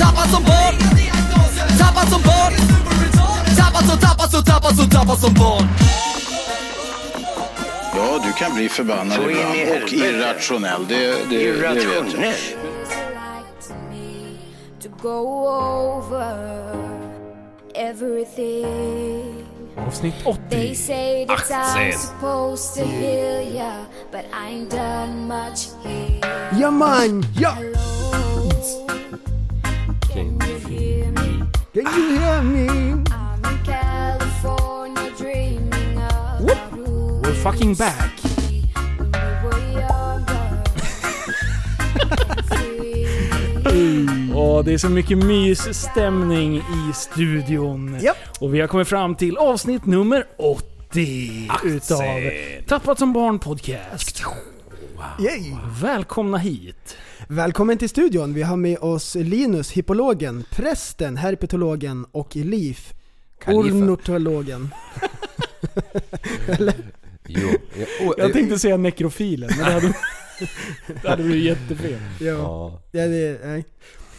[0.00, 0.74] Tappad som barn
[1.78, 2.52] Tappad som barn
[3.56, 5.68] Tappad som, tappad som, tappad som, tappad som barn
[7.94, 10.86] Ja, du kan bli förbannad Så ibland och irrationell.
[10.88, 11.84] Det, det, det vet jag.
[11.84, 12.34] Irrationell.
[19.76, 20.14] Avsnitt
[20.50, 20.74] They 80.
[20.74, 21.92] say that I'm Axel.
[21.92, 26.20] supposed to heal ya, but I ain't done much here.
[26.60, 27.56] Ja man, ja!
[31.74, 32.68] Can you hear me?
[32.68, 38.12] I'm in California dreaming about who We're fucking back.
[44.34, 47.98] Och det är så mycket mysstämning i studion.
[48.00, 48.16] Japp.
[48.40, 51.98] Och vi har kommit fram till avsnitt nummer 80 utav
[52.66, 54.24] Tappat som barn podcast.
[55.20, 55.52] Yay.
[55.82, 56.96] Välkomna hit.
[57.28, 58.34] Välkommen till studion.
[58.34, 62.78] Vi har med oss Linus, hippologen, prästen, herpetologen och Liv,
[63.44, 63.82] Kalifen.
[63.90, 64.68] ornitologen.
[67.26, 67.48] Jo.
[68.00, 69.94] Ja, Jag tänkte säga nekrofilen, men det hade,
[71.02, 71.96] det hade blivit jättefel.
[72.20, 72.80] Ja, Ja.
[72.92, 73.64] ja det, nej.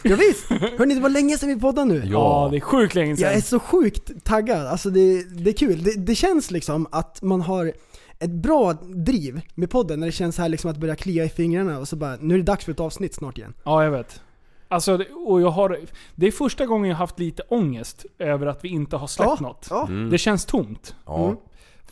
[0.02, 0.44] Ja, visst.
[0.78, 2.02] Hörni, det var länge sedan vi poddade nu.
[2.06, 3.42] Ja, det är sjukt länge Jag är sedan.
[3.42, 4.66] så sjukt taggad.
[4.66, 5.82] Alltså det, det är kul.
[5.82, 7.72] Det, det känns liksom att man har
[8.18, 11.78] ett bra driv med podden när det känns här liksom att börja klia i fingrarna
[11.78, 13.54] och så bara, nu är det dags för ett avsnitt snart igen.
[13.64, 14.20] Ja, jag vet.
[14.68, 15.78] Alltså, det- och jag har,
[16.14, 19.30] det är första gången jag har haft lite ångest över att vi inte har släppt
[19.40, 19.66] Ja, något.
[19.70, 19.88] ja.
[20.10, 20.94] Det känns tomt.
[21.06, 21.24] ja.
[21.24, 21.36] Mm.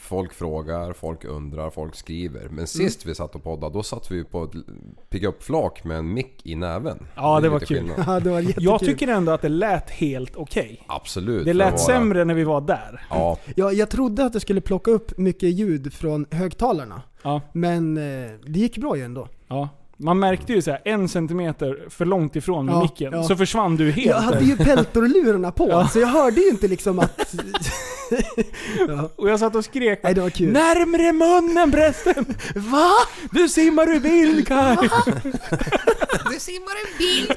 [0.02, 2.40] Folk frågar, folk undrar, folk skriver.
[2.40, 2.54] Mm.
[2.54, 4.50] Men sist vi satt och poddade, då satt vi på ett
[5.10, 7.06] pigga upp flak med en mick i näven.
[7.14, 7.90] Ja, det är var kul.
[8.06, 8.64] Ja, det var jättekul.
[8.64, 10.82] Jag tycker ändå att det lät helt okej.
[10.86, 11.44] Absolut.
[11.44, 13.06] Det lät vara- sämre när vi var där.
[13.10, 17.02] Ja, Ja, jag trodde att det skulle plocka upp mycket ljud från högtalarna.
[17.22, 19.28] Ja, Men eh, det gick bra ju ändå.
[19.48, 19.68] ja.
[19.96, 23.22] Man märkte ju så här, en centimeter för långt ifrån med Ja, micken, ja.
[23.22, 24.06] så försvann du helt.
[24.06, 25.88] Jag hade ju peltorlurarna på, Ja.
[25.88, 27.20] så jag hörde ju inte liksom att...
[28.88, 29.08] ja.
[29.16, 30.52] Och jag satt och skrek Nej, det var kul.
[30.52, 32.24] Närmre munnen prästen!
[32.54, 32.90] Va?
[33.30, 34.76] Du simmar ur bildkaj!
[36.32, 37.32] Du simmar en bil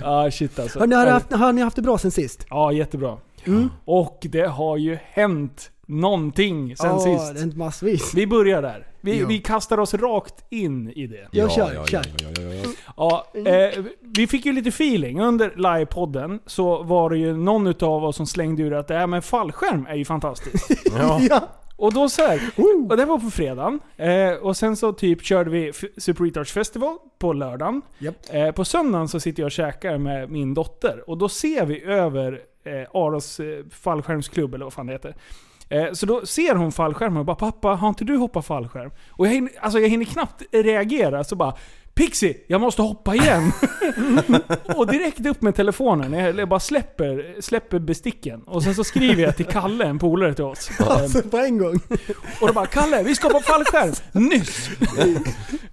[0.00, 0.78] Ja shit alltså.
[0.78, 2.46] Har ni, har, haft, har ni haft det bra sen sist?
[2.50, 3.16] Ja jättebra.
[3.44, 3.70] Mm.
[3.84, 7.40] Och det har ju hänt någonting sen ja, det har sist.
[7.40, 8.14] hänt massvis.
[8.14, 8.86] Vi börjar där.
[9.00, 9.26] Vi, Ja.
[9.26, 11.28] vi kastar oss rakt in i det.
[11.30, 12.04] Jag ja, kör, ja, kör.
[12.18, 13.24] Ja, ja, ja, ja.
[13.44, 15.20] Ja, eh, vi fick ju lite feeling.
[15.20, 19.06] Under livepodden så var det ju någon utav oss som slängde ur att det här
[19.06, 20.70] med fallskärm är ju fantastiskt.
[20.98, 21.20] Ja.
[21.30, 21.40] Ja.
[21.76, 22.40] Och då så här,
[22.90, 23.80] och det var på fredagen.
[23.96, 27.82] Eh, och sen så typ körde vi Super Retards Festival på lördagen.
[27.98, 28.16] Japp.
[28.30, 31.10] Eh, på söndagen så sitter jag och käkar med min dotter.
[31.10, 35.14] Och då ser vi över eh, Aros eh, fallskärmsklubb, eller vad fan det heter.
[35.70, 39.26] Eh, så då ser hon fallskärmen och bara 'Pappa, har inte du hoppat fallskärm?' Och
[39.26, 41.54] jag hinner, alltså jag hinner knappt reagera, så bara
[42.00, 43.52] Pixie, jag måste hoppa igen!
[44.76, 48.42] och direkt upp med telefonen, jag bara släpper, släpper besticken.
[48.46, 50.70] Och sen så skriver jag till Kalle, en polare till oss.
[50.78, 51.80] Alltså på en gång.
[52.40, 53.92] och då bara 'Kalle, vi ska på fallskärm!
[54.12, 54.70] Nyss!'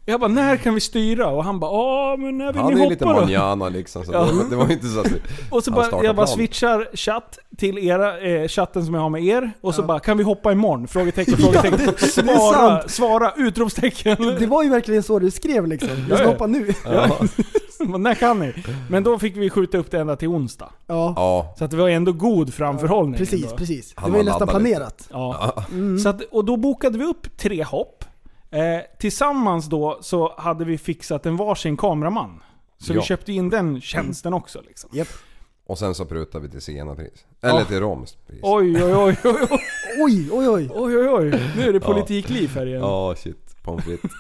[0.05, 2.85] Jag bara 'När kan vi styra?' Och han bara 'Ja, men när vill Han ni
[2.85, 4.05] är lite hoppa då?' manjana liksom.
[4.05, 4.29] Så Ja.
[4.49, 5.07] det, var- det inte så att.
[5.51, 9.09] Och så Han bara, jag bara switchar chatt till era, eh, chatten som jag har
[9.09, 9.51] med er.
[9.61, 11.77] Och så bara 'Kan vi hoppa imorgon?' Frågetecken, frågetecken.
[11.77, 12.91] det- det är svara, sant.
[12.91, 14.35] svara, utropstecken.
[14.39, 15.89] Det var ju verkligen så du skrev liksom.
[16.17, 16.73] Jag Ja, ska hoppa nu.
[16.85, 17.17] Ja.
[17.97, 18.53] När kan ni?
[18.89, 20.69] Men då fick vi skjuta upp det ända till onsdag.
[20.87, 21.53] Ja, ja.
[21.57, 23.17] Så att det var ändå god framförhållning.
[23.17, 23.57] precis, ändå.
[23.57, 23.93] precis.
[23.95, 24.75] Det Han var ju var nästan laddad lite.
[24.75, 25.07] planerat.
[25.11, 25.63] Ja.
[25.71, 25.99] Mm.
[25.99, 28.03] Så att, och då bokade vi upp tre hopp.
[28.51, 28.59] Eh,
[28.99, 32.39] tillsammans då så hade vi fixat en varsin kameraman.
[32.77, 33.05] Så vi Ja.
[33.05, 34.61] köpte in den tjänsten också.
[34.67, 34.89] Liksom.
[34.93, 35.07] Japp.
[35.67, 37.25] Och sen så prutar vi till Siena-pris.
[37.41, 37.65] Eller Ja.
[37.65, 38.39] till Roms pris.
[38.43, 39.59] Oj, oj, oj, oj, oj,
[39.99, 40.69] Oj, oj, oj.
[40.73, 41.41] oj, oj, oj.
[41.57, 42.81] Nu är det politikliv här igen.
[42.81, 43.63] Ja, shit.
[43.63, 44.11] Pommes frites.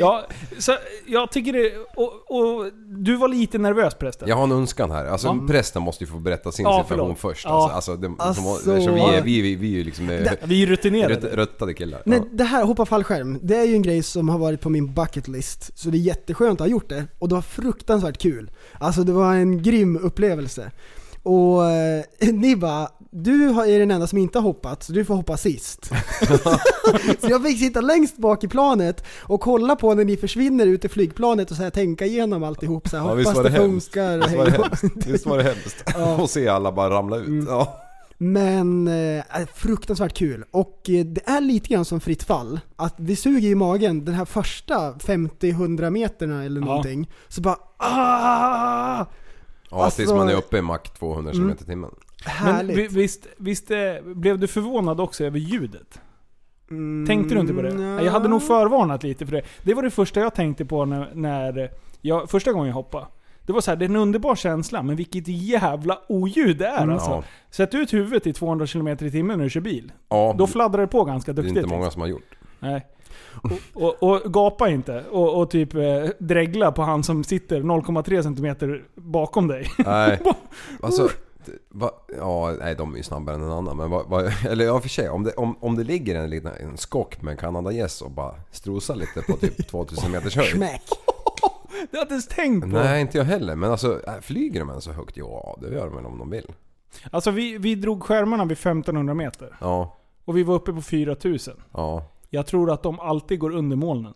[0.00, 0.26] Ja,
[0.58, 0.72] så
[1.06, 1.72] jag tycker det...
[1.96, 4.28] Och, och du var lite nervös prästen.
[4.28, 5.04] Jag har en önskan här.
[5.06, 5.46] Alltså Ja.
[5.48, 7.44] prästen måste ju få berätta sin Ja, situation först.
[7.44, 7.50] Ja.
[7.72, 10.62] Alltså, alltså, det, Alltså- eftersom vi är, vi, vi, vi är ju liksom eh, Vi
[10.62, 11.14] är rutinerade.
[11.14, 12.02] rött, röttade killar.
[12.06, 12.24] Nej, Ja.
[12.32, 15.28] det här, hoppa fallskärm, det är ju en grej som har varit på min bucket
[15.28, 15.78] list.
[15.78, 17.04] Så det är jätteskönt att ha gjort det.
[17.18, 18.50] Och det var fruktansvärt kul.
[18.78, 20.70] Alltså det var en grym upplevelse.
[21.22, 25.14] Och eh, ni bara, du är den enda som inte har hoppat, så du får
[25.14, 25.84] hoppa sist.
[27.20, 30.84] så jag fick sitta längst bak i planet och kolla på när ni försvinner ut
[30.84, 32.88] i flygplanet och så här, tänka igenom alltihop.
[32.88, 34.18] Så här, Ja, hoppas det, funkar.
[34.18, 35.06] Visst var det hemskt?
[35.06, 35.84] Visst var det hemskt?
[35.94, 36.22] Ja.
[36.22, 37.28] Och se alla bara ramla ut.
[37.28, 37.46] Mm.
[37.48, 37.80] Ja.
[38.18, 39.24] Men eh,
[39.54, 40.44] fruktansvärt kul.
[40.50, 42.60] Och eh, det är lite grann som fritt fall.
[42.76, 46.66] Att det suger i magen den här första 50-100 meterna eller Ja.
[46.66, 47.10] någonting.
[47.28, 49.06] Så bara ah!
[49.70, 51.90] Ja, Alltså- tills man är uppe i Mach 200 km i timmen.
[52.24, 52.76] Men Härligt.
[52.78, 56.00] vi- visst, visst eh, blev du förvånad också över ljudet?
[56.70, 57.74] Mm, Tänkte du inte på det?
[57.74, 58.02] nja.
[58.02, 59.42] Jag hade nog förvarnat lite för det.
[59.62, 61.70] Det var det första jag tänkte på när, när
[62.00, 63.06] jag, första gången jag hoppade.
[63.46, 66.82] Det var så här, det är en underbar känsla, men vilket jävla oljud det är
[66.82, 66.94] Mm.
[66.94, 67.10] alltså.
[67.10, 67.24] Ja.
[67.50, 69.92] Sätt ut huvudet i 200 km i timmen när du kör bil.
[70.08, 71.56] Ja, Då fladdrar det på ganska det är duktigt.
[71.56, 71.92] inte många liksom.
[71.92, 72.34] som har gjort.
[72.60, 72.86] Nej.
[73.74, 75.04] Och, och, och gapa inte.
[75.10, 75.82] Och, och typ eh,
[76.18, 79.66] dregla på han som sitter 0,3 cm bakom dig.
[79.78, 80.20] Nej.
[80.82, 81.08] Alltså,
[81.68, 83.76] va, ja, nej de är ju snabbare än en annan.
[83.76, 86.52] Men vad, vad, eller ja, för sig, om det, om, om det ligger en liten
[86.60, 90.50] en skock med en kanadagäss och bara strosar lite på typ 2000 meters höjd.
[90.56, 90.82] Smack.
[91.90, 92.68] Det har jag inte ens tänkt på.
[92.68, 93.56] Nej, inte jag heller.
[93.56, 95.16] Men alltså, äh, flyger de än så högt?
[95.16, 96.46] Ja, det gör de väl om de vill.
[97.10, 99.56] Alltså vi, vi drog skärmarna vid 1500 meter.
[99.60, 101.54] Ja, Och vi var uppe på 4000.
[101.72, 102.04] ja.
[102.30, 104.14] Jag tror att de alltid går under molnen.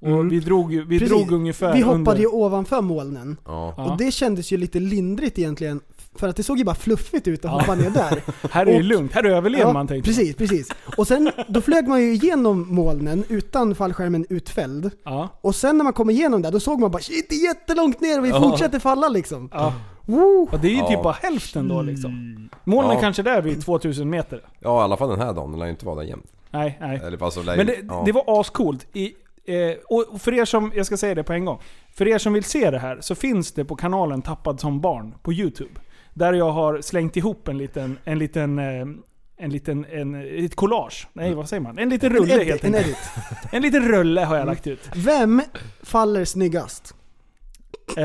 [0.00, 0.28] Och Mm.
[0.28, 1.14] vi drog, ju- vi Precis.
[1.16, 2.16] drog ungefär Vi hoppade under...
[2.18, 3.36] ju ovanför molnen.
[3.44, 3.74] Ja.
[3.90, 5.80] Och det kändes ju lite lindrigt egentligen.
[6.14, 7.58] För att det såg ju bara fluffigt ut att Ja.
[7.60, 8.22] hoppa ner där.
[8.50, 10.08] Här är det lugnt, här överlever Ja, man tänkte.
[10.10, 10.68] Precis, precis.
[10.96, 14.90] Och sen, då flög man ju igenom molnen utan fallskärmen utfälld.
[15.04, 15.28] Ja.
[15.40, 18.00] Och sen när man kom igenom där, då såg man bara shit det är jättelångt
[18.00, 18.40] ner och vi Ja.
[18.42, 19.48] fortsätter falla liksom.
[19.52, 19.74] Ja.
[20.06, 20.48] Woo!
[20.52, 20.88] Och det är ju Ja.
[20.88, 22.48] typ bara hälften då liksom.
[22.64, 23.00] Molnen Ja.
[23.00, 24.40] kanske där vid 2000 meter.
[24.60, 25.50] ja, i alla fall den här dagen.
[25.50, 26.26] Den lär ju inte vara där jämt.
[26.50, 27.00] Nej, nej.
[27.04, 28.02] Eller alltså, lär, Men det, ja.
[28.06, 28.86] det var ascoolt.
[28.92, 29.04] I,
[29.44, 29.54] eh,
[29.88, 31.58] och för er som, jag ska säga det på en gång.
[31.94, 35.14] För er som vill se det här så finns det på kanalen Tappad som barn
[35.22, 35.70] på YouTube.
[36.14, 38.86] Där jag har slängt ihop en liten, en liten, eh,
[39.36, 40.14] en liten, en,
[40.44, 41.08] ett collage.
[41.12, 41.78] Nej vad säger man?
[41.78, 42.96] En liten rulle en edit, helt en enkelt.
[43.30, 43.52] edit.
[43.52, 44.80] En liten rulle har jag lagt ut.
[44.94, 45.42] Vem
[45.82, 46.94] faller snyggast?
[47.96, 48.04] Eh,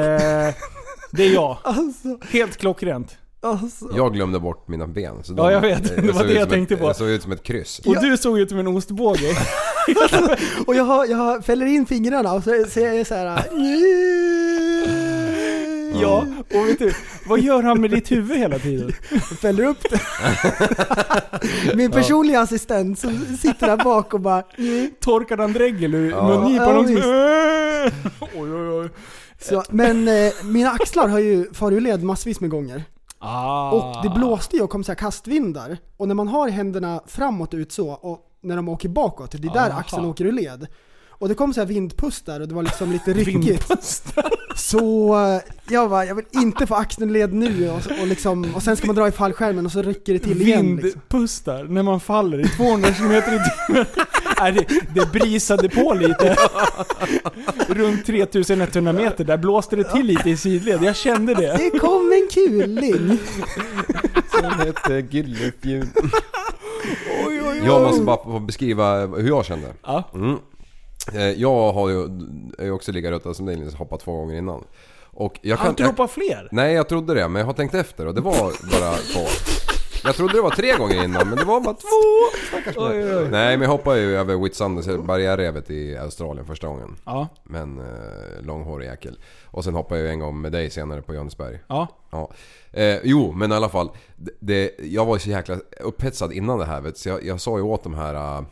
[1.11, 1.57] det är jag.
[1.63, 3.17] Alltså, Helt klockrent.
[3.41, 3.89] alltså.
[3.95, 5.23] Jag glömde bort mina ben.
[5.23, 5.95] Så Ja, jag vet.
[5.95, 6.85] Det var det jag tänkte ett, på.
[6.85, 7.79] Jag såg ut som ett kryss.
[7.85, 9.31] Och du såg ut som en ostbåge.
[10.67, 13.43] Och jag, har, jag har, fäller in fingrarna och så säger jag så här.
[16.01, 16.93] ja, och vet du,
[17.27, 18.91] vad gör han med ditt huvud hela tiden?
[19.41, 19.99] Fäller upp det.
[21.75, 24.41] Min personliga assistent som sitter där bak och bara
[25.01, 26.27] Torkade han dregel ur Ja.
[26.27, 26.93] mungipan?
[26.93, 27.91] Ja.
[28.35, 28.89] Oj, oj, oj.
[29.41, 32.83] så, Men eh, mina axlar har ju farit led massvis med gånger.
[33.19, 33.71] Ah.
[33.71, 35.77] Och det blåste ju och kom så här kastvindar.
[35.97, 39.53] Och när man har händerna framåt ut så, och när de åker bakåt, det är
[39.53, 39.79] där Aha.
[39.79, 40.67] axeln åker ur led.
[41.19, 43.71] Och det kom så här vindpustar och det var liksom lite ryckigt.
[44.55, 48.55] Så eh, jag bara, jag vill inte få axeln ur led nu och, och, liksom,
[48.55, 50.75] och sen ska man dra i fallskärmen och så rycker det till igen.
[50.75, 50.83] Liksom.
[50.89, 53.85] Vindpustar när man faller i 200 km i timmen.
[54.39, 56.37] Nej, det, det brisade på lite.
[57.67, 60.83] Runt 3100 meter, där blåste det till lite i sidled.
[60.83, 61.57] Jag kände det.
[61.57, 63.17] Det kom en kuling!
[64.31, 65.89] Som hette Gyllefjun.
[67.65, 69.67] Jag måste bara få beskriva hur jag kände.
[69.83, 70.03] Ja.
[70.13, 70.37] Mm.
[71.13, 72.03] Eh, Jag har ju,
[72.57, 74.63] är ju också lika ruttad som dig Linus, hoppat två gånger innan.
[75.05, 75.69] Och jag Har kan...
[75.69, 76.47] inte Jag, hoppat fler?
[76.51, 78.33] nej jag trodde det, men jag har tänkt efter och det var
[78.79, 79.25] bara två.
[80.03, 82.37] Jag trodde det var tre gånger innan, men det var bara två.
[82.47, 83.29] Stackars mig.
[83.31, 86.95] Nej men jag hoppade ju över Whitsundays barriärrevet i Australien första gången.
[87.05, 87.27] Ja.
[87.43, 89.19] Men eh, långhårig jäkel.
[89.57, 91.59] Och sen hoppade jag en gång med dig senare på Jönsberg.
[91.67, 91.87] Ja.
[92.11, 92.31] Ja.
[92.71, 93.89] Eh, jo, men i alla fall.
[94.15, 97.41] Det, det, jag var ju så jäkla upphetsad innan det här vet så jag, jag
[97.41, 98.37] sa ju åt de här...
[98.37, 98.43] eh,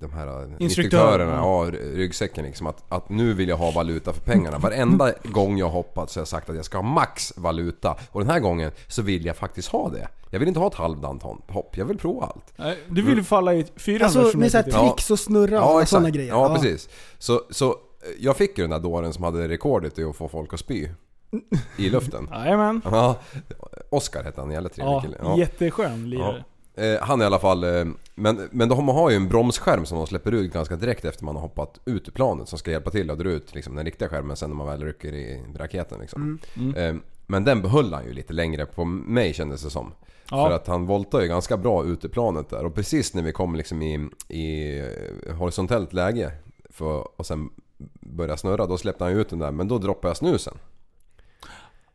[0.00, 4.58] de här instruktörerna, ja, ryggsäcken liksom att, att nu vill jag ha valuta för pengarna.
[4.58, 7.96] Varenda gång jag hoppat så har jag sagt att jag ska ha max valuta.
[8.10, 10.08] Och den här gången så vill jag faktiskt ha det.
[10.30, 12.52] Jag vill inte ha ett halvdant hopp, jag vill prova allt.
[12.56, 16.10] Nej, Du vill ju falla i 400 Alltså med såhär tricks och snurra och sådana
[16.10, 16.30] grejer.
[16.30, 16.88] Ja, precis.
[17.18, 17.76] Så, så
[18.18, 20.88] jag fick ju den där dåren som hade rekordet i att få folk att spy.
[21.78, 22.28] I luften.
[22.32, 22.80] Jajamän.
[22.84, 23.18] Ja,
[23.90, 25.16] Oscar hette han, jävla trevlig Ja, kille.
[25.20, 25.38] Ja.
[25.38, 26.44] jätteskön lirare.
[26.74, 27.84] Eh, han i alla fall, eh,
[28.14, 31.34] men, men de har ju en bromsskärm som de släpper ut ganska direkt efter man
[31.34, 34.08] har hoppat ut ur planet som ska hjälpa till att dra ut liksom, den riktiga
[34.08, 36.38] skärmen sen när man väl rycker i raketen liksom.
[36.76, 36.94] Eh,
[37.26, 39.92] men den behöll han ju lite längre på mig kändes det som.
[40.30, 40.48] Ja.
[40.48, 43.32] För att han voltar ju ganska bra ut i planet där och precis när vi
[43.32, 44.82] kom liksom i, i
[45.38, 46.32] horisontellt läge
[46.70, 47.50] för, och sen
[48.00, 50.54] börja snurra, då släppte han ut den där men då droppade jag snusen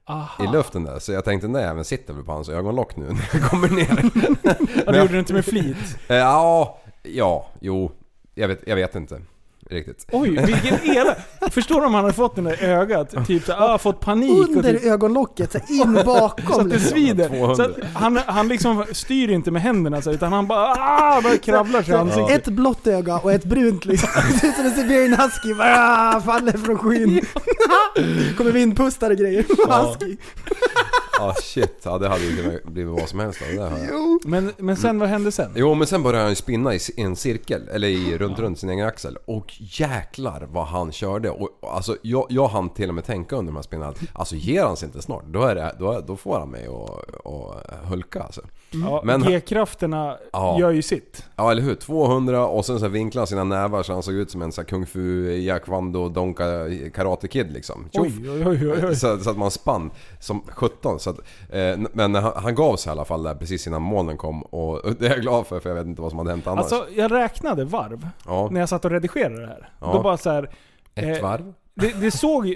[0.06, 0.44] Aha.
[0.44, 1.00] i luften där.
[1.00, 4.04] Så jag tänkte nej men sitter väl på hans ögonlock nu när jag kommer ner.
[4.86, 5.98] Ja, du gjorde det inte med flit.
[6.08, 7.92] Eh, Ja, ja, jo.
[8.36, 9.22] Jag vet, jag vet inte.
[9.72, 10.08] Riktigt.
[10.12, 11.18] Oj, vilken elak.
[11.52, 13.28] Förstår du om han hade fått den där ögat?
[13.28, 16.76] Typ så, ah, fått panik och Under typ, ögonlocket, så in så bakom att det
[16.76, 16.92] liksom.
[16.92, 17.28] svider.
[17.28, 17.56] 200.
[17.56, 21.38] Så att han, han liksom styr inte med händerna så, utan han bara ah, bara
[21.38, 22.48] kravlar sig ansiktet.
[22.48, 24.10] Ett blått öga och ett brunt liksom.
[24.32, 27.26] Det ser ut som en Siberian Husky, bara ah, faller från skyn.
[28.38, 29.44] Kommer vindpustar och grejer.
[29.44, 30.18] Husky.
[31.22, 33.86] Ah shit, ja det hade ju kunnat bli vad som helst av det där hör
[33.86, 34.26] jag.
[34.26, 35.52] Men, men sen vad hände sen?
[35.56, 38.70] Jo men sen började han ju spinna i en cirkel, eller i, runt runt sin
[38.70, 39.18] egen axel.
[39.26, 41.30] Och jäklar vad han körde.
[41.30, 44.64] Och, alltså jag, jag hann till och med tänka under de här spinnarna alltså ger
[44.64, 48.22] han sig inte snart, då, är det, då, då får han mig att att hulka
[48.22, 48.42] alltså.
[48.74, 50.60] Ja, Men- G-krafterna Ja.
[50.60, 51.26] gör ju sitt.
[51.36, 54.32] Ja eller hur, 200 och sen så vinklade han sina nävar så han såg ut
[54.32, 56.44] som en sån här kung fu, Jack Wando, Donka,
[56.94, 57.90] Karate Kid liksom.
[57.94, 58.08] Tjoff!
[58.22, 58.96] Oj, oj, oj, oj.
[58.96, 61.00] Så, så att man spann som 17.
[61.00, 61.18] Så att,
[61.50, 64.86] eh, men han, han gav sig i alla fall där precis innan molnen kom och,
[64.86, 66.60] och det är jag glad för för jag vet inte vad som hade hänt annars.
[66.60, 69.70] Alltså jag räknade varv ja, när jag satt och redigerade det här.
[69.80, 69.94] Ja.
[69.94, 70.50] Då bara så här,
[70.96, 71.54] ett eh, varv.
[71.74, 72.56] det, det såg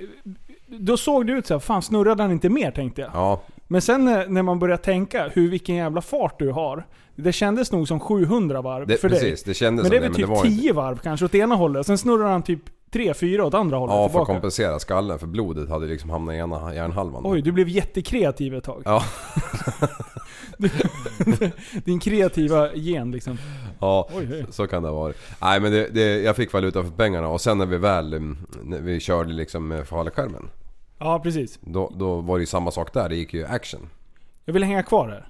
[0.68, 3.12] Då såg det ut så här, fan snurrade han inte mer tänkte jag.
[3.14, 6.88] Ja, Men sen när, när man börjar tänka hur vilken jävla fart du har.
[7.16, 9.44] Det kändes nog som 700 varv det, för precis.
[9.44, 9.52] dig.
[9.52, 10.62] Det kändes Men det är väl typ det var inte.
[10.62, 11.86] 10 varv kanske åt ena hållet.
[11.88, 14.34] Sen snurrar han typ 3-4 åt andra hållet Ja, för att tillbaka.
[14.34, 17.22] kompensera skallen för blodet hade liksom hamnat i ena hjärnhalvan.
[17.26, 18.82] Oj, du blev jättekreativ ett tag.
[18.86, 19.04] Ja,
[21.86, 23.38] Din kreativa gen liksom.
[23.80, 25.14] ja Oj, så kan det vara.
[25.42, 28.38] Nej men det, det, jag fick valuta för pengarna och sen när vi väl mm,
[28.64, 30.50] när vi körde liksom med fallskärmen.
[31.00, 31.60] Ja, precis.
[31.62, 33.90] Då, då var det ju samma sak där, det gick ju action.
[34.46, 35.28] Jag vill hänga kvar här.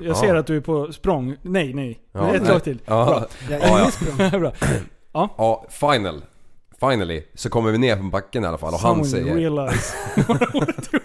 [0.00, 0.40] Jag ser Ja.
[0.40, 1.36] att du är på språng.
[1.42, 2.00] Nej, nej.
[2.12, 2.46] Ja, Ett nej.
[2.50, 2.78] slag till.
[2.84, 3.86] Ja, Jag Ja, ja.
[3.86, 4.40] är språng.
[4.40, 4.52] Bra.
[5.12, 6.24] ja, final.
[6.80, 9.34] Finally så kommer vi ner på backen i alla fall och han Someone säger...
[9.36, 9.94] realize.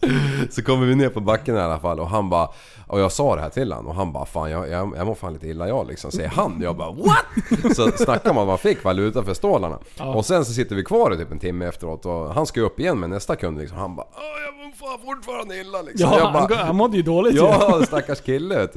[0.50, 2.48] Så kommer vi ner på backen i alla fall och han bara...
[2.88, 5.14] Och jag sa det här till honom och han bara fan jag, jag, jag mår
[5.14, 6.10] fan lite illa jag liksom.
[6.10, 6.58] Säger han.
[6.62, 7.76] Jag bara what?
[7.76, 9.78] Så snackar man man fick valuta för stålarna.
[10.14, 12.66] Och sen så sitter vi kvar i typ en timme efteråt och han ska ju
[12.66, 13.78] upp igen med nästa kund liksom.
[13.78, 16.10] Han bara "Åh, jag mår fan fortfarande illa liksom.
[16.12, 17.34] Ja, jag han, bara, han mådde ju dåligt.
[17.34, 18.68] Ja, stackars kille.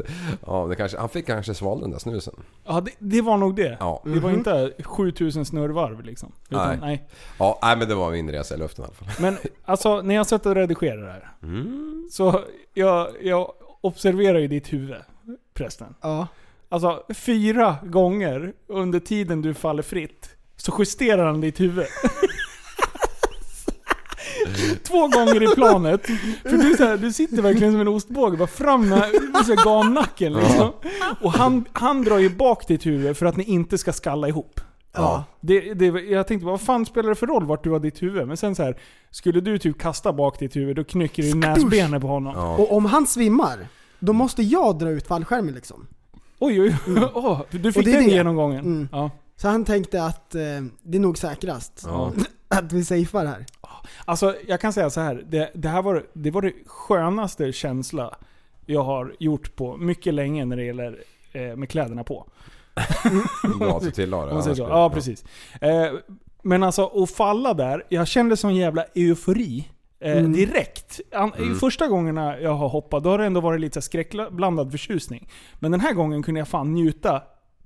[0.48, 2.34] Ja, det kanske, han fick kanske svalda den där snusen.
[2.66, 3.78] Ja, det, det var nog det.
[3.80, 4.02] Ja.
[4.06, 6.32] Det var inte 7000 snurrvarv liksom.
[6.50, 6.78] Utan, Nej.
[6.82, 7.10] nej.
[7.40, 9.08] Ja, nej men det var min resa i luften i alla fall.
[9.22, 11.30] Men alltså, när jag satt och redigerade det här.
[11.44, 12.08] Mm.
[12.12, 12.42] Så
[12.74, 14.96] jag, jag observerar ju ditt huvud,
[15.54, 15.96] prästen.
[16.02, 16.28] Ja.
[16.70, 21.86] Alltså, fyra gånger under tiden du faller fritt, så justerar han ditt huvud.
[24.84, 26.06] Två gånger i planet.
[26.44, 29.10] För du, så här, du sitter verkligen som en ostbåge, bara fram med
[29.46, 30.72] så här gamnacken liksom.
[31.22, 34.60] Och han, han drar ju bak ditt huvud för att ni inte ska skalla ihop.
[34.94, 35.24] Ja.
[35.40, 38.28] Det, det, jag tänkte, vad fan spelar det för roll vart du har ditt huvud?
[38.28, 38.78] Men sen så här,
[39.10, 42.34] skulle du typ kasta bak ditt huvud, då knycker du näsbenet på honom.
[42.36, 42.58] Ja.
[42.58, 43.68] Och om han svimmar,
[44.00, 45.88] då måste jag dra ut fallskärmen liksom.
[46.40, 47.10] Oj, oj, oj.
[47.14, 48.12] Åh, du fick den det.
[48.12, 48.66] genomgången.
[48.66, 48.90] Mm.
[48.92, 49.12] Ja.
[49.36, 50.42] Så han tänkte att eh,
[50.82, 51.84] det är nog säkrast.
[51.86, 52.12] Ja.
[52.48, 53.46] Att vi safear här.
[54.06, 55.24] Alltså, jag kan säga så här.
[55.30, 58.18] Det, det här var det, var det skönaste känsla
[58.66, 62.28] jag har gjort på mycket länge när det gäller eh, med kläderna på.
[63.60, 64.34] Bra att du tillade det.
[64.54, 65.26] Blir- Ja, precis.
[65.62, 65.86] Eh,
[66.44, 67.84] men alltså, att falla där.
[67.90, 69.68] Jag kände sån jävla eufori.
[70.04, 70.34] Eh, Mm.
[70.34, 71.00] Direkt.
[71.12, 71.56] An- Mm.
[71.56, 75.30] Första gångerna jag har hoppat, då har det ändå varit lite skräckblandad förtjusning.
[75.60, 77.22] Men den här gången kunde jag fan njuta.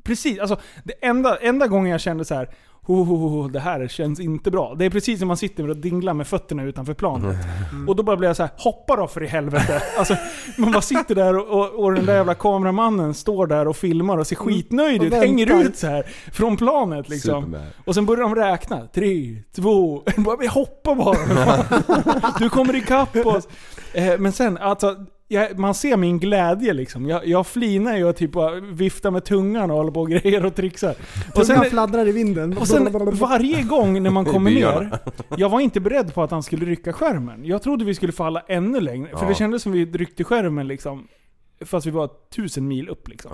[0.06, 2.50] Precis, alltså det enda, enda gången jag kände så här.
[2.88, 4.76] Ho, ho, ho, det här känns inte bra.
[4.76, 7.38] Det är precis som man sitter och dinglar med fötterna utanför planet.
[7.72, 7.90] Mm.
[7.90, 9.82] Och då bara blir jag så här: hoppa då för i helvete.
[9.98, 10.16] Alltså,
[10.58, 14.18] man bara sitter där och, och, och den där jävla kameramannen står där och filmar
[14.18, 15.14] och ser skitnöjd Och ut.
[15.14, 17.44] Hänger ut så här från planet liksom.
[17.44, 17.68] Superman.
[17.86, 18.88] Och sen börjar de räkna.
[18.88, 22.34] Tre, två, bara, vi hoppar bara.
[22.40, 23.48] Du kommer ikapp oss.
[23.94, 24.96] Eh, men sen, alltså,
[25.28, 27.06] jag, man ser min glädje liksom.
[27.06, 30.46] Jag, jag flinar ju och typ bara viftar med tungan och håller på och grejer
[30.46, 30.96] och trixar.
[31.36, 32.58] Och sen, fladdrar i vinden.
[32.58, 35.00] och sen varje gång när man kommer ner,
[35.38, 37.46] jag var inte beredd på att han skulle rycka skärmen.
[37.46, 39.10] Jag trodde vi skulle falla ännu längre.
[39.10, 39.30] För Ja.
[39.30, 41.08] det kändes som vi ryckte skärmen liksom,
[41.66, 43.32] fast vi var tusen mil upp liksom.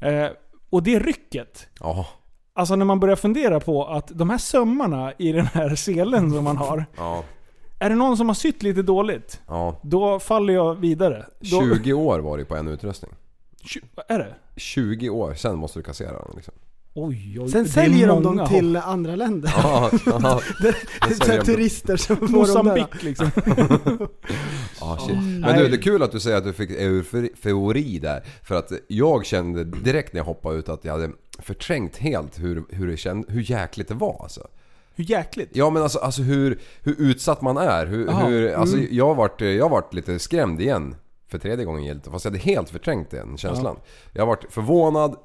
[0.00, 0.08] Ja.
[0.08, 0.30] Eh,
[0.70, 2.06] och det rycket, Ja.
[2.54, 6.44] Alltså när man börjar fundera på att de här sömmarna i den här selen som
[6.44, 6.86] man har.
[6.96, 7.24] Ja.
[7.78, 9.80] Är det någon som har sytt lite dåligt, Ja.
[9.82, 11.26] då faller jag vidare.
[11.40, 13.10] Då, 20 år var det på en utrustning.
[13.64, 14.34] Tju- vad är det?
[14.56, 16.54] 20 år, sen måste du kassera den liksom.
[16.94, 17.48] Oj, oj.
[17.48, 19.52] Sen det är säljer de många dem till andra länder.
[19.56, 22.86] Ja, ja, Det är så här säljer de- turister som får dem där.
[23.00, 23.30] Liksom.
[24.80, 25.16] ja shit.
[25.16, 28.22] Men du, det är kul att du säger att du fick eufori där.
[28.42, 32.64] För att jag kände direkt när jag hoppade ut att jag hade förträngt helt hur,
[32.70, 34.40] hur, det känd, hur jäkligt det var alltså.
[34.98, 35.50] Hur jäkligt.
[35.52, 37.86] Ja men alltså, alltså hur, hur utsatt man är.
[37.86, 40.96] Hur, hur, alltså, jag, har varit, jag har varit lite skrämd igen.
[41.30, 42.04] För tredje gången gillt.
[42.06, 43.76] Fast jag hade helt förträngt den känslan.
[44.12, 45.16] Jag har varit förvånad,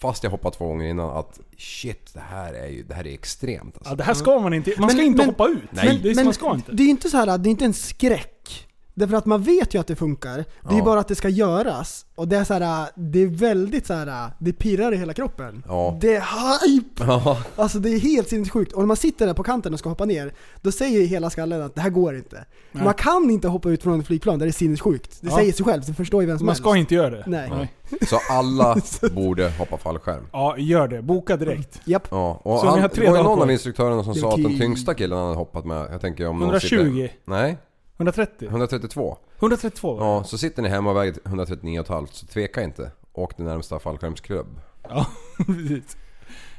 [0.00, 3.12] fast jag hoppat två gånger innan, att shit, det här är ju det här är
[3.14, 3.92] extremt alltså.
[3.92, 4.74] Ja, det här ska man inte.
[4.78, 5.58] Man ska Men- inte men- hoppa ut.
[5.70, 6.00] Nej.
[6.02, 6.72] det är, Men man ska inte.
[6.72, 8.66] det är inte så här, det är inte en skräck.
[8.96, 10.36] Därför att man vet ju att det funkar.
[10.36, 12.06] Det är ju bara att det ska göras.
[12.14, 15.62] Och det är så här, det är väldigt så här, det pirrar i hela kroppen.
[15.68, 15.98] Ja.
[16.00, 16.22] Det är
[16.66, 17.04] hype!
[17.04, 17.38] Ja.
[17.56, 18.72] Alltså det är helt sinnessjukt.
[18.72, 21.62] Och när man sitter där på kanten och ska hoppa ner, då säger hela skallen
[21.62, 22.44] att det här går inte.
[22.72, 22.84] Nej.
[22.84, 25.18] Man kan inte hoppa ut från ett flygplan, det är sinnessjukt.
[25.20, 25.36] Det Ja.
[25.36, 26.62] säger sig själv, det förstår ju vem som Man helst.
[26.62, 27.24] ska inte göra det.
[27.26, 27.72] Nej.
[28.08, 28.76] Så alla
[29.14, 30.26] borde hoppa fallskärm.
[30.32, 31.02] Ja, gör det.
[31.02, 31.80] Boka direkt.
[31.84, 32.08] Japp.
[32.10, 33.52] Ja, och Så han, har det tre var ju dagar någon på av er.
[33.52, 36.38] instruktörerna som Det sa att den tyngsta killen han hade hoppat med, jag tänker om
[36.38, 36.68] någon 120?
[36.68, 37.10] sitter...
[37.24, 37.56] Nej,
[37.96, 38.48] 130?
[38.48, 39.16] 132.
[39.38, 40.04] 132 va?
[40.04, 42.90] Ja, så sitter ni hemma och väger 139,5 så tveka inte.
[43.12, 44.60] Åk till närmsta fallskärmsklubb.
[44.88, 45.06] Ja,
[45.46, 45.96] precis.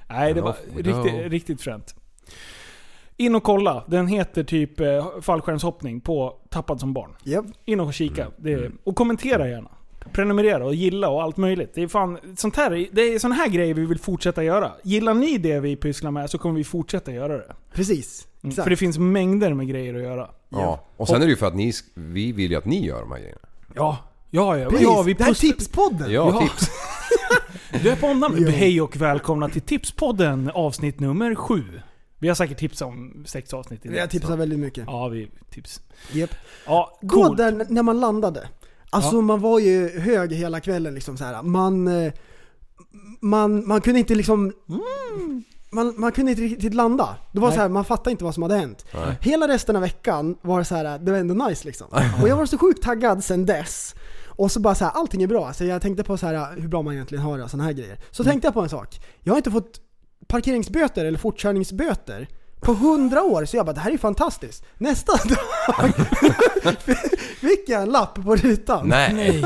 [0.10, 1.96] Nej, det var riktigt, riktigt fränt.
[3.18, 3.84] In och kolla.
[3.88, 7.15] Den heter typ eh, fallskärmshoppning på Tappad som barn.
[7.24, 7.46] Japp.
[7.65, 8.22] In och kika.
[8.22, 8.34] Mm.
[8.38, 9.70] Det är, och kommentera gärna.
[10.12, 11.72] Prenumerera och gilla och allt möjligt.
[11.74, 14.72] Det är fan, sånt här, det är såna här grejer vi vill fortsätta göra.
[14.84, 17.56] Gillar ni det vi pysslar med så kommer vi fortsätta göra det.
[17.74, 18.27] Precis.
[18.44, 18.63] Mm, Exakt.
[18.63, 20.30] För det finns mängder med grejer att göra.
[20.62, 20.84] Ja.
[20.98, 23.12] Och sen är det ju för att ni, vi vill ju att ni gör de
[23.12, 23.40] här grejerna.
[23.76, 23.98] Ja,
[24.30, 24.70] ja, ja.
[24.80, 26.12] Ja vi det här är tipspodden!
[26.12, 26.40] Ja, Ja.
[26.42, 26.70] tips.
[27.84, 28.42] Döp om namnet.
[28.42, 28.50] Ja.
[28.50, 31.64] Hej och välkomna till Tipspodden avsnitt nummer sju.
[32.20, 33.98] Vi har säkert tipsat om sex avsnitt innan.
[33.98, 34.84] Jag tipsar väldigt mycket.
[34.88, 35.82] Ja, vi tips.
[36.12, 36.30] Japp.
[36.66, 37.38] Ja, Då coolt.
[37.38, 38.48] där n- när man landade.
[38.90, 39.22] Alltså Ja.
[39.22, 41.44] man var ju hög hela kvällen liksom så här.
[41.44, 42.14] Man, eh,
[43.22, 44.54] man, man kunde inte liksom...
[45.75, 47.15] Man, man kunde inte riktigt landa.
[47.32, 47.55] Det var Nej.
[47.55, 48.86] så här, man fattade inte vad som hade hänt.
[48.94, 49.17] Nej.
[49.22, 51.88] Hela resten av veckan var det så här, det var ändå nice liksom.
[52.22, 53.96] Och jag var så sjukt taggad sen dess.
[54.27, 55.53] Och så bara så här, allting är bra.
[55.53, 57.72] Så jag tänkte på så här, hur bra man egentligen har det och såna här
[57.72, 58.00] grejer.
[58.12, 59.01] Så tänkte jag på en sak.
[59.24, 59.79] Jag har inte fått
[60.27, 62.27] parkeringsböter eller fortkörningsböter
[62.62, 64.63] på hundra år, så jag bara det här är fantastiskt.
[64.77, 65.94] Nästa dag
[67.39, 68.88] fick jag en lapp på rutan.
[68.88, 69.46] Nej.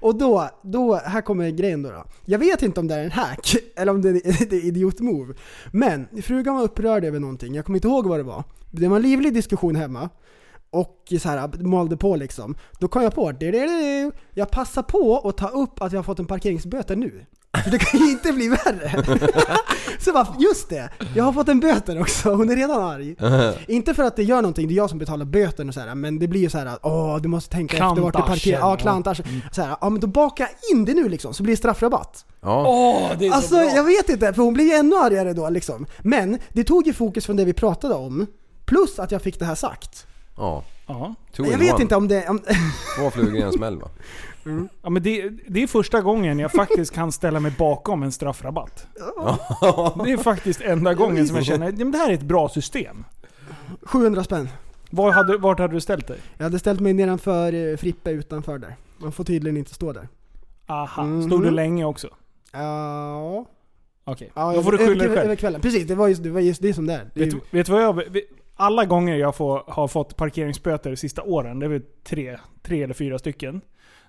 [0.00, 2.04] Och då, då, här kommer grejen då, då.
[2.24, 5.34] Jag vet inte om det är en hack, eller om det är ett idiot-move.
[5.72, 8.44] Men frugan var upprörd över någonting, jag kommer inte ihåg vad det var.
[8.70, 10.08] Det var en livlig diskussion hemma.
[10.72, 12.54] Och så här, malde på liksom.
[12.78, 13.32] Då kom jag på,
[14.34, 17.26] jag passar på att ta upp att jag har fått en parkeringsböter nu.
[17.64, 19.04] För det kan ju inte bli värre.
[20.00, 23.16] så jag bara, just det, jag har fått en böter också, hon är redan arg.
[23.68, 25.94] inte för att det gör någonting, det är jag som betalar böten och så här,
[25.94, 28.26] men det blir ju så här, åh du måste tänka efter vart du parkerar.
[28.26, 29.24] Klantarsel, Ja, klantarsen.
[29.24, 29.54] klantarsel.
[29.54, 32.24] Så här, ja men då bakar jag in det nu liksom, så blir det straffrabatt.
[32.40, 32.64] Ja.
[32.68, 33.64] Åh, det är Alltså så bra.
[33.74, 35.86] jag vet inte, för hon blir ju ännu argare då liksom.
[35.98, 38.26] Men det tog ju fokus från det vi pratade om,
[38.64, 40.06] plus att jag fick det här sagt
[40.36, 40.64] ja.
[40.86, 41.14] Ja.
[41.36, 41.82] Two Jag vet one.
[41.82, 42.28] inte om det...
[42.28, 42.38] Om,
[42.98, 43.88] Två flugor i en smäll va?
[44.82, 48.86] ja men det, det är första gången jag faktiskt kan ställa mig bakom en straffrabatt.
[50.04, 53.04] Det är faktiskt enda gången som jag känner att det här är ett bra system.
[53.82, 54.48] 700 spänn.
[54.90, 56.18] Var hade, vart hade du ställt dig?
[56.36, 58.76] Jag hade ställt mig nedanför eh, Frippe utanför där.
[58.98, 60.08] Man får tydligen inte stå där.
[60.66, 61.22] Aha, Mhm.
[61.22, 62.08] stod du länge också?
[62.52, 63.44] Ja...
[64.04, 65.24] Okej, ja då får du över- skylla dig över, själv.
[65.26, 65.60] över kvällen.
[65.60, 67.10] Precis, det var just det, var just det som det är.
[67.14, 67.94] Det är Vet, ju, vet du vad jag...
[67.94, 68.24] vet-
[68.60, 72.82] Alla gånger jag får, har fått parkeringsböter de sista åren, det är väl tre, tre
[72.82, 73.60] eller fyra stycken.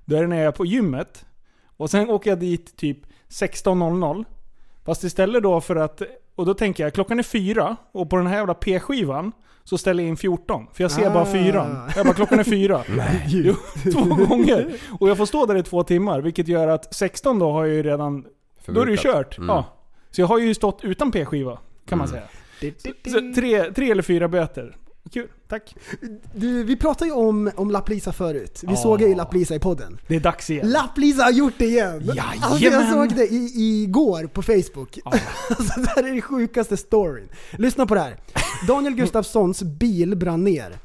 [0.05, 1.25] Då är det när jag är på gymmet.
[1.77, 2.97] Och sen åker jag dit typ
[3.29, 4.25] 16.00.
[4.85, 6.01] Fast istället då för att...
[6.35, 9.31] Och då tänker jag, klockan är fyra och på den här jävla P-skivan
[9.63, 10.67] så ställer jag in 14.
[10.73, 11.25] För jag ser bara Ah.
[11.33, 11.89] fyran.
[11.95, 12.83] Jag bara, klockan är fyra.
[13.27, 13.53] Jo,
[13.93, 14.73] två gånger.
[14.99, 17.75] Och jag får stå där i två timmar, vilket gör att 16 då har jag
[17.75, 18.21] ju redan...
[18.65, 19.03] Då är det ju Förbrukat.
[19.29, 19.37] kört.
[19.37, 19.47] Mm.
[19.49, 19.65] Ja.
[20.11, 22.19] Så jag har ju stått utan P-skiva, kan man Mm.
[22.19, 22.40] säga.
[23.11, 24.77] Så, tre, tre eller fyra böter.
[25.13, 25.75] Kul, tack.
[26.35, 28.59] du, vi pratade ju om, om Lapplisa förut.
[28.63, 28.77] Vi Ja.
[28.77, 29.97] såg ju Lapplisa i podden.
[30.07, 30.69] Det är dags igen.
[30.71, 32.01] Lapplisa har gjort det igen!
[32.05, 32.33] Jajamän.
[32.41, 33.51] Alltså jag såg det i,
[33.83, 34.99] igår på Facebook.
[35.05, 35.11] Ja.
[35.49, 37.29] Alltså det här är den sjukaste storyn.
[37.57, 38.15] Lyssna på det här.
[38.67, 40.75] Daniel Gustafssons bil brann ner.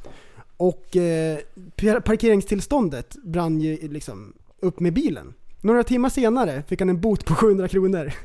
[0.57, 1.39] Och eh,
[1.77, 5.35] par- parkeringstillståndet brann ju liksom upp med bilen.
[5.67, 8.13] Några timmar senare fick han en bot på 700 kronor.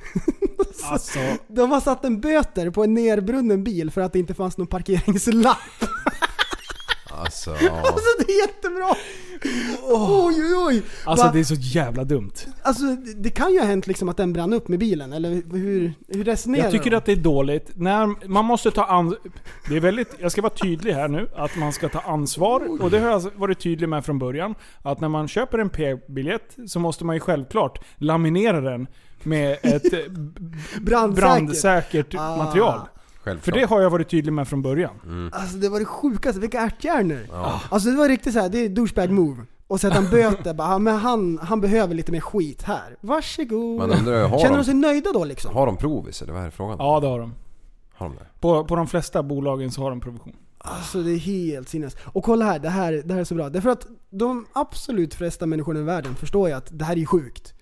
[0.84, 4.58] Alltså, De har satt en böter på en nerbrunnen bil för att det inte fanns
[4.58, 5.58] någon parkeringslapp.
[7.22, 7.78] Alltså, ja.
[7.86, 8.96] Alltså det är jättebra!
[9.84, 10.84] Oj oj oj!
[11.06, 11.32] alltså Va?
[11.34, 12.32] det är så jävla dumt.
[12.62, 12.84] Alltså
[13.16, 16.24] det- kan ju ha hänt liksom att den brann upp med bilen, eller hur, hur
[16.24, 16.98] resonerar Jag tycker de?
[16.98, 17.72] att det är dåligt.
[17.76, 19.16] När man måste ta an...
[19.70, 20.16] Det är väldigt...
[20.20, 21.28] Jag ska vara tydlig här nu.
[21.36, 22.82] Att man ska ta ansvar.
[22.82, 24.56] Och det har jag varit tydlig med från början.
[24.82, 28.88] Att när man köper en P-biljett så måste man ju självklart laminera den
[29.24, 30.00] med ett eh,
[30.82, 31.22] Brandsäker.
[31.22, 32.88] brandsäkert Ah.
[33.24, 33.46] Självklart.
[33.46, 35.30] För det har jag varit tydlig med från början.
[35.34, 37.28] Alltså det var det sjukaste, vilka ärthjärnor!
[37.32, 37.62] Ja.
[37.70, 39.42] Alltså det var riktigt såhär, det är douchebag move.
[39.68, 42.98] Och sätta en böter, bara, "Ja, men han, han behöver lite mer skit här.
[43.02, 43.78] Varsågod!
[43.78, 45.56] Man undrar har Känner de de, sig nöjda då liksom?
[45.56, 46.78] har de provis eller vad är frågan?
[46.80, 47.34] Ja, det har de.
[47.94, 48.26] Har de det?
[48.40, 50.36] På, på de flesta bolagen så har de provision.
[50.58, 51.96] Alltså det är helt sinnes.
[52.06, 53.50] Och kolla här, det här, det här är så bra.
[53.50, 57.06] Därför att de absolut flesta människorna i världen förstår ju att det här är ju
[57.06, 57.54] sjukt.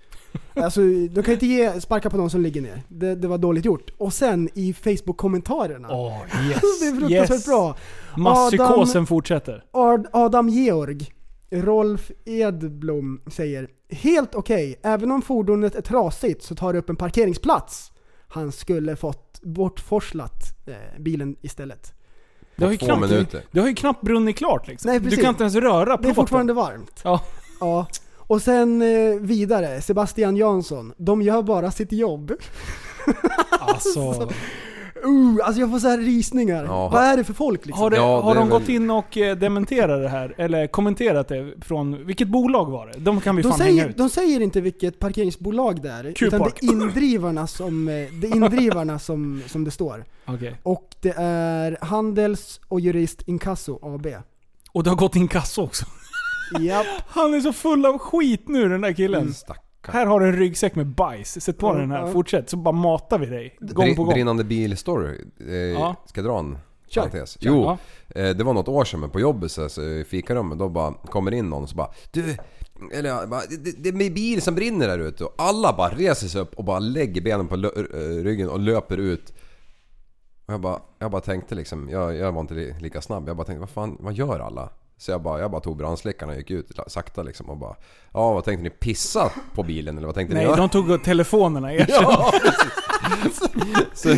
[0.53, 2.83] Alltså, de kan inte ge, sparka på någon som ligger ner.
[2.87, 3.91] Det, det var dåligt gjort.
[3.97, 5.87] Och sen i Facebook-kommentarerna.
[5.91, 6.17] Åh,
[6.49, 6.79] yes.
[6.79, 7.45] det är fruktansvärt yes.
[7.45, 7.75] bra.
[8.17, 9.63] Masspsykosen fortsätter.
[9.71, 11.11] Ad- Adam Georg,
[11.51, 16.95] Rolf Edblom säger Helt okej, även om fordonet är trasigt så tar det upp en
[16.95, 17.91] parkeringsplats.
[18.27, 21.93] Han skulle fått bortforslat eh, bilen istället.
[22.55, 23.43] Det har, ju knappt, minuter.
[23.51, 24.91] det har ju knappt brunnit klart liksom.
[24.91, 27.01] Nej, du kan inte ens röra Det är fortfarande varmt.
[27.03, 27.21] Ja.
[27.59, 27.87] Ja.
[28.29, 30.93] Och sen eh, vidare, Sebastian Jansson.
[30.97, 32.31] De gör bara sitt jobb.
[33.59, 34.29] Alltså,
[35.05, 36.63] Uh, alltså jag får så här rysningar.
[36.63, 36.89] Ja.
[36.89, 37.83] Vad är det för folk liksom?
[37.83, 40.35] har det, Ja, har det de väl- gått in och eh, dementerat det här?
[40.37, 42.05] Eller kommenterat det från...
[42.05, 42.99] Vilket bolag var det?
[42.99, 43.97] De kan vi De fan hänga säger, ut.
[43.97, 48.99] de säger inte vilket parkeringsbolag det är, utan det är indrivarna som, eh, det indrivarna
[48.99, 50.05] som, som det står.
[50.25, 50.59] Okej.
[50.63, 54.07] Och det är Handels och Jurist Inkasso AB.
[54.71, 55.85] Och det har gått in kassa också.
[56.59, 56.85] Japp.
[57.07, 59.21] Han är så full av skit nu den där killen.
[59.21, 59.33] Mm.
[59.87, 61.41] Här har du en ryggsäck med bajs.
[61.43, 61.99] Sätt på Ja, den här.
[61.99, 62.11] ja.
[62.11, 62.49] Fortsätt.
[62.49, 63.57] Så bara matar vi dig.
[63.59, 64.13] Gång på gång.
[64.13, 65.25] Brinnande bil-story.
[65.47, 65.95] Eh, Ja.
[66.05, 66.57] Ska jag dra en
[66.87, 67.09] Kör.
[67.39, 67.77] Jo, ja.
[68.21, 70.93] eh, det var något år sedan men på jobbet så, så, i fikarummet då bara
[70.93, 72.37] kommer in någon och så bara Du,
[72.93, 76.27] eller bara, det, det är min bil som brinner där ute och alla bara reser
[76.27, 79.33] sig upp och bara lägger benen på lö- eh, ryggen och löper ut.
[80.45, 83.27] Och jag bara, jag bara tänkte liksom, jag, jag var inte li- lika snabb.
[83.29, 84.69] Jag bara tänkte, vad fan, vad gör alla?
[84.99, 87.75] Så jag bara, jag bara tog brandsläckaren och gick ut sakta liksom och bara
[88.13, 88.69] Ja vad tänkte ni?
[88.69, 90.55] Pissa på bilen eller vad tänkte Nej, ni?
[90.55, 91.73] de tog telefonerna.
[91.73, 91.87] Erkänn.
[91.89, 92.33] Ja,
[93.23, 93.47] så,
[93.93, 94.15] så,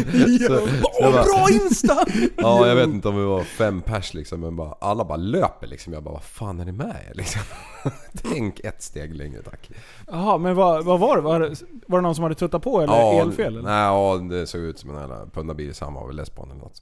[0.47, 0.67] så
[0.99, 2.05] jag bara, Bra Insta!
[2.37, 5.67] Ja, jag vet inte om vi var fem pers liksom, men bara, alla bara löper
[5.67, 5.93] liksom.
[5.93, 7.41] Jag bara, vad fan är det med er liksom?
[8.13, 9.69] Tänk ett steg längre tack.
[10.07, 11.21] Jaha, men vad, vad var det?
[11.21, 11.55] Var, det?
[11.87, 13.45] var det någon som hade tuttat på eller elfel?
[13.45, 13.61] Eller?
[13.61, 16.41] Nej, ja, det såg ut som en jävla pundarbil, så han var väl less på
[16.41, 16.81] den eller något.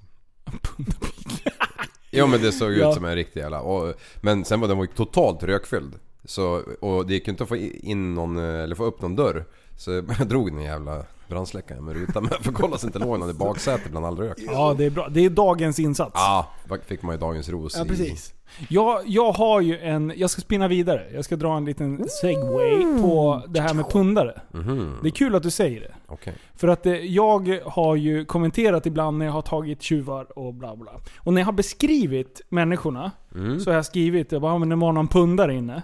[2.12, 2.94] Jo men det såg ut Ja.
[2.94, 3.62] som en riktig jävla...
[3.62, 5.94] Och, men sen var den var totalt rökfylld.
[6.26, 9.46] Så, och det gick ju inte att få in någon, eller få upp någon dörr.
[9.78, 13.20] Så jag drog den jävla brandsläckaren med rutan med för att kolla så inte låg
[13.20, 14.38] någon i baksätet bland all rök.
[14.40, 15.08] Ja, det är bra.
[15.10, 16.12] Det är dagens insats.
[16.16, 16.52] Ja,
[16.86, 18.34] fick man ju dagens ros Ja i- precis.
[18.70, 20.14] Jag, jag har ju en...
[20.16, 21.08] Jag ska spinna vidare.
[21.14, 24.42] Jag ska dra en liten segway på det här med pundare.
[24.52, 25.94] Mhm, Det är kul att du säger det.
[26.08, 26.34] okej.
[26.56, 30.76] För att eh, jag har ju kommenterat ibland när jag har tagit tjuvar och bla
[30.76, 30.92] bla.
[31.18, 33.60] Och när jag har beskrivit människorna Mm.
[33.60, 35.84] så har jag skrivit jag bara, "Ja, men det var någon pundare inne.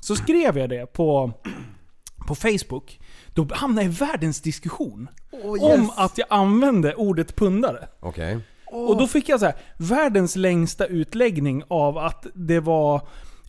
[0.00, 1.32] Så skrev jag det på,
[2.28, 3.00] på Facebook.
[3.34, 5.08] Då hamnade jag i världens diskussion.
[5.60, 7.88] Om att jag använde ordet pundare.
[8.00, 8.38] Okej.
[8.70, 13.02] Och då fick jag så här, världens längsta utläggning av att det var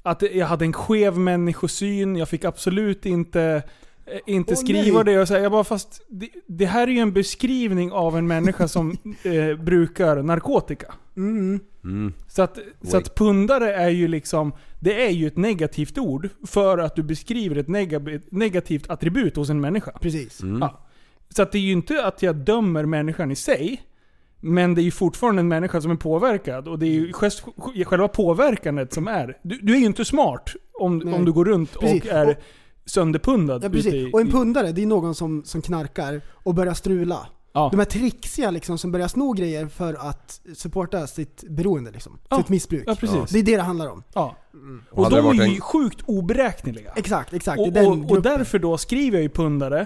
[0.03, 3.63] att jag hade en skev människosyn, jag fick absolut inte,
[4.05, 5.13] eh, inte Åh, skriva nej.
[5.13, 5.21] det.
[5.21, 8.27] Och så här, jag bara, fast det, det här är ju en beskrivning av en
[8.27, 8.91] människa som
[9.23, 10.93] eh, brukar narkotika.
[11.17, 11.59] Mm.
[11.83, 12.13] Mm.
[12.27, 16.77] Så att, så att pundare är ju liksom, det är ju ett negativt ord för
[16.77, 19.91] att du beskriver ett nega- negativt attribut hos en människa.
[20.01, 20.41] Precis.
[20.41, 20.61] Mm.
[20.61, 20.85] Ja.
[21.29, 23.81] Så att det är ju inte att jag dömer människan i sig.
[24.39, 26.67] Men det är ju fortfarande en människa som är påverkad.
[26.67, 27.43] Och det är ju gest-
[27.85, 29.37] själva påverkandet som är.
[29.43, 30.49] Du, du är ju inte smart
[30.79, 31.13] om, Nej.
[31.13, 32.01] om du går runt Precis.
[32.03, 32.35] och är Och-
[32.85, 33.63] sönderpundad.
[33.63, 33.93] Ja, precis.
[33.93, 37.27] i- Och en pundare, det är någon som, som knarkar och börjar strula.
[37.53, 37.69] Ja.
[37.71, 42.19] De här trixiga liksom som börjar sno grejer för att supporta sitt beroende liksom.
[42.29, 42.37] Ja.
[42.37, 42.83] Sitt missbruk.
[42.87, 43.29] Ja, precis.
[43.29, 44.03] Det är det det handlar om.
[44.13, 44.35] Ja.
[44.91, 46.91] Och de är ju en- sjukt oberäkneliga.
[46.95, 47.59] Exakt, exakt.
[47.59, 49.79] Och, och, och därför då skriver jag ju pundare,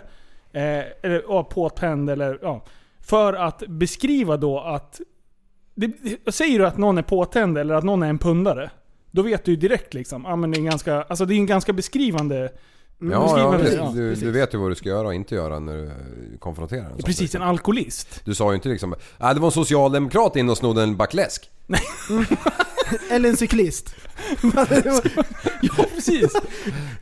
[0.53, 0.61] eh,
[1.03, 2.65] eller ja, påtänd eller ja.
[3.03, 5.01] För att beskriva då att...
[5.75, 5.91] Det,
[6.33, 8.71] säger du att någon är påtänd eller att någon är en pundare,
[9.11, 10.23] då vet du ju direkt liksom.
[10.27, 12.51] Ja, men det är en ganska, alltså det är en ganska beskrivande...
[12.99, 13.63] Ja, ja ja, du,
[14.09, 14.23] precis.
[14.23, 15.91] du vet ju vad du ska göra och inte göra när du
[16.39, 17.41] konfronterar en Precis, person.
[17.41, 18.21] en alkoholist.
[18.25, 21.13] Du sa ju inte liksom äh, det var en socialdemokrat in och snodde en back
[21.13, 21.49] läsk.
[23.11, 23.95] Eller en cyklist.
[25.61, 26.33] Ja, precis.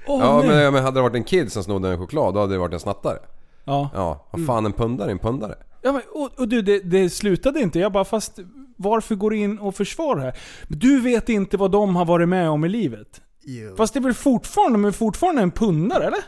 [0.08, 0.48] Åh, ja nej.
[0.48, 2.74] men, men hade det varit en kid som snodde en choklad då hade det varit
[2.74, 3.18] en snattare.
[3.64, 3.90] Ja.
[3.94, 5.56] Ja, vad fan en pundare är en pundare.
[5.82, 7.80] Ja, men, och, och du, det, det slutade inte.
[7.80, 8.40] Jag bara, fast
[8.78, 10.38] varför går du in och försvarar det här?
[10.68, 13.22] Du vet inte vad de har varit med om i livet.
[13.44, 13.76] Jo.
[13.76, 16.20] Fast det är väl fortfarande, men fortfarande en pundare, eller?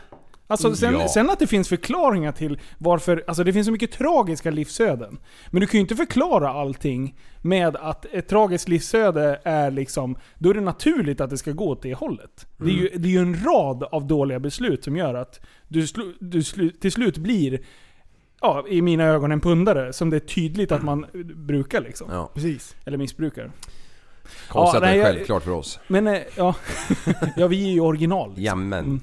[0.46, 1.08] Alltså sen, Ja.
[1.08, 5.18] sen att det finns förklaringar till varför, alltså det finns så mycket tragiska livsöden.
[5.50, 10.50] Men du kan ju inte förklara allting med att ett tragiskt livsöde är liksom, då
[10.50, 12.46] är det naturligt att det ska gå åt det hållet.
[12.56, 15.86] Det, är ju, det är ju en rad av dåliga beslut som gör att du,
[15.86, 17.60] slu, du slu, till slut blir,
[18.44, 22.10] ja, i mina ögon en pundare som det är tydligt att man brukar liksom.
[22.10, 22.30] Ja.
[22.34, 22.76] Precis.
[22.84, 23.50] Eller missbrukar.
[24.48, 25.78] Konstigt att det är jag- självklart för oss.
[25.88, 26.54] Men eh, ja,
[27.36, 28.28] ja vi är ju original.
[28.28, 28.44] Liksom.
[28.44, 28.84] Jamen.
[28.84, 29.00] Mm.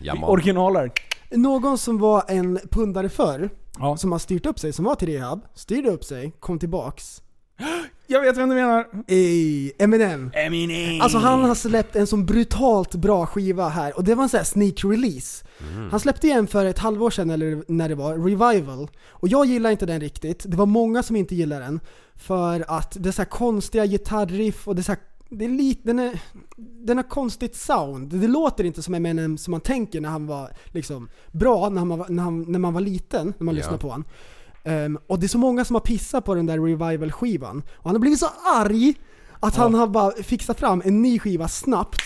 [0.00, 0.24] Jamen.
[0.24, 0.90] Originaler.
[1.30, 3.96] Någon som var en pundare förr, Ja.
[3.96, 7.22] som har styrt upp sig, som var till rehab, styrde upp sig, kom tillbaks.
[8.10, 8.86] Jag vet vem du menar.
[9.06, 10.30] Ey, Eminem.
[10.34, 11.00] Eminem.
[11.00, 14.38] Alltså han har släppt en sån brutalt bra skiva här och det var en sån
[14.38, 15.44] här sneak release.
[15.90, 18.88] Han släppte en för ett halvår sedan eller när det var, Revival.
[19.08, 20.44] Och jag gillar inte den riktigt.
[20.48, 21.80] Det var många som inte gillar den.
[22.16, 25.48] För att det är så här konstiga gitarriff och det är så här, det är
[25.48, 26.20] lite, den, är,
[26.86, 28.08] den har konstigt sound.
[28.20, 31.88] Det låter inte som Eminem som man tänker när han var liksom bra när, han
[31.88, 33.58] var, när, han, när man var liten, när man Ja.
[33.58, 34.04] lyssnade på honom.
[34.68, 37.62] Ehm, och det är så många som har pissat på den där Revival-skivan.
[37.74, 38.94] Och han har blivit så arg
[39.40, 42.02] att han har bara fixat fram en ny skiva snabbt.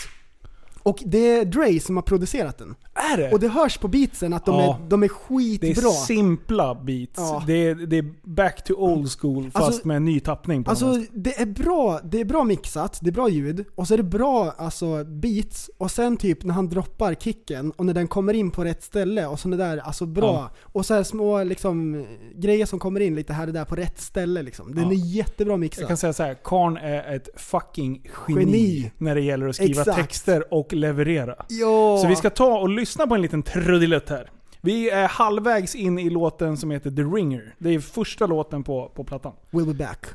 [0.82, 2.74] Och det är Dre som har producerat den.
[3.12, 3.32] Är det?
[3.32, 4.78] Och det hörs på beatsen att de, Ja.
[4.84, 5.68] är, de är det skitbra.
[5.90, 7.12] är simpla beats.
[7.16, 7.44] Ja.
[7.46, 10.70] Det, är, det är back to old school fast Alltså- med en ny tappning på
[10.70, 13.98] Alltså det är bra, det är bra mixat, det är bra ljud och så är
[13.98, 18.34] det bra alltså beats och sen typ när han droppar kicken och när den kommer
[18.34, 20.50] in på rätt ställe och sådana där, alltså bra.
[20.62, 24.00] Och så här små liksom grejer som kommer in lite här och där på rätt
[24.00, 24.74] ställe liksom.
[24.74, 24.90] Den Ja.
[24.90, 25.88] är jättebra Jag mixad.
[25.88, 28.90] kan säga så här, Karn är ett fucking geni, Geni.
[28.98, 29.98] när det gäller att skriva Exakt.
[30.00, 31.34] texter och leverera.
[31.48, 31.98] Ja!
[32.02, 34.30] Så vi ska ta och lyssna på en liten trudelutt här.
[34.60, 37.54] Vi är halvvägs in i låten som heter The Ringer.
[37.58, 39.32] Det är första låten på, på plattan.
[39.50, 40.06] We'll be back.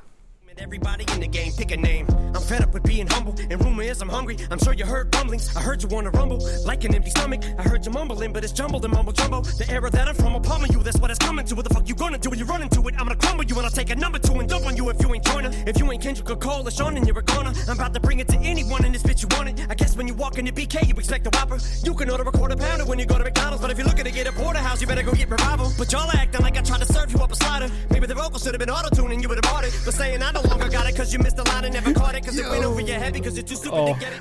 [0.60, 2.08] Everybody in the game, pick a name.
[2.34, 4.38] I'm fed up with being humble, and rumor is I'm hungry.
[4.50, 5.56] I'm sure you heard rumblings.
[5.56, 7.44] I heard you wanna rumble, like an empty stomach.
[7.58, 9.42] I heard you mumbling, but it's jumbled and mumble jumbo.
[9.42, 10.82] The era that I'm from will pummel you.
[10.82, 11.56] That's what it's coming to.
[11.56, 12.96] What the fuck you gonna do when you run into it?
[12.98, 15.00] I'm gonna crumble you, and I'll take a number two and dump on you if
[15.02, 15.52] you ain't joiner.
[15.68, 17.54] If you ain't Kendrick or Cole or Sean, then you're a goner.
[17.68, 19.68] I'm about to bring it to anyone in this bitch you want it.
[19.70, 21.60] I guess when you walk into BK, you expect a whopper.
[21.84, 24.06] You can order a quarter pounder when you go to McDonald's, but if you're looking
[24.06, 25.72] to get a porterhouse, you better go get revival.
[25.78, 27.70] But y'all acting like I tried to serve you up a slider.
[27.92, 29.74] Maybe the vocals should have been auto-tuned and you would have bought it.
[29.86, 30.47] But saying I no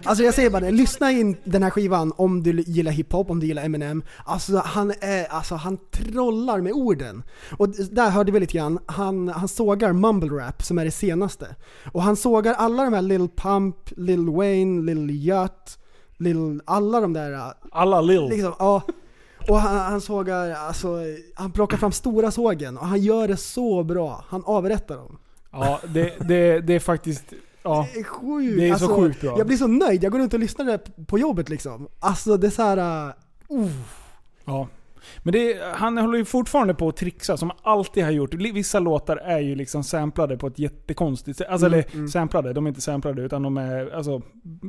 [0.04, 3.40] Alltså jag säger bara det, lyssna in den här skivan om du gillar hiphop, om
[3.40, 4.02] du gillar Eminem.
[4.24, 7.22] Alltså han är, alltså han trollar med orden.
[7.58, 11.54] Och där hörde vi lite grann, han, han sågar mumble rap som är det senaste.
[11.92, 15.78] Och han sågar alla de här Lil Pump, Lil Wayne, Lil Yut,
[16.18, 18.28] Lil, alla de där Alla Lil.
[18.28, 18.82] Liksom, ja.
[19.48, 20.96] Och han, han sågar, alltså,
[21.34, 24.24] han plockar fram stora sågen och han gör det så bra.
[24.28, 25.18] Han avrättar dem.
[25.60, 27.32] Ja, det, det, det är faktiskt...
[27.62, 27.88] Ja.
[27.94, 28.58] Det är sjukt.
[28.58, 29.38] Det är så sjukt bra.
[29.38, 31.88] Jag blir så nöjd, jag går runt och lyssnar på jobbet liksom.
[32.00, 33.08] Alltså det är så här.
[33.50, 33.70] Uh,
[34.44, 34.68] Ja.
[35.22, 38.34] Men det, han håller ju fortfarande på att trixa som han alltid har gjort.
[38.34, 41.48] Vissa låtar är ju liksom samplade på ett jättekonstigt sätt.
[41.50, 42.08] Alltså, Mm, eller mm.
[42.08, 44.22] samplade, de är inte samplade utan de är alltså,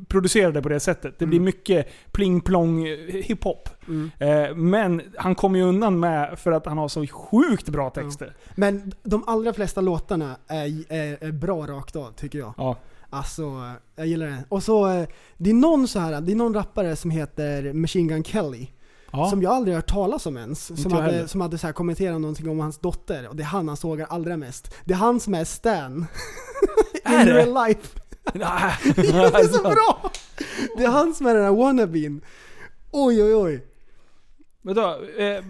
[0.07, 1.19] producerade på det sättet.
[1.19, 1.29] Det Mm.
[1.29, 3.69] blir mycket pling-plong eh, hiphop.
[3.87, 4.11] mm.
[4.19, 8.35] Eh, men han kommer ju undan med för att han har så sjukt bra texter.
[8.55, 12.53] Men de allra flesta låtarna är, är, är bra rakt av tycker jag.
[12.57, 12.77] Ja.
[13.09, 13.43] Alltså,
[13.95, 14.43] jag gillar det.
[14.49, 18.07] Och så, eh, det är någon så här, det är någon rappare som heter Machine
[18.07, 18.67] Gun Kelly.
[19.11, 19.29] Ja.
[19.29, 20.69] Som jag aldrig hört talas om ens.
[20.69, 23.27] Inte Som hade, som hade så här kommenterat någonting om hans dotter.
[23.27, 24.73] Och det är han han sågar allra mest.
[24.85, 26.05] Det är han som är Stan.
[27.03, 27.33] Är In det?
[27.33, 27.99] real life.
[28.33, 28.43] det
[29.39, 30.11] är så bra!
[30.77, 32.21] Det är han som är den här wannabeen.
[32.91, 33.65] Oj oj oj.
[34.67, 35.43] Vänta, eh,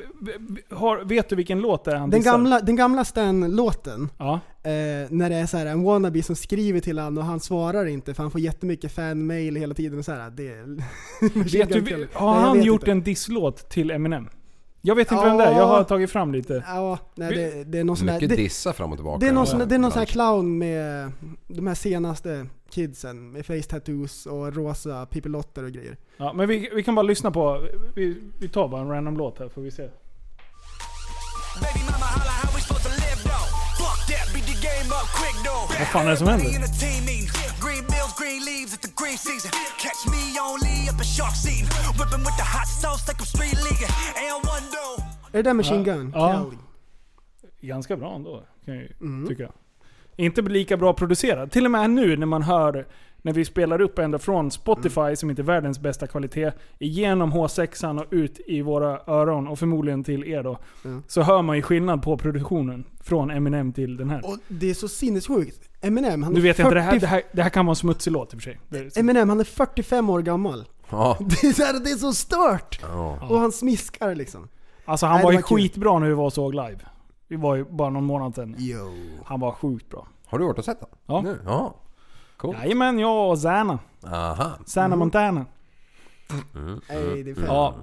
[0.77, 2.31] har, vet du vilken låt det är han Den dissar?
[2.31, 4.09] gamla, den gamla Stan-låten.
[4.17, 4.33] Ja.
[4.63, 4.71] Eh,
[5.09, 8.13] när det är så här en wannabe som skriver till han och han svarar inte
[8.13, 10.29] för han får jättemycket fan-mail hela tiden och så här.
[10.29, 10.77] Det är...
[11.57, 12.91] Vet du, har Nej, han vet gjort inte.
[12.91, 14.27] en disslåt till Eminem?
[14.81, 16.63] Jag vet inte vem det är, jag har tagit fram lite.
[16.67, 18.05] Ja, nej, det, det är någon sån.
[18.05, 19.19] Mycket Det, dissar fram och tillbaka.
[19.19, 21.11] det är någon sån, det är någon sån här clown med
[21.47, 25.97] de här senaste kidsen med face tattoos och rosa pippilotter och grejer.
[26.17, 29.39] Ja, men vi, vi kan bara lyssna på, vi, vi tar bara en random låt
[29.39, 29.89] här får vi se.
[35.79, 36.45] Vad fan är det som händer?
[45.31, 46.11] Är det där Machine Gun?
[46.15, 46.51] Ja.
[47.61, 49.27] Ganska bra ändå, kan jag ju Mm.
[49.27, 49.51] tycka.
[50.17, 51.51] Inte lika bra producerad.
[51.51, 52.87] Till och med nu när man hör,
[53.21, 57.99] när vi spelar upp ända från Spotify, som inte är världens bästa kvalitet, igenom H6an
[58.01, 60.57] och ut i våra öron och förmodligen till er då.
[60.85, 61.03] Mm.
[61.07, 62.83] Så hör man ju skillnad på produktionen.
[63.01, 64.25] Från Eminem till den här.
[64.25, 65.69] Och det är så sinnessjukt.
[65.81, 67.71] Eminem, han är vet jag inte, det här, 40 det, här, det här kan vara
[67.71, 68.59] en smutsig låt i och för sig.
[68.81, 70.65] Är- Eminem, han är 45 år gammal.
[70.89, 71.17] Ja.
[71.41, 72.79] Det är så, här, det är så stört!
[72.81, 73.19] ja.
[73.29, 74.47] Och han smiskar liksom.
[74.85, 75.57] Alltså han Nej, var ju var kul.
[75.57, 76.79] skitbra när vi var och såg live.
[77.27, 78.55] Vi var ju bara någon månad sedan.
[78.59, 78.91] Yo.
[79.25, 80.07] Han var sjukt bra.
[80.25, 80.89] Har du varit och sett den?
[81.05, 81.21] Ja.
[81.21, 81.39] Nu?
[81.45, 81.75] Ja.
[82.37, 82.55] Cool.
[82.61, 83.79] Jajamän, jag och Zana.
[84.05, 84.51] Aha.
[84.65, 84.99] Zana Mm.
[84.99, 85.45] Montana.
[86.89, 87.43] Ey, det är fett.
[87.47, 87.75] Ja.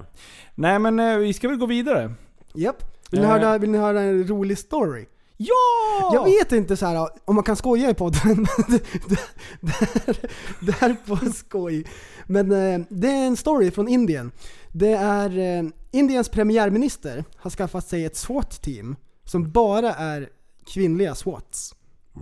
[0.55, 2.13] Nej men eh, vi ska väl gå vidare.
[2.53, 2.83] Japp.
[3.11, 3.31] Vill, ni Eh.
[3.31, 5.05] höra, vill ni höra en rolig story?
[5.37, 6.11] Ja!
[6.13, 9.19] Jag vet inte så här om man kan skoja i podden, men det, det,
[9.61, 10.17] det, här,
[10.59, 11.85] det här är på skoj.
[12.27, 14.31] Men eh, det är en story från Indien.
[14.71, 20.29] Det är eh, Indiens premiärminister har skaffat sig ett SWAT-team som bara är
[20.67, 21.75] kvinnliga SWATs.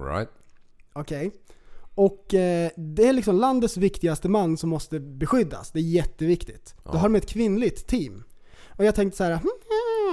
[0.09, 0.29] Right.
[0.93, 1.31] Okej.
[1.95, 5.71] Och eh, det är liksom landets viktigaste man som måste beskyddas.
[5.71, 6.75] Det är jätteviktigt.
[6.83, 6.97] Då Ja.
[6.97, 8.23] har de ett kvinnligt team.
[8.77, 9.39] Och jag tänkte så här,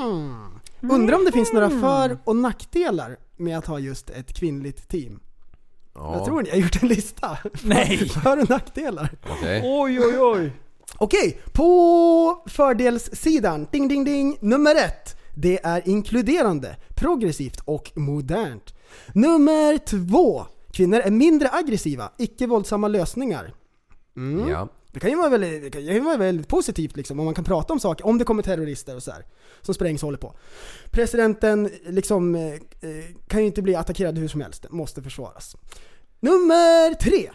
[0.00, 0.60] hmm,
[0.92, 5.20] undrar om det finns några för och nackdelar med att ha just ett kvinnligt team.
[5.94, 7.38] Ja, Jag tror ni har gjort en lista.
[7.64, 7.96] Nej.
[8.08, 9.10] För och nackdelar.
[9.30, 9.62] okej.
[9.64, 10.52] Oj, oj, oj.
[10.98, 15.16] Okej, på fördelssidan, ding ding ding, nummer ett.
[15.34, 18.74] Det är inkluderande, progressivt och modernt.
[19.14, 20.46] Nummer två.
[20.72, 23.54] Kvinnor är mindre aggressiva, icke våldsamma lösningar.
[24.16, 24.48] Mm.
[24.48, 24.68] Ja.
[24.92, 27.44] Det kan ju vara väldigt, det kan ju vara väldigt positivt liksom, om man kan
[27.44, 29.26] prata om saker, om det kommer terrorister och så här,
[29.60, 30.34] som sprängs och håller på.
[30.90, 35.56] Presidenten liksom, eh, eh, kan ju inte bli attackerad hur som helst, måste försvaras.
[36.20, 37.30] Nummer tre.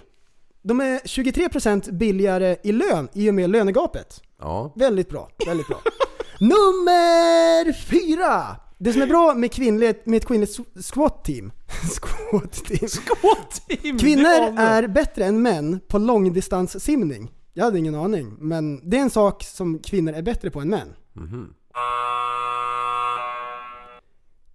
[0.62, 4.22] De är 23% billigare i lön i och med lönegapet.
[4.40, 4.74] Ja.
[4.76, 5.82] Väldigt bra, väldigt bra.
[6.40, 8.56] Nummer fyra!
[8.78, 11.52] Det som är bra med, kvinnligt, med ett kvinnligt squat-team.
[12.02, 12.88] squat-team.
[12.90, 13.98] Squat-team!
[14.00, 17.32] Kvinnor är bättre än män på långdistanssimning.
[17.54, 20.70] Jag hade ingen aning, men det är en sak som kvinnor är bättre på än
[20.70, 20.94] män.
[21.14, 21.54] Mhm.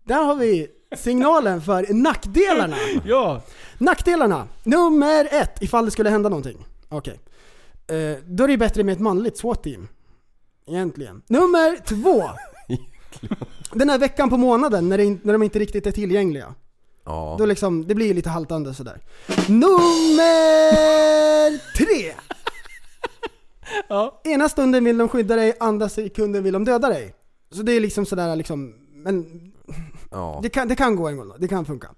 [0.05, 0.67] Där har vi
[0.97, 2.77] signalen för nackdelarna.
[3.05, 3.43] Ja.
[3.79, 4.49] Nackdelarna.
[4.65, 6.67] Nummer ett, ifall det skulle hända någonting.
[6.89, 7.21] Okej.
[7.87, 9.89] Eh, då är det bättre med ett manligt SWAT-team.
[10.71, 11.23] Egentligen.
[11.27, 12.31] Nummer två.
[13.73, 16.55] Den här veckan på månaden när, det, in- när de inte riktigt är tillgängliga.
[17.05, 17.37] Ja.
[17.39, 19.01] Då liksom, det blir lite haltande sådär.
[19.49, 22.13] Nummer tre.
[23.89, 24.21] Ja.
[24.25, 27.15] Ena stunden vill de skydda dig, andra sekunden vill de döda dig.
[27.51, 29.27] Så det är liksom sådär liksom, men
[30.11, 30.41] Ja.
[30.43, 31.89] det kan, det kan gå en gång, det kan funka.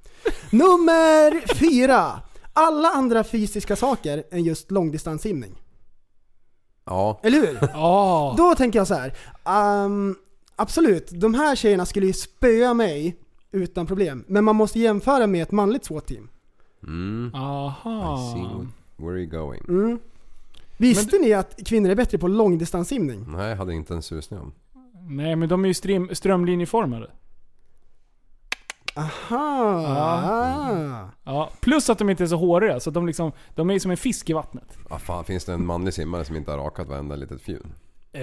[0.51, 2.21] Nummer fyra.
[2.53, 5.62] Alla andra fysiska saker än just långdistanssimning.
[6.85, 7.21] Ja.
[7.23, 7.59] Eller hur?
[7.73, 8.35] Ja.
[8.38, 9.14] Då tänker jag så här.
[9.45, 10.16] ehm,
[10.57, 13.16] absolut, de här tjejerna skulle ju spöa mig
[13.53, 14.25] utan problem.
[14.29, 16.29] Men man måste jämföra med ett manligt SWAT-team.
[16.83, 17.31] Mm.
[17.35, 18.33] I Aha.
[18.35, 18.66] see what-
[18.97, 19.62] where you going.
[19.68, 19.99] Mm.
[20.77, 23.25] Visste ni att kvinnor är bättre på långdistanssimning?
[23.29, 24.53] Nej, jag hade inte en susning om.
[25.09, 27.11] Nej men de är ju ström, strömlinjeformade.
[28.94, 29.87] Aha!
[29.87, 31.09] Ah.
[31.24, 31.50] Ja.
[31.61, 34.31] Plus att de inte är så håriga, så de, liksom, de är som en fisk
[34.31, 34.78] i vattnet.
[34.90, 37.72] Ah, fan, finns det en manlig simmare som inte har rakat varenda litet fjun?
[38.12, 38.22] Eh,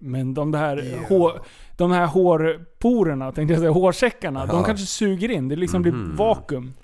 [0.00, 1.40] men de här, hår,
[1.76, 4.64] de här hårporerna, tänkte jag säga, hårsäckarna, de Ja.
[4.64, 5.48] kanske suger in.
[5.48, 5.90] Det liksom Mhm.
[6.06, 6.74] blir vakuum.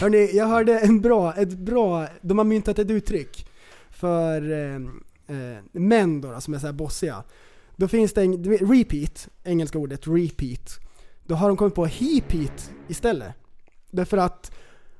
[0.00, 3.46] Hörni, jag hörde en bra, ett bra, de har myntat ett uttryck
[3.90, 4.74] för eh,
[5.36, 7.22] eh, män då, som är så här bossiga.
[7.76, 10.80] Då finns det en, repeat, engelska ordet repeat.
[11.26, 13.32] Då har de kommit på hepeat istället.
[13.90, 14.52] Därför att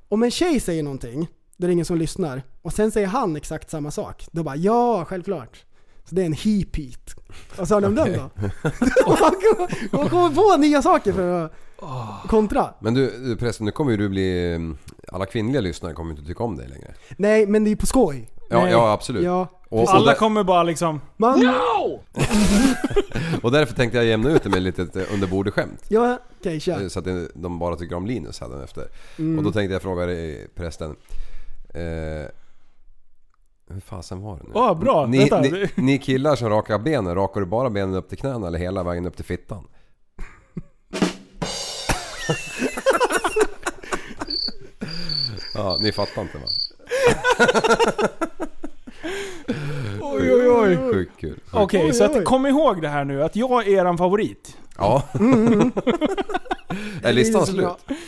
[0.08, 2.42] om en tjej säger någonting, då är det ingen som lyssnar.
[2.62, 4.26] Och sen säger han exakt samma sak.
[4.32, 5.64] Då bara ja, självklart.
[6.04, 7.14] Så det är en hepeat.
[7.58, 8.30] Vad sa ni om den då?
[9.96, 11.52] Man kommer på nya saker för att
[12.28, 12.74] kontra.
[12.80, 14.54] Men du, du förresten, nu kommer ju du bli...
[14.54, 14.78] mm,
[15.12, 16.94] Alla kvinnliga lyssnare kommer inte tycka om dig längre.
[17.16, 18.30] Nej, men det är ju på skoj.
[18.50, 18.72] Ja, Nej.
[18.72, 19.24] ja absolut.
[19.24, 21.00] Ja, Och, och, Alla kommer bara liksom...
[21.16, 21.34] man...
[23.42, 24.62] och därför tänkte jag jämna ut det med
[24.96, 25.84] eh, underbordsskämt.
[25.88, 26.82] Ja, okej kör.
[26.82, 28.88] Eh, Så att det- de bara tycker om Linus efter.
[29.18, 29.38] Mm.
[29.38, 30.96] Och då tänkte jag fråga dig prästen.
[31.74, 31.82] Eh,
[33.68, 34.50] hur fasen var det nu?
[34.54, 35.06] Åh, bra.
[35.06, 35.40] Ni, Vänta.
[35.40, 38.82] ni, ni killar som rakar benen, rakar du bara benen upp till knäna eller hela
[38.82, 39.64] vägen upp till fittan?
[45.54, 46.44] ja, ni fattar inte va?
[50.20, 50.92] Oj, oj, oj.
[50.92, 51.40] Sjukt kul.
[51.52, 54.56] Okej, Oj, så att, kom ihåg det här nu, att jag är eran favorit.
[54.78, 55.02] Ja.
[57.02, 57.78] är listan Det är bra.
[57.86, 57.98] slut?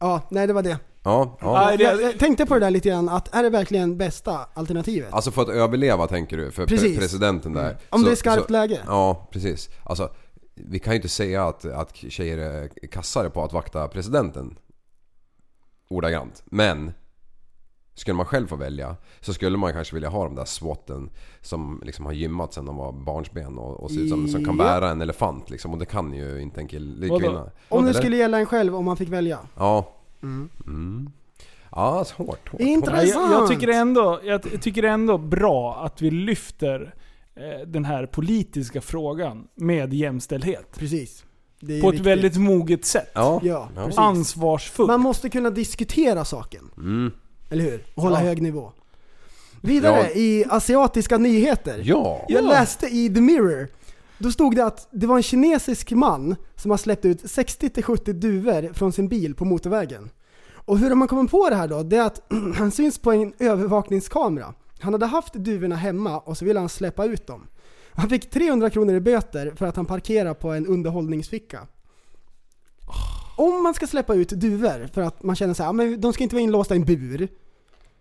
[0.00, 0.78] Ja, nej det var det.
[1.02, 1.64] Ja, ja.
[1.66, 4.38] Nej, det- Jag, jag tänkte på det där lite grann, att är det verkligen bästa
[4.54, 5.12] alternativet?
[5.12, 6.96] Alltså för att överleva tänker du, för Precis.
[6.96, 7.76] pre- presidenten där.
[7.90, 8.80] Om Så- det är skarpt så- läge?
[8.86, 9.68] Ja, precis.
[9.84, 10.10] Alltså,
[10.54, 14.58] vi kan ju inte säga att, att tjejer är kassare på att vakta presidenten.
[15.88, 16.42] Ordagrant.
[16.46, 16.92] Men,
[17.94, 21.80] skulle man själv få välja så skulle man kanske vilja ha de där swatten som
[21.84, 24.90] liksom har gymmat sen de var barnsben och, och ser ut som, som kan bära
[24.90, 25.72] en elefant liksom.
[25.72, 27.20] Och det kan ju inte en kill, det är Vadå?
[27.26, 27.50] kvinna.
[27.68, 28.00] Om det Eller?
[28.00, 29.38] skulle gälla en själv, om man fick välja?
[29.56, 29.92] Ja.
[30.22, 31.10] Mm.
[31.70, 33.14] Ja, alltså, hårt, hårt, Intressant.
[33.24, 33.32] hårt.
[33.32, 36.94] Jag, jag, tycker ändå, jag tycker ändå bra att vi lyfter
[37.34, 40.66] eh, den här politiska frågan med jämställdhet.
[40.78, 41.24] Precis.
[41.60, 42.06] Det är På ett viktigt.
[42.06, 43.10] väldigt moget sätt.
[43.14, 43.40] Ja.
[43.42, 43.84] Ja, Ja.
[43.84, 43.98] precis.
[43.98, 44.86] Ansvarsfullt.
[44.88, 46.70] Man måste kunna diskutera saken.
[46.76, 47.12] Mm.
[47.50, 47.84] Eller hur?
[47.94, 48.26] Och hålla Ja.
[48.26, 48.72] hög nivå.
[49.60, 50.10] Vidare Ja.
[50.10, 51.82] i asiatiska nyheter.
[51.84, 52.24] Ja.
[52.28, 53.68] Jag läste i The Mirror.
[54.18, 58.72] Då stod det att det var en kinesisk man som har släppt ut 60-70 duvor
[58.72, 60.10] från sin bil på motorvägen.
[60.66, 61.82] Och hur har man kommit på det här då?
[61.82, 62.20] Det är att
[62.56, 64.54] han syns på en övervakningskamera.
[64.80, 67.46] Han hade haft duvorna hemma och så ville han släppa ut dem.
[67.92, 71.66] Han fick 300 kronor i böter för att han parkerade på en underhållningsficka.
[73.36, 76.12] Om man ska släppa ut duvor för att man känner så här, "Ja, men de
[76.12, 77.28] ska inte vara inlåsta i en bur.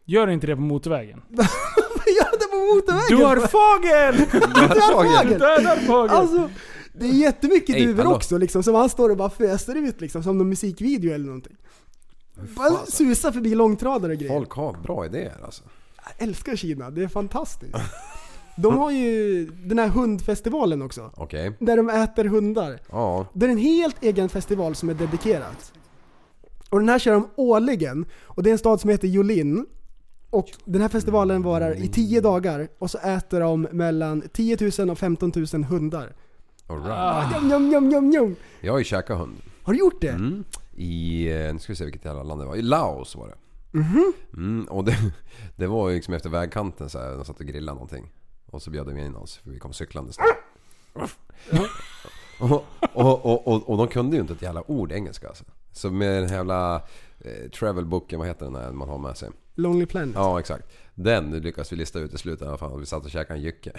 [0.05, 1.21] Gör inte det på motorvägen.
[1.29, 1.45] Vad
[2.07, 3.17] gör det på motorvägen?
[3.17, 4.41] Du har fågel!
[4.53, 5.39] Dörrfågel!
[5.39, 6.09] Dödar fågel!
[6.17, 6.49] Alltså,
[6.93, 10.37] det är jättemycket duvor också liksom, som han står och bara föser ut liksom, som
[10.37, 11.55] någon musikvideo eller någonting.
[12.55, 14.33] Bara susar förbi långtradare och grejer.
[14.33, 15.63] Folk har bra idéer alltså.
[15.95, 17.73] Jag älskar Kina, det är fantastiskt.
[18.55, 21.11] De har ju den här hundfestivalen också.
[21.15, 21.53] Okej.
[21.59, 22.79] Där de äter hundar.
[22.91, 23.25] Ja.
[23.33, 25.55] Det är en helt egen festival som är dedikerad.
[26.69, 28.05] Och den här kör de årligen.
[28.23, 29.65] Och det är en stad som heter Yulin.
[30.29, 32.67] Och den här festivalen varar i 10 dagar.
[32.79, 36.13] Och så äter de mellan 10 000 och 15 000 hundar.
[36.67, 36.91] All right.
[36.91, 37.39] Ah.
[37.41, 38.35] Njom, njom, njom, njom.
[38.61, 39.37] Jag har ju käkat hund.
[39.63, 40.09] Har du gjort det?
[40.09, 40.43] Mm.
[40.75, 42.55] I, eh, nu ska vi se vilket jävla land det var.
[42.55, 43.35] I Laos var det.
[43.77, 44.13] Mhm.
[44.33, 44.97] Mm, och det,
[45.55, 48.11] det var ju liksom efter vägkanten så här, de satt och grillade någonting.
[48.53, 50.17] Och så bjöd de in oss, för vi kom cyklandes
[50.93, 51.09] där.
[52.39, 55.43] och, och, och, och, och de kunde ju inte ett jävla ord engelska alltså.
[55.71, 56.75] Så med den här jävla
[57.19, 59.29] eh, travelboken, vad heter den här man har med sig?
[59.55, 60.15] Lonely Planet.
[60.15, 60.67] Ja exakt.
[60.95, 62.79] Den lyckades vi lista ut i slutet i alla fall.
[62.79, 63.71] Vi satt och käkade en jycke.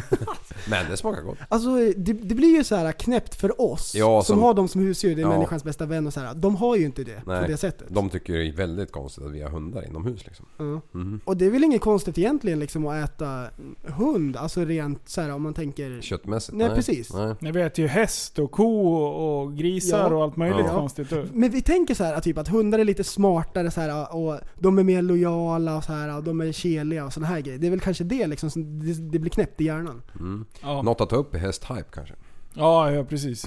[0.70, 1.38] Men det smakar gott.
[1.48, 4.68] Alltså det, det blir ju så här knäppt för oss Ja, som, som- har dem
[4.68, 5.28] som husdjur, det är Ja.
[5.28, 6.34] människans bästa vän och så här.
[6.34, 7.86] De har ju inte det Nej, på det sättet.
[7.90, 10.46] De tycker det är väldigt konstigt att vi har hundar inomhus liksom.
[10.58, 10.80] Ja.
[10.98, 11.20] Mhm.
[11.24, 13.44] Och det är väl inget konstigt egentligen liksom att äta
[13.84, 16.00] hund, alltså rent så här om man tänker...
[16.00, 16.58] Köttmässigt?
[16.58, 17.12] Nej, precis.
[17.12, 17.34] Nej.
[17.40, 20.16] Jag vet ju häst och ko och, grisar Ja.
[20.16, 20.74] och allt möjligt Ja.
[20.74, 21.12] konstigt.
[21.32, 24.38] Men vi tänker så här att typ att hundar är lite smartare så här och
[24.58, 27.58] de är mer lojala och så här och de är keliga och såna här grejer.
[27.58, 30.02] Det är väl kanske det liksom som det, det blir knäppt i hjärnan.
[30.20, 30.44] Mm.
[30.62, 30.82] Ja.
[30.82, 32.14] Något att ta upp i hästhype kanske?
[32.54, 33.46] Ja, ja precis.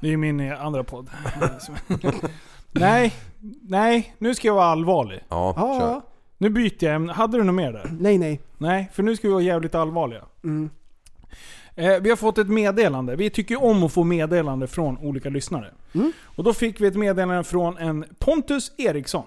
[0.00, 1.10] Det är min andra podd.
[2.72, 3.14] nej,
[3.62, 5.20] nej, nu ska jag vara allvarlig.
[5.28, 6.02] Ja, Ja, kör.
[6.38, 7.12] Nu byter jag ämne.
[7.12, 7.96] Hade du något mer där?
[8.00, 8.40] nej nej.
[8.58, 10.24] Nej, för nu ska vi vara jävligt allvarliga.
[10.44, 10.70] Mm.
[11.74, 13.16] Eh, vi har fått ett meddelande.
[13.16, 15.74] Vi tycker om att få meddelande från olika lyssnare.
[15.94, 16.12] Mm.
[16.24, 19.24] Och då fick vi ett meddelande från en Pontus Eriksson.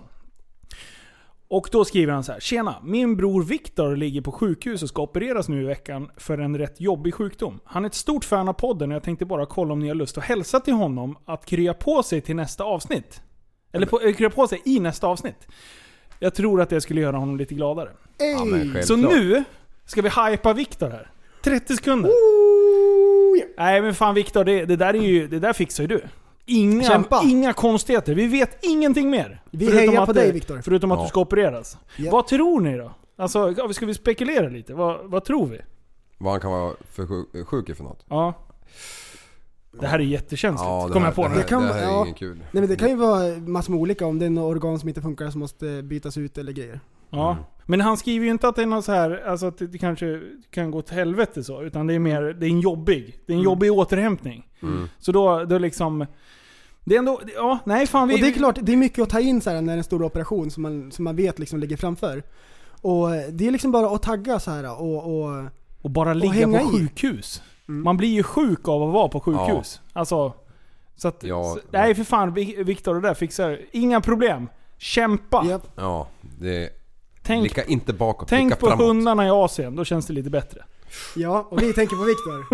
[1.51, 2.39] Och då skriver han så här.
[2.39, 2.75] Tjena!
[2.83, 6.81] Min bror Viktor ligger på sjukhus och ska opereras nu i veckan för en rätt
[6.81, 7.59] jobbig sjukdom.
[7.65, 9.95] Han är ett stort fan av podden och jag tänkte bara kolla om ni har
[9.95, 13.21] lust att hälsa till honom att krya på sig till nästa avsnitt.
[13.71, 15.47] Eller på, eh, krya på sig i nästa avsnitt.
[16.19, 17.89] Jag tror att det skulle göra honom lite gladare.
[18.17, 18.61] Ja, men Ey.
[18.61, 18.85] självklart.
[18.85, 19.43] Så nu
[19.85, 21.11] ska vi hypa Viktor här.
[21.43, 22.11] 30 sekunder.
[23.57, 26.01] Nej men fan Viktor, det, det där är ju, det där fixar ju du.
[26.45, 27.21] Inga, Kämpa.
[27.23, 28.15] inga konstigheter.
[28.15, 29.43] Vi vet ingenting mer.
[29.51, 30.61] Vi Förutom hejar att på det- dig, Viktor.
[30.63, 31.03] Förutom att Ja.
[31.03, 31.77] du ska opereras.
[31.97, 32.11] Ja.
[32.11, 32.91] Vad tror ni då?
[33.17, 34.73] Alltså, ja, ska vi spekulera lite?
[34.73, 35.61] Vad, vad tror vi?
[36.17, 38.05] Vad han kan vara för sjuk, sjuk i för något?
[38.09, 38.33] Ja.
[39.79, 41.35] Det här är jättekänsligt, Ja, det kommer här, jag på det nu.
[41.35, 42.01] här, Det kan- det här är ja.
[42.03, 42.37] ingen kul.
[42.37, 44.89] Nej men det kan ju vara massor med olika om det är något organ som
[44.89, 46.79] inte funkar som måste bytas ut eller grejer.
[47.09, 47.37] Ja.
[47.71, 50.21] Men han skriver ju inte att det är något så här, alltså att det kanske
[50.51, 51.61] kan gå till helvete så.
[51.61, 53.43] Utan det är mer, det är en jobbig, det är en Mm.
[53.51, 54.47] jobbig återhämtning.
[54.61, 54.89] Mm.
[54.99, 56.05] Så då, då liksom...
[56.83, 58.15] Det är ändå, ja, nej fan vi...
[58.15, 59.77] Och det är klart, det är mycket att ta in så här när det är
[59.77, 62.23] en stor operation som man, som man vet liksom ligger framför.
[62.81, 65.45] Och det är liksom bara att tagga så här och, och
[65.81, 67.41] Och bara ligga hänga på sjukhus.
[67.67, 67.83] Mm.
[67.83, 69.81] Man blir ju sjuk av att vara på sjukhus.
[69.93, 70.33] Alltså...
[70.95, 74.49] Så att, Ja, så, nej för fan, Vi- Viktor det där fixar Inga problem.
[74.77, 75.45] Kämpa!
[75.45, 75.67] Japp.
[75.75, 76.07] Ja,
[76.39, 76.69] det...
[77.31, 78.85] Tänk, Blicka inte bakåt, tänk blicka på framåt.
[78.87, 80.63] hundarna i Asien, då känns det lite bättre.
[81.15, 82.45] Ja, och vi tänker på Viktor.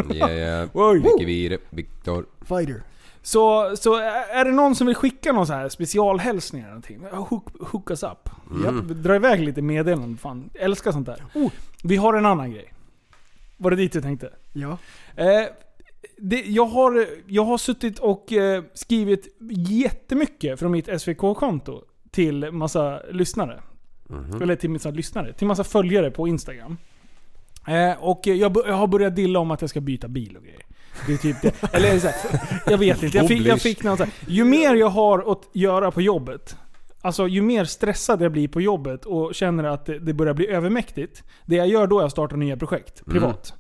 [0.92, 1.00] Oj.
[1.00, 2.26] Vilke Vire, Viktor.
[2.42, 2.82] Fighter.
[3.22, 3.96] Så, så
[4.32, 7.06] är det någon som vill skicka någon så här specialhälsning eller någonting?
[7.12, 8.30] Hook, hook us up.
[8.52, 9.04] Mm.
[9.04, 10.18] Dra iväg lite meddelanden.
[10.18, 11.24] Fan, älskar sånt där.
[11.34, 11.52] Oh,
[11.84, 12.74] vi har en annan grej.
[13.58, 14.30] Var det dit du tänkte?
[14.54, 14.78] Ja.
[15.16, 15.46] Eh,
[16.18, 23.02] det, jag, har, jag har suttit och eh, skrivit jättemycket från mitt SVK-konto till massa
[23.12, 23.62] lyssnare.
[24.10, 24.42] Mhm.
[24.42, 25.34] Eller till massa lyssnare.
[25.34, 26.78] Till massa följare på Instagram.
[27.68, 30.62] Eh, och jag, jag har börjat dilla om att jag ska byta bil och grejer.
[31.08, 31.64] Det är typ det.
[31.74, 32.16] Eller så här,
[32.68, 33.18] jag vet inte.
[33.18, 36.56] Jag fick, jag fick någon så här, Ju mer jag har att göra på jobbet.
[37.02, 40.48] Alltså ju mer stressad jag blir på jobbet och känner att det, det börjar bli
[40.48, 41.24] övermäktigt.
[41.46, 43.54] Det jag gör då är att starta nya projekt, privat.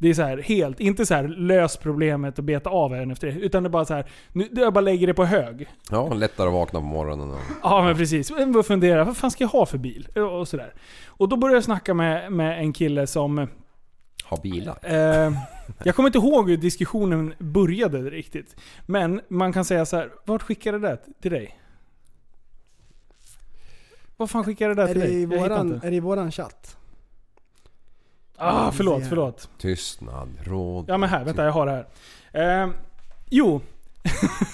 [0.00, 3.26] Det är så här helt, inte så här lös problemet och beta av en efter
[3.26, 3.32] det.
[3.32, 5.68] Utan det är bara så här, nu, jag bara lägger det på hög.
[5.90, 7.40] Ja, lättare att vakna på morgonen och...
[7.62, 8.30] Ja men precis.
[8.30, 10.08] Jag börjar fundera, vad fan ska jag ha för bil?
[10.38, 10.74] Och sådär.
[11.06, 13.48] Och då började jag snacka med, med en kille som...
[14.24, 14.78] Ha bilar.
[14.82, 15.32] Eh,
[15.84, 18.56] jag kommer inte ihåg hur diskussionen började riktigt.
[18.86, 21.56] Men man kan säga så här, vart skickade det där till dig?
[24.16, 25.22] Vad fan skickade det där Är till det, dig?
[25.22, 26.76] i våran, är det i våran chatt?
[28.42, 29.48] Ah, förlåt, förlåt.
[29.58, 30.84] Tystnad, råd.
[30.88, 31.84] Ja men här, vänta jag har det
[32.32, 32.62] här.
[32.62, 32.70] Eh,
[33.30, 33.60] jo.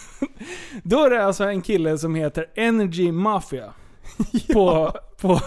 [0.82, 3.72] Då är det alltså en kille som heter Energy Mafia.
[4.52, 5.40] På, på,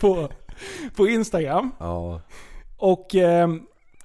[0.00, 0.28] på,
[0.96, 1.70] på Instagram.
[1.78, 2.20] Ja.
[2.76, 3.48] Och eh,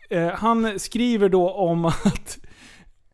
[0.09, 2.37] eh, han skriver då om att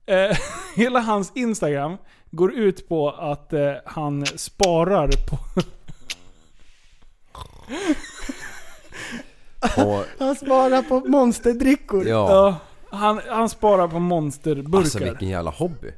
[0.06, 0.38] eh,
[0.76, 1.98] hela hans Instagram,
[2.32, 5.38] går ut på att eh, han sparar på...
[9.78, 12.08] Och, Han sparar på monsterdrickor.
[12.08, 12.30] ja.
[12.30, 12.56] Ja,
[12.98, 14.78] han, han sparar på monsterburkar.
[14.78, 15.92] Alltså vilken jävla hobby.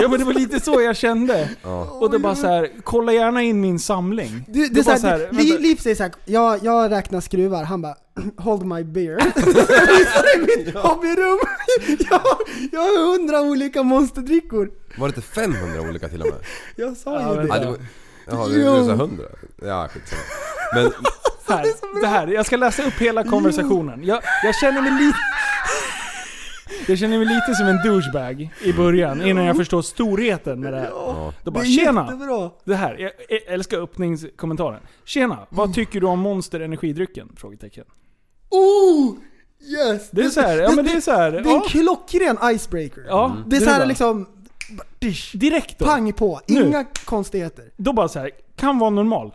[0.00, 1.48] Ja men det var lite så jag kände.
[1.62, 1.84] Ja.
[1.84, 4.44] Och det bara så här, kolla gärna in min samling.
[4.48, 5.62] Du, det är såhär, så här, Liv, vänta.
[5.62, 7.94] Liv säger såhär, jag, jag räknar skruvar, han bara
[8.36, 9.18] Hold my beer.
[10.36, 11.38] I mitt hobbyrum.
[12.10, 12.20] jag,
[12.72, 14.70] jag har hundra olika monsterdrickor.
[14.98, 16.38] Var det inte 500 olika till och med?
[16.76, 17.48] Jag sa Ja, ju det.
[17.48, 17.78] Ja, det var,
[18.26, 19.24] ja, du, du sa 100.
[19.62, 20.22] Ja, skitsamma.
[20.74, 20.92] Men
[21.48, 24.04] Här, det här, jag ska läsa upp hela konversationen.
[24.04, 25.18] Jag, jag känner mig lite...
[26.88, 30.78] Jag känner mig lite som en douchebag i början, innan jag förstår storheten med det
[30.80, 30.86] här.
[30.90, 31.32] ja.
[31.44, 32.04] Då bara tjena!
[32.04, 32.50] jättebra.
[32.64, 33.12] Det här, jag
[33.54, 34.80] älskar öppningskommentaren.
[35.04, 37.28] Tjena, vad tycker du om Monster energidrycken?
[37.36, 37.84] Frågetecken.
[38.50, 39.14] Oh!
[39.60, 40.08] Yes!
[40.10, 42.38] Det är så här, ja men det är så här, Det är en ja, klockren
[42.42, 43.04] icebreaker.
[43.08, 44.26] ja, Det är så här liksom,
[45.32, 45.84] Direkt då.
[45.84, 46.66] pang på, Nu.
[46.66, 47.64] inga konstigheter.
[47.76, 49.34] Då bara så här, kan vara normal.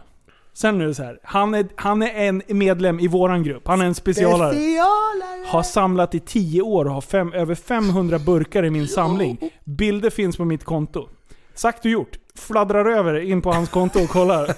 [0.53, 3.67] Sen är det så här, han är, han är en medlem i våran grupp.
[3.67, 4.53] Han är en specialare.
[4.53, 5.45] Specialare!
[5.47, 9.51] Har samlat i 10 år och har fem, över 500 burkar i min samling.
[9.63, 11.09] Bilder finns på mitt konto.
[11.53, 12.17] Sagt och gjort.
[12.35, 14.55] Fladdrar över in på hans konto och kollar.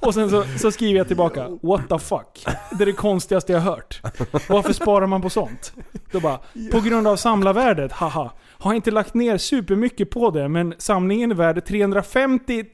[0.00, 2.46] Och sen så, så skriver jag tillbaka What the fuck?
[2.78, 4.00] Det är det konstigaste jag hört.
[4.48, 5.72] Varför sparar man på sånt?
[6.12, 6.38] Då bara,
[6.72, 8.30] på grund av samlarvärdet, haha.
[8.58, 12.64] Har inte lagt ner supermycket på det, men samlingen är värd 350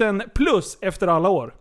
[0.00, 1.54] 000 plus efter alla år.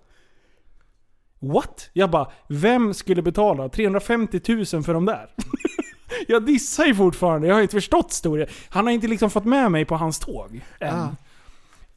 [1.42, 1.90] What?
[1.94, 5.30] Jag bara, vem skulle betala 350 000 för de där?
[6.28, 8.48] jag dissar ju fortfarande, jag har inte förstått storyn.
[8.70, 11.00] Han har inte liksom fått med mig på hans tåg än.
[11.00, 11.16] Ah.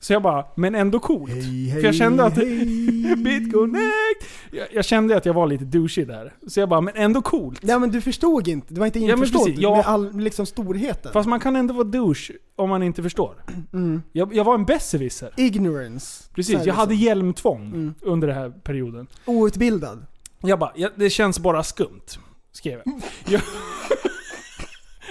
[0.05, 1.33] Så jag bara, men ändå coolt.
[1.33, 2.37] Hej, För jag kände att...
[2.37, 3.17] hej.
[3.17, 4.25] BitConnect!
[4.51, 6.35] Jag, jag kände att jag var lite douchey där.
[6.47, 7.63] Så jag bara, men ändå coolt.
[7.63, 9.77] Nej men du förstod inte, du var inte införstådd ja.
[9.77, 11.13] med all liksom storheten.
[11.13, 13.45] Fast man kan ändå vara douche om man inte förstår.
[13.73, 14.03] Mm.
[14.13, 15.31] Jag, jag var en besserwisser.
[15.37, 16.25] Ignorance.
[16.35, 17.95] Precis, jag hade hjälmtvång Mm.
[18.01, 19.07] under den här perioden.
[19.25, 20.07] Outbildad.
[20.41, 22.07] Jag bara, det känns bara skumt.
[22.53, 22.95] Skrev jag.
[23.33, 23.41] jag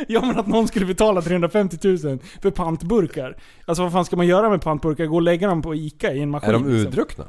[0.08, 1.98] Ja men att någon skulle betala 350 000
[2.42, 3.38] för pantburkar.
[3.66, 5.06] Alltså vad fan ska man göra med pantburkar?
[5.06, 6.50] Gå och lägga dem på ICA i en maskin?
[6.50, 6.88] Är de liksom?
[6.92, 7.24] urdruckna?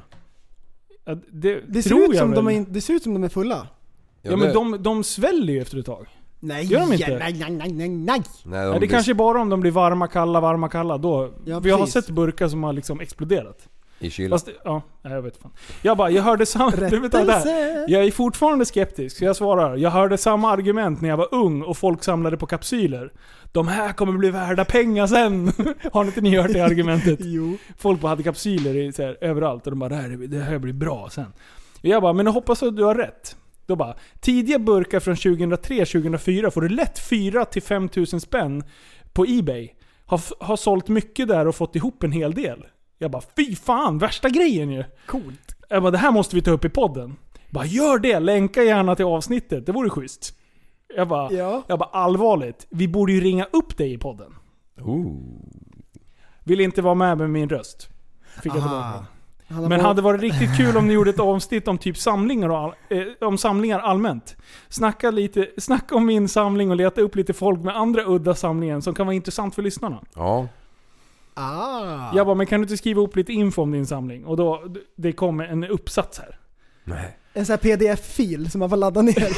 [1.04, 2.44] Ja, det, Det ser, tror ut som väl.
[2.44, 3.66] de är, det ser ut som de är fulla.
[4.22, 6.06] Ja men de, de sväller ju efter ett tag.
[6.40, 7.18] Nej, Gör de inte?
[7.18, 8.22] nej, nej, nej, nej, nej.
[8.44, 10.98] Nej, de det blir- kanske är bara om de blir varma, kalla, varma, kalla.
[10.98, 11.30] Då.
[11.44, 13.68] Ja, vi har sett burkar som har liksom exploderat.
[13.98, 14.38] I kylan.
[14.64, 15.50] Ja, jag vet fan.
[15.82, 16.70] Jag bara, jag hörde samma...
[16.90, 17.24] Du vet, det där.
[17.26, 17.84] Rättelse!
[17.88, 19.76] Jag är fortfarande skeptisk, så jag svarar.
[19.76, 23.12] Jag hörde samma argument när jag var ung och folk samlade på kapsyler.
[23.52, 25.52] De här kommer bli värda pengar sen.
[25.92, 27.18] Har inte ni hört det argumentet?
[27.22, 27.56] Jo.
[27.78, 30.38] Folk bara hade kapsyler i, så här, överallt och de bara det här, är- det
[30.40, 31.32] här blir bra sen.
[31.80, 33.36] Jag bara, men jag hoppas att du har rätt.
[33.66, 38.64] Då bara, tidiga burkar från 2003-2004 får du lätt 4-5 tusen spänn
[39.12, 39.68] på Ebay.
[40.06, 42.64] Har, har sålt mycket där och fått ihop en hel del.
[42.98, 44.84] Jag bara, fy fan, värsta grejen ju.
[45.06, 45.56] Coolt.
[45.68, 47.16] Jag bara, det här måste vi ta upp i podden.
[47.34, 50.34] Jag bara, gör det, länka gärna till avsnittet, det vore schysst.
[50.96, 51.62] Jag bara, Ja.
[51.66, 54.34] jag bara allvarligt, vi borde ju ringa upp dig i podden.
[54.80, 55.20] Ooh.
[56.44, 57.88] Vill inte vara med med min röst.
[58.42, 58.68] Fick jag Aha.
[58.68, 59.68] tillbaka.
[59.68, 62.74] Men hade varit riktigt kul om ni gjorde ett avsnitt om typ samlingar och all,
[62.90, 64.36] eh, om samlingar allmänt.
[64.68, 68.80] Snacka, lite, snacka om min samling och leta upp lite folk med andra udda samlingar
[68.80, 70.02] som kan vara intressant för lyssnarna.
[70.14, 70.48] Ja.
[71.34, 72.10] Ah.
[72.16, 74.24] Jag bara, men kan du inte skriva upp lite info om din samling?
[74.26, 74.62] Och då,
[74.96, 76.38] det kommer en uppsats här.
[76.84, 77.18] Nej.
[77.32, 79.28] En sån här pdf-fil som man får ladda ner.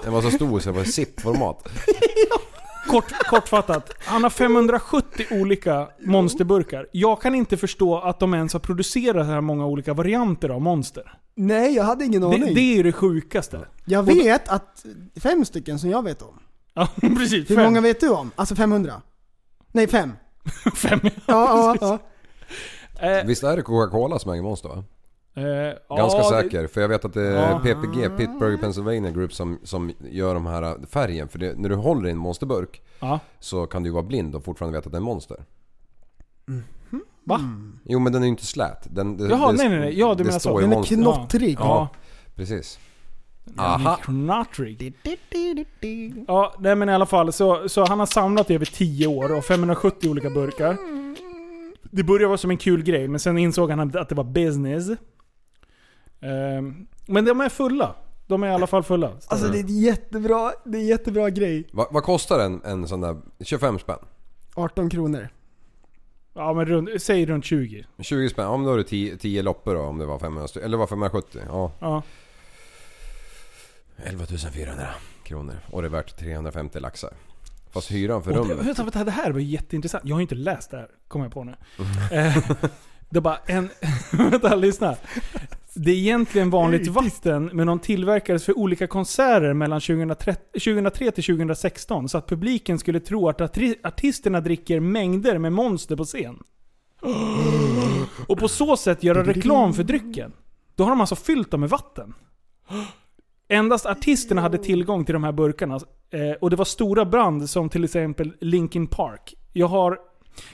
[0.04, 1.68] Den var så stor så det var zip-format.
[2.88, 6.86] Kort, kortfattat, han har 570 olika monsterburkar.
[6.92, 10.60] Jag kan inte förstå att de ens har producerat så här många olika varianter av
[10.60, 11.14] monster.
[11.34, 12.54] Nej, jag hade ingen Det, aning.
[12.54, 13.60] det är ju det sjukaste.
[13.84, 14.84] Jag vet att
[15.20, 16.38] fem stycken som jag vet om.
[16.74, 17.50] Ja, precis.
[17.50, 17.64] Hur fem.
[17.64, 18.30] många vet du om?
[18.36, 19.02] Alltså 500?
[19.72, 20.12] Nej, fem.
[20.74, 21.00] Fem.
[21.04, 21.98] Ja, ja, ja.
[23.08, 24.84] Eh, Visst är det Coca-Cola som äger Monster va?
[25.34, 26.66] eh, Ganska ja, det- säker.
[26.66, 27.58] För jag vet att det är Ja.
[27.58, 31.28] PPG, Pittsburgh Pennsylvania Group som, som gör de här färgen.
[31.28, 33.20] För det, när du håller i en monsterburk Ja.
[33.40, 35.44] så kan du ju vara blind och fortfarande veta att det är en monster.
[37.24, 37.40] Va?
[37.84, 38.86] Jo men den är ju inte slät.
[38.90, 39.98] Den, det, Jaha, det, nej, nej, nej.
[39.98, 40.60] Ja, du det menar så.
[40.60, 41.56] Den är knottrig.
[41.60, 41.88] Ja.
[42.34, 42.78] Precis.
[43.56, 43.96] Aha.
[43.96, 44.94] Knottrig.
[46.28, 47.32] Ja, nej men i alla fall.
[47.32, 50.76] Så, så han har samlat i över 10 år och 570 olika burkar.
[51.82, 54.88] Det började vara som en kul grej, men sen insåg han att det var business.
[56.20, 57.94] Ehm, men de är fulla.
[58.26, 59.12] De är i alla fall fulla.
[59.26, 61.68] Alltså det är jättebra, det är jättebra grej.
[61.72, 63.16] Va, vad kostar en, en sån där?
[63.40, 63.98] 25 spänn?
[64.54, 65.28] 18 kronor.
[66.34, 67.86] Ja men runt, säg runt 20.
[67.98, 68.44] 20 spänn?
[68.44, 70.66] Ja men då har du 10, 10 loppor då om det var 500 stycken.
[70.66, 71.40] Eller var 570?
[71.48, 71.72] Ja.
[71.80, 72.02] Ja.
[74.04, 74.86] 11 400
[75.24, 75.54] kronor.
[75.70, 77.10] Och det är värt 350 laxar.
[77.72, 78.66] Fast hyran för Och det, rummet.
[78.66, 80.04] vänta, vänta, det här var jätteintressant.
[80.06, 81.54] Jag har inte läst det här, kommer jag på nu.
[82.12, 82.36] Eh,
[83.10, 83.68] det är bara en...
[84.30, 84.96] vänta, lyssna.
[85.74, 91.24] Det är egentligen vanligt vatten, men de tillverkades för olika konserter mellan 2003 2003 till
[91.24, 92.08] 2016.
[92.08, 96.38] Så att publiken skulle tro att arti- artisterna dricker mängder med monster på scen.
[98.28, 100.32] Och på så sätt göra reklam för drycken.
[100.74, 102.14] Då har de alltså fyllt dem med vatten.
[103.52, 105.80] Endast artisterna hade tillgång till de här burkarna.
[106.10, 109.34] Eh, och det var stora brand som till exempel Linkin Park.
[109.52, 109.98] Jag har,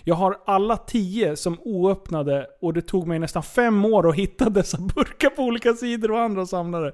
[0.05, 4.51] jag har alla tio som oöppnade och det tog mig nästan fem år att hitta
[4.51, 6.93] dessa burkar på olika sidor och andra samlare.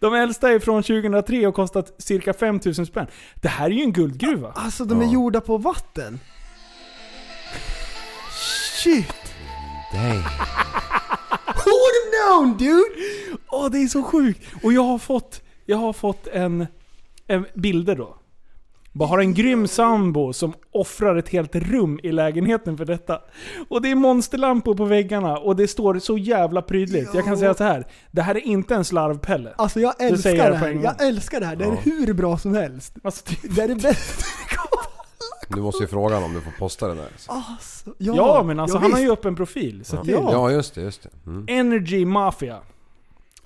[0.00, 3.06] De äldsta är från 2003 och kostat cirka 5000 spänn.
[3.34, 4.52] Det här är ju en guldgruva.
[4.54, 6.20] Alltså de är gjorda på vatten.
[8.82, 9.14] Shit!
[9.92, 10.18] Dang.
[11.46, 12.94] Who would have known dude?
[13.48, 14.42] Åh, det är så sjukt!
[14.62, 16.66] Och jag har fått, jag har fått en,
[17.26, 18.16] en bilder då.
[18.92, 23.20] Bara har en grym sambo som offrar ett helt rum i lägenheten för detta.
[23.68, 27.14] Och det är monsterlampor på väggarna och det står så jävla prydligt.
[27.14, 27.86] Jag kan säga så här.
[28.10, 29.54] det här är inte en slarvpelle.
[29.58, 30.72] Alltså jag säger älskar det på här.
[30.84, 31.56] Jag älskar det här.
[31.56, 32.94] Det är hur bra som helst.
[33.04, 34.24] Alltså, det- Det är det bästa.
[35.48, 37.08] Du måste ju fråga honom om du får posta den där.
[37.26, 39.84] Alltså, ja, men alltså ja, han har ju upp en profil.
[39.84, 39.96] Så.
[40.04, 40.28] Ja.
[40.32, 41.08] Ja, just det, just det.
[41.26, 41.44] Mm.
[41.48, 42.58] Energy Mafia.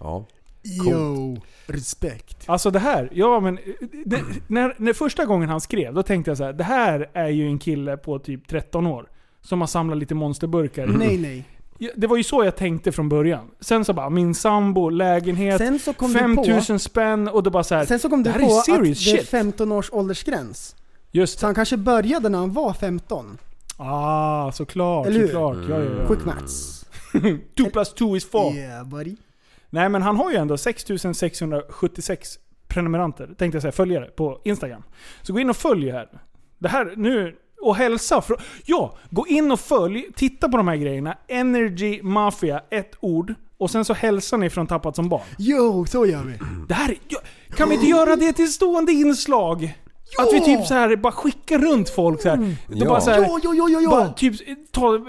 [0.00, 0.24] Ja.
[0.62, 1.36] Yo,
[1.66, 2.36] respekt.
[2.46, 3.58] Alltså det här, ja men...
[4.06, 7.28] Det, när, när första gången han skrev, då tänkte jag så här: det här är
[7.28, 9.08] ju en kille på typ 13 år.
[9.42, 10.86] Som har samlat lite monsterburkar.
[10.86, 11.44] Nej nej.
[11.78, 13.50] Ja, Det var ju så jag tänkte från början.
[13.60, 17.50] Sen så bara, min sambo, lägenhet, Sen så kom du på, 5000 spänn och då
[17.50, 17.84] bara så här.
[17.84, 19.28] sen så kom du det här är på att serious det är shit.
[19.28, 20.76] 15 års åldersgräns.
[21.10, 23.38] Just Så han kanske började när han var 15.
[23.76, 25.26] Ah, såklart, Eller hur?
[25.26, 25.56] såklart.
[25.68, 26.06] Ja, ja, ja.
[26.06, 26.86] Quick maths.
[27.58, 28.42] 2 plus 2 is 4.
[28.54, 29.16] Yeah buddy.
[29.70, 34.82] Nej men han har ju ändå 6676 prenumeranter, tänkte jag säga, följare på Instagram.
[35.22, 36.08] Så gå in och följ här.
[36.58, 38.22] Det här nu, och hälsa.
[38.64, 41.16] Ja, gå in och följ, titta på de här grejerna.
[41.28, 43.34] Energy Mafia, ett ord.
[43.58, 45.22] Och sen så hälsar ni från Tappat som barn.
[45.38, 46.38] Jo, så gör vi.
[46.68, 47.18] Det här, är- ja,
[47.56, 49.76] kan vi inte göra det till stående inslag?
[50.18, 52.36] Att vi typ så här bara skickar runt folk så här.
[52.36, 52.88] Då Ja.
[52.88, 53.90] bara så här, jo, jo, jo, jo.
[53.90, 54.34] bara typ,
[54.72, 55.00] ta eh,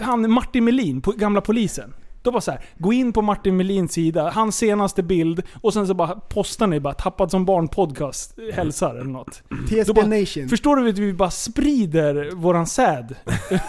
[0.00, 1.94] han Martin Melin, på gamla polisen.
[2.22, 5.86] Då bara så här, gå in på Martin Melins sida, hans senaste bild och sen
[5.86, 9.42] så bara postar ni bara 'Tappad som barn podcast' hälsar eller något.
[9.68, 10.48] TSB bara- Nation.
[10.48, 13.14] Förstår du att vi bara sprider våran säd?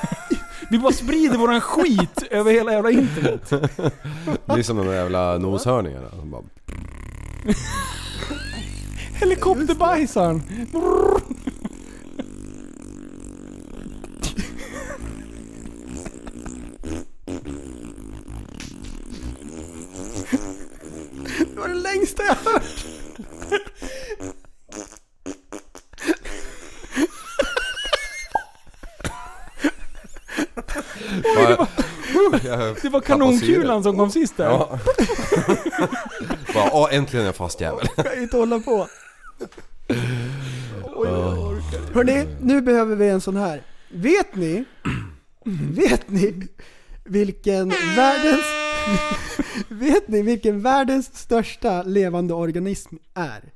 [0.69, 3.49] vi bara sprider våran skit över hela jävla internet.
[4.45, 6.09] Det är som de där jävla noshörningarna.
[6.09, 6.43] som bara-
[9.19, 10.41] Helikopterbajsaren!
[21.53, 22.85] Det var det längsta jag hört.
[32.43, 34.45] Jag Det var tappar kanonkulan som kom sist där.
[34.45, 34.79] Ja.
[36.53, 37.87] Bara, åh äntligen är jag fast jävel.
[37.95, 38.87] Jag kan inte hålla på.
[41.93, 43.61] Hörni, nu behöver vi en sån här.
[43.89, 44.65] Vet ni?
[45.75, 46.47] Vet ni
[47.03, 48.45] vilken världens...
[49.69, 53.51] Vet ni vilken världens största levande organism är?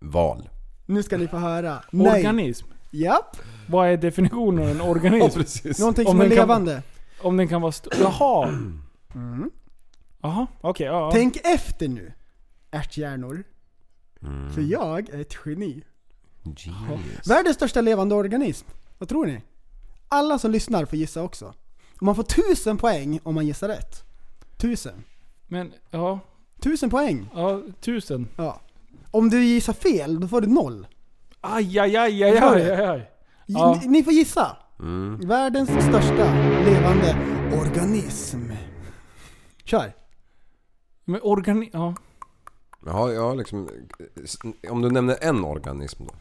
[0.00, 0.48] Val.
[0.86, 1.82] Nu ska ni få höra.
[1.90, 2.12] Nej.
[2.26, 2.66] Organism.
[2.90, 3.36] Japp.
[3.68, 5.38] Vad är definitionen av en Ja organism?
[5.38, 5.78] precis.
[5.78, 6.82] Någonting Om som är den kan- levande.
[7.22, 7.92] Om den kan vara stor.
[8.00, 8.58] Jaha.
[10.22, 10.86] Jaha, okej.
[10.86, 11.10] ja, ja.
[11.12, 12.12] Tänk efter nu,
[12.70, 13.44] ärthjärnor.
[14.54, 15.82] För jag är ett geni.
[16.44, 17.26] Genius.
[17.26, 18.66] Världens största levande organism.
[18.98, 19.40] Vad tror ni?
[20.08, 21.54] Alla som lyssnar får gissa också.
[21.96, 24.04] Och man får tusen poäng om man gissar rätt.
[24.62, 25.04] Tusen.
[25.48, 26.20] Men, ja.
[26.60, 27.28] Tusen poäng.
[27.34, 28.28] Ja, tusen.
[28.36, 28.60] Ja.
[29.10, 30.86] Om du gissar fel, då får du noll.
[31.40, 33.10] Aj, aj, aj, aj, aj, aj, aj.
[33.46, 33.80] Ja.
[33.80, 34.56] Ni, ni får gissa.
[34.80, 35.20] Mm.
[35.20, 36.34] Världens största
[36.64, 37.16] levande
[37.60, 38.52] organism.
[39.64, 39.92] Kör.
[41.04, 41.70] Men organi...
[41.72, 41.94] Ja.
[42.86, 43.68] Jaha, ja liksom...
[44.70, 46.14] Om du nämner en organism då?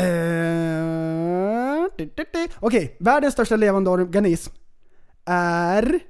[0.00, 1.84] Eh.
[2.60, 4.52] Okej, världens största levande organism
[5.24, 6.00] är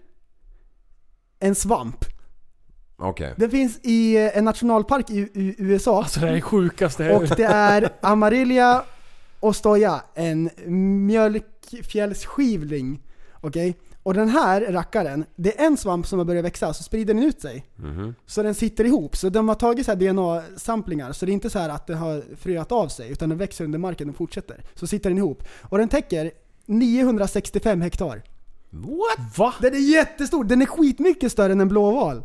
[1.40, 2.04] en svamp.
[2.96, 3.34] Okej.
[3.36, 5.98] Den finns i eh, en nationalpark i, i USA.
[5.98, 7.16] Alltså det här är sjukaste.
[7.16, 8.84] Och det är Amarilla
[9.40, 10.50] ostoja, en
[11.06, 13.02] mjölkfjällsskivling.
[13.40, 13.76] Okej?
[14.02, 17.22] Och den här rackaren, det är en svamp som har börjat växa, så sprider den
[17.22, 17.66] ut sig.
[18.26, 19.16] Så den sitter ihop.
[19.16, 21.94] Så de har tagit så här DNA-samplingar, så det är inte så här att det
[21.94, 24.64] har fröat av sig, utan den växer under marken och fortsätter.
[24.74, 25.44] Så sitter den ihop.
[25.62, 26.30] Och den täcker
[26.66, 28.22] 965 hektar.
[28.70, 29.38] What?
[29.38, 29.54] Va?
[29.60, 30.44] Den är jättestor!
[30.44, 32.22] Den är skitmycket större än en blåval.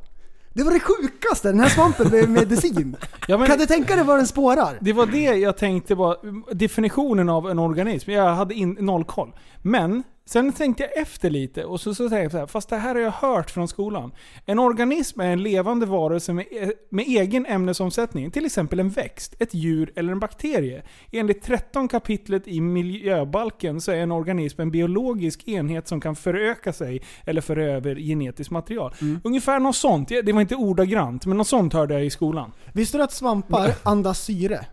[0.53, 2.95] Det var det sjukaste, den här svampen med medicin.
[3.27, 4.77] Ja, men- Kan du tänka dig var den spårar?
[4.81, 6.17] Det var det jag tänkte var
[6.55, 8.11] definitionen av en organism.
[8.11, 9.31] Jag hade in, noll koll.
[9.61, 12.77] Men sen tänkte jag efter lite och så, så tänkte jag så här, fast det
[12.77, 14.11] här har jag hört från skolan.
[14.45, 18.31] En organism är en levande varelse med, e- med egen ämnesomsättning.
[18.31, 20.83] Till exempel en växt, ett djur eller en bakterie.
[21.11, 26.73] Enligt 13 kapitlet i miljöbalken så är en organism en biologisk enhet som kan föröka
[26.73, 28.93] sig eller föra över genetiskt material.
[29.23, 30.09] Ungefär något sånt.
[30.09, 32.51] Det var inte ordagrant, men något sånt hörde jag i skolan.
[32.73, 34.65] Visste du att svampar andas syre?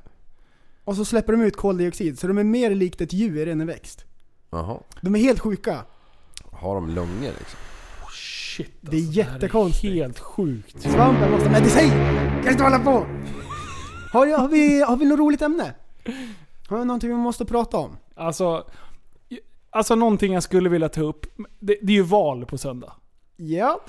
[0.85, 3.67] Och så släpper de ut koldioxid, så de är mer likt ett djur än en
[3.67, 4.05] växt.
[4.53, 4.79] Jaha.
[5.01, 5.85] De är helt sjuka.
[6.53, 7.59] Har de lungor liksom?
[8.11, 9.95] Shit Det är alltså, här jättekonstigt.
[9.95, 10.83] Helt sjukt.
[10.83, 11.91] Svampen måste ha medicin!
[12.43, 13.07] Kan inte hålla på!
[14.13, 15.75] Har, jag, har, vi, har vi något roligt ämne?
[16.69, 17.97] Har vi någonting vi måste prata om?
[18.15, 18.65] Alltså,
[19.71, 21.27] alltså någonting jag skulle vilja ta upp.
[21.61, 22.93] Det, det är ju val på söndag.
[23.37, 23.81] Ja.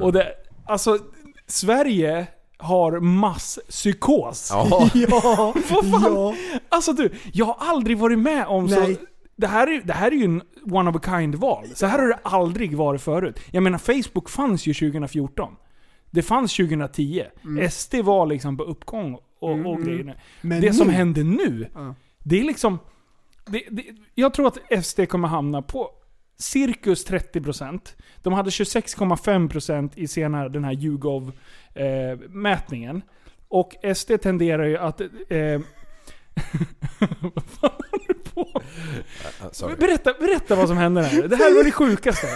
[0.00, 0.32] Och det,
[0.66, 0.98] alltså,
[1.46, 2.26] Sverige
[2.58, 4.48] har masspsykos.
[4.50, 4.90] Ja.
[4.94, 5.54] Ja.
[5.70, 6.14] Vad fan?
[6.14, 6.34] ja.
[6.68, 8.94] Alltså du, jag har aldrig varit med om Nej.
[8.94, 9.00] så...
[9.42, 11.66] Det här, är, det här är ju en one of a kind-val.
[11.74, 13.40] Så här har det aldrig varit förut.
[13.50, 15.56] Jag menar, Facebook fanns ju 2014.
[16.10, 17.24] Det fanns 2010.
[17.70, 20.14] SD var liksom på uppgång och, och grejerna.
[20.40, 21.94] Men det som nu- händer nu, Ja.
[22.18, 22.78] det är liksom...
[23.46, 23.84] Det, det,
[24.14, 25.90] jag tror att SD kommer hamna på
[26.36, 27.80] cirkus 30%.
[28.22, 33.02] De hade 26,5% i senare den här YouGov-mätningen.
[33.48, 35.00] och SD tenderar ju att...
[35.00, 35.08] Eh,
[37.20, 38.62] vad fan håller du på?
[39.52, 39.74] Sorry.
[39.76, 41.22] Berätta, berätta vad som hände här.
[41.28, 42.26] Det här var det sjukaste.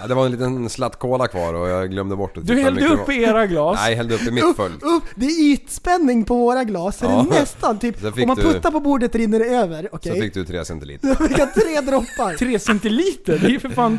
[0.00, 2.64] Ja, det var en liten slatt cola kvar och jag glömde bort att Du titta
[2.64, 3.28] hällde upp det i var.
[3.32, 3.78] era glas.
[3.80, 4.82] Nej, jag hällde upp i mitt Upp, fullt.
[4.82, 7.26] upp, det är ytspänning på våra glas, så Ja.
[7.30, 8.00] det är nästan typ...
[8.00, 10.20] Så Om man du- puttar på bordet rinner det över, Så okej?
[10.20, 11.08] fick du tre centiliter.
[11.20, 12.36] Jag fick tre droppar.
[12.36, 13.38] 3 centiliter?
[13.38, 13.98] Det är ju för fan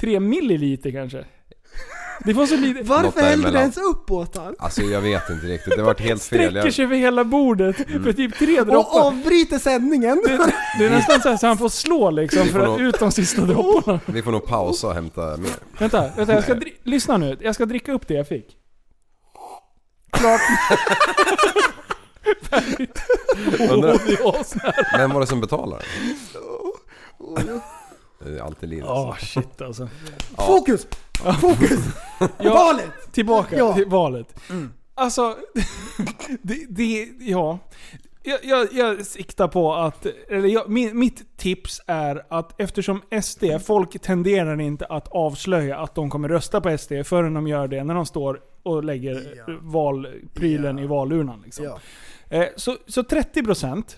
[0.00, 1.24] 3 milliliter kanske.
[2.24, 2.82] Det var så lite...
[2.82, 4.54] Varför hällde du ens upp åt han?
[4.58, 6.38] Alltså jag vet inte riktigt, det vart helt fel.
[6.50, 9.00] Sträcker Jag, sig över hela bordet för typ tre Och droppar.
[9.00, 10.22] avbryter sändningen.
[10.26, 12.80] Det, det är nästan så, här så han får slå liksom för får att nog-
[12.80, 14.00] ut de sista dropparna.
[14.06, 15.50] vi får nog pausa och hämta mer.
[15.78, 17.36] Vänta, vänta jag ska dri- lyssna nu.
[17.40, 18.56] Jag ska dricka upp det jag fick.
[20.10, 20.40] Klart.
[22.50, 23.02] Färdigt.
[23.70, 24.98] Undrar- det.
[24.98, 25.82] Vem var det som betalade?
[28.24, 28.88] Det är alltid Linus.
[28.88, 29.88] Åh shit alltså.
[30.36, 30.86] Fokus!
[31.40, 31.80] Fokus!
[32.38, 32.90] Ja, Valet!
[33.12, 33.74] Tillbaka Ja.
[33.74, 34.40] till valet.
[34.94, 35.36] Alltså,
[36.42, 37.58] det, det, ja.
[38.22, 43.44] Jag, jag, jag siktar på att, eller jag, min, mitt tips är att eftersom SD,
[43.64, 47.84] folk tenderar inte att avslöja att de kommer rösta på SD förrän de gör det
[47.84, 49.54] när de står och lägger Ja.
[49.60, 51.40] valprylen i valurnan.
[51.44, 51.64] Liksom.
[51.64, 51.78] Ja.
[52.28, 53.96] Eh, Så, så 30%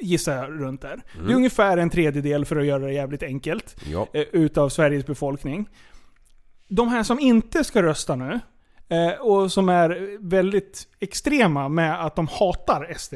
[0.00, 1.02] gissar jag runt där.
[1.26, 4.06] Det är ungefär en tredjedel för att göra det jävligt enkelt Ja.
[4.12, 5.68] eh, utav Sveriges befolkning.
[6.68, 8.40] De här som inte ska rösta nu,
[8.88, 13.14] eh, och som är väldigt extrema med att de hatar SD.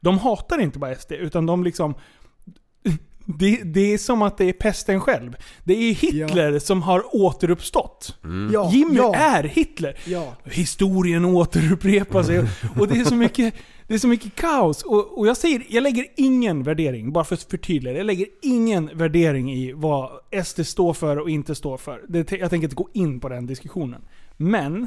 [0.00, 1.94] De hatar inte bara SD, utan de liksom...
[3.26, 5.36] Det, det är som att det är pesten själv.
[5.64, 8.16] Det är Hitler som har återuppstått.
[8.52, 8.70] Ja.
[8.72, 9.14] Jimmy ja.
[9.14, 9.98] är Hitler.
[10.06, 10.34] Ja.
[10.44, 12.38] Historien återupprepar sig.
[12.78, 13.54] Och det är så mycket,
[13.86, 14.82] det är så mycket kaos.
[14.82, 17.94] Och, och jag säger, jag lägger ingen värdering, bara för att förtydliga.
[17.96, 20.10] Jag lägger ingen värdering i vad
[20.44, 22.02] SD står för och inte står för.
[22.08, 24.02] Det, jag tänker inte gå in på den diskussionen.
[24.36, 24.86] Men,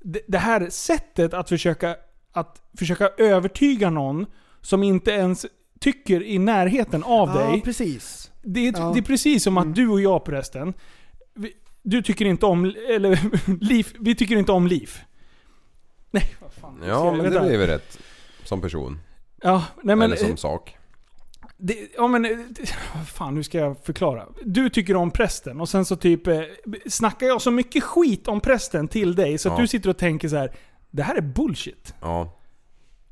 [0.00, 1.96] det, det här sättet att försöka,
[2.32, 4.26] att försöka övertyga någon
[4.60, 5.46] som inte ens
[5.80, 7.60] tycker i närheten av Ja, dig.
[7.60, 8.30] precis.
[8.42, 8.78] Det är, Ja.
[8.80, 8.92] Mm.
[8.92, 10.74] det är precis som att du och jag förresten,
[11.34, 11.52] vi,
[11.82, 13.18] du tycker inte om, eller
[13.64, 14.90] liv, vi tycker inte om liv.
[16.10, 16.82] Nej, vad fan.
[16.86, 17.98] Ja men det blir väl rätt.
[18.44, 18.98] Som person.
[19.42, 20.12] Ja, nej men...
[20.12, 20.76] Eller som sak.
[21.56, 22.30] Det, ja men, eh,
[23.06, 24.26] fan hur ska jag förklara?
[24.44, 26.40] Du tycker om prästen och sen så typ eh,
[26.88, 29.60] snackar jag så mycket skit om prästen till dig så att Ja.
[29.62, 30.52] du sitter och tänker så här.
[30.90, 31.94] Det här är bullshit.
[32.00, 32.36] Ja.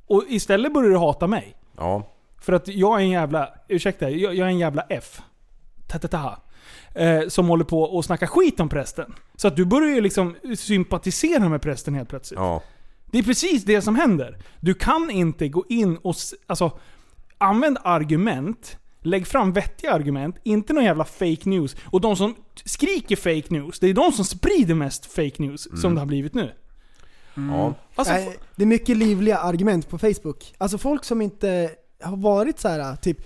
[0.07, 1.57] Och istället börjar du hata mig.
[1.77, 2.13] Ja.
[2.41, 5.21] För att jag är en jävla, ursäkta, jag, jag är en jävla F.
[5.87, 6.39] Ta-ta-ta.
[6.95, 9.15] Eh, som håller på och snackar skit om prästen.
[9.37, 12.41] Så att du börjar ju liksom sympatisera med prästen helt plötsligt.
[12.41, 12.63] Ja.
[13.11, 14.39] Det är precis det som händer.
[14.61, 16.15] Du kan inte gå in och...
[16.47, 16.79] Alltså,
[17.39, 18.79] använd argument.
[19.03, 20.37] Lägg fram vettiga argument.
[20.43, 21.77] Inte någon jävla fake news.
[21.85, 22.35] Och de som
[22.65, 26.35] skriker fake news, det är de som sprider mest fake news som det har blivit
[26.35, 26.53] nu.
[27.35, 27.75] Ja.
[27.95, 28.15] Alltså,
[28.57, 30.55] det är mycket livliga argument på Facebook.
[30.59, 31.71] Alltså folk som inte
[32.03, 33.21] har varit så här, typ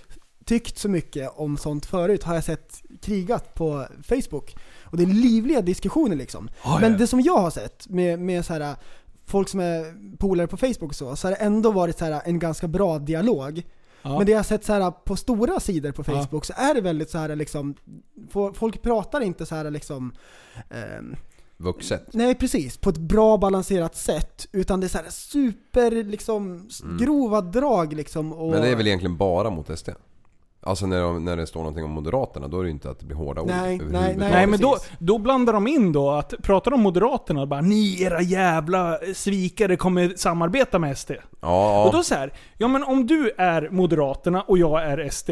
[0.45, 4.55] tyckt så mycket om sånt förut har jag sett krigat på Facebook.
[4.83, 6.49] Och det är livliga diskussioner liksom.
[6.63, 6.97] Ja, Men ja.
[6.97, 8.75] det som jag har sett med, med så här,
[9.33, 12.21] folk som är polare på Facebook och så, så har det ändå varit så här,
[12.25, 13.63] en ganska bra dialog.
[14.01, 14.17] Ja.
[14.17, 16.81] Men det jag har sett så här, på stora sidor på Facebook så är det
[16.81, 17.75] väldigt så här liksom,
[18.33, 20.13] fo- folk pratar inte så här liksom,
[20.69, 21.15] ehm,
[21.57, 22.13] vuxet.
[22.13, 24.47] Nej precis, på ett bra balanserat sätt.
[24.51, 26.69] Utan det är så här super liksom
[26.99, 28.33] grova drag liksom.
[28.33, 28.47] Och...
[28.47, 28.51] Mm.
[28.51, 29.89] Men det är väl egentligen bara mot SD?
[30.65, 32.99] Alltså när, de, när det står någonting om Moderaterna, då är det ju inte att
[32.99, 34.31] det blir hårda ord Nej, nej, nej.
[34.31, 38.03] Nej men då, då blandar de in då att, pratar de om Moderaterna, bara ni
[38.03, 41.11] era jävla svikare kommer samarbeta med SD.
[41.11, 41.83] Ja, ja.
[41.85, 45.29] Och då så här, ja men om du är Moderaterna och jag är SD.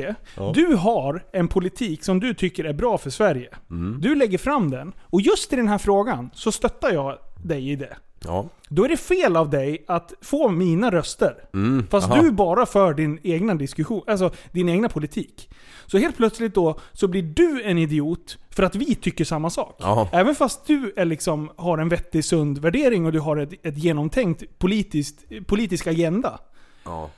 [0.53, 3.49] Du har en politik som du tycker är bra för Sverige.
[3.69, 4.01] Mm.
[4.01, 4.93] Du lägger fram den.
[5.01, 7.97] Och just i den här frågan så stöttar jag dig i det.
[8.25, 8.49] Ja.
[8.69, 11.35] Då är det fel av dig att få mina röster.
[11.89, 12.21] Fast Mm, aha.
[12.21, 15.49] du bara för din egna diskussion, alltså din egna politik.
[15.87, 19.75] Så helt plötsligt då så blir du en idiot för att vi tycker samma sak.
[19.79, 20.09] Ja.
[20.11, 23.77] Även fast du är liksom, har en vettig sund värdering och du har ett, ett
[23.77, 26.39] genomtänkt politiskt, politisk agenda.
[26.85, 27.09] ja.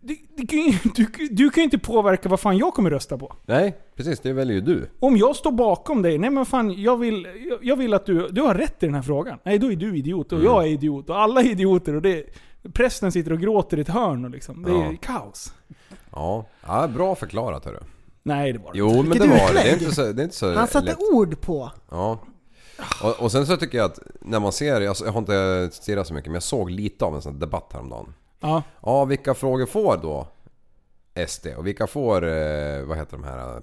[0.00, 3.36] Du, du, du, du kan ju inte påverka vad fan jag kommer rösta på.
[3.46, 4.20] Nej, precis.
[4.20, 4.88] Det väljer ju du.
[5.00, 7.28] Om jag står bakom dig, nej men fan jag vill,
[7.62, 9.38] jag, vill att du, du har rätt i den här frågan.
[9.42, 12.24] Nej då är du idiot och jag är idiot och alla är idioter och det,
[12.72, 14.62] prästen sitter och gråter i ett hörn och liksom.
[14.62, 14.92] Det är Ja.
[15.02, 15.52] kaos.
[16.12, 17.78] Ja, ja bra förklarat hörru.
[18.22, 19.60] Nej det var det Jo men Vilket det var det.
[19.62, 20.98] Det är inte så, det är inte så Han satte lätt.
[21.12, 21.70] ord på.
[21.90, 22.18] Ja.
[23.02, 26.06] Och, och sen så tycker jag att när man ser, jag, jag har inte stirrat
[26.06, 28.14] så mycket men jag såg lite av en sån här debatt häromdagen.
[28.40, 28.62] Ja.
[28.82, 30.26] Ja, vilka frågor får då
[31.28, 31.46] SD?
[31.56, 33.62] Och vilka får, eh, vad heter de här?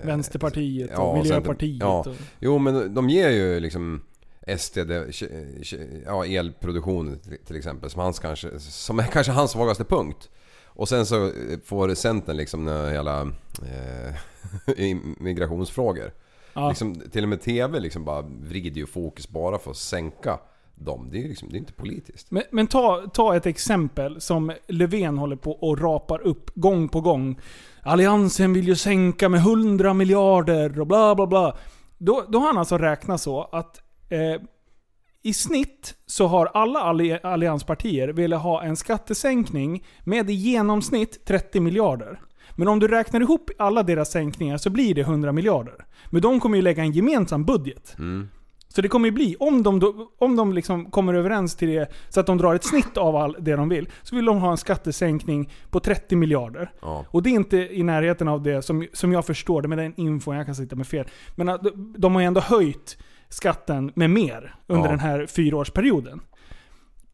[0.00, 1.80] Eh, Vänsterpartiet ja, och Miljöpartiet.
[1.80, 1.98] Ja.
[2.00, 2.06] Och,
[2.40, 4.02] Jo men de ger ju liksom
[4.58, 4.78] SD,
[6.06, 10.30] ja, elproduktion till- exempel, som, hans kanske, som är kanske hans svagaste punkt.
[10.64, 11.32] Och sen så eh,
[11.64, 14.14] får Centern liksom jävla eh,
[15.18, 16.12] migrationsfrågor.
[16.54, 16.68] ja.
[16.68, 20.38] Liksom, till och med TV liksom bara vrider ju fokus bara för att sänka
[20.74, 21.08] dem.
[21.10, 22.30] Det är ju liksom, det är inte politiskt.
[22.30, 27.00] Men, men ta, ta ett exempel som Löfven håller på och rapar upp gång på
[27.00, 27.40] gång.
[27.88, 31.56] Alliansen vill ju sänka med 100 miljarder och bla bla bla.
[31.98, 33.80] Då, då har han alltså räknat så att
[34.10, 34.42] eh,
[35.22, 41.60] i snitt så har alla alli- allianspartier velat ha en skattesänkning med i genomsnitt 30
[41.60, 42.20] miljarder.
[42.56, 45.74] Men om du räknar ihop alla deras sänkningar så blir det 100 miljarder.
[46.10, 47.94] Men de kommer ju lägga en gemensam budget.
[47.98, 48.28] Mm.
[48.74, 51.90] Så det kommer ju bli, om de, då, om de liksom kommer överens till det,
[52.08, 54.50] så att de drar ett snitt av all det de vill, så vill de ha
[54.50, 56.70] en skattesänkning på 30 miljarder.
[56.82, 57.04] Ja.
[57.10, 59.94] Och det är inte i närheten av det som, som jag förstår det, med den
[59.96, 61.06] info, jag kan sitta med fel.
[61.36, 61.58] Men
[61.96, 62.98] de, har ju ändå höjt
[63.28, 64.90] skatten med mer under Ja.
[64.90, 66.20] den här fyraårsperioden.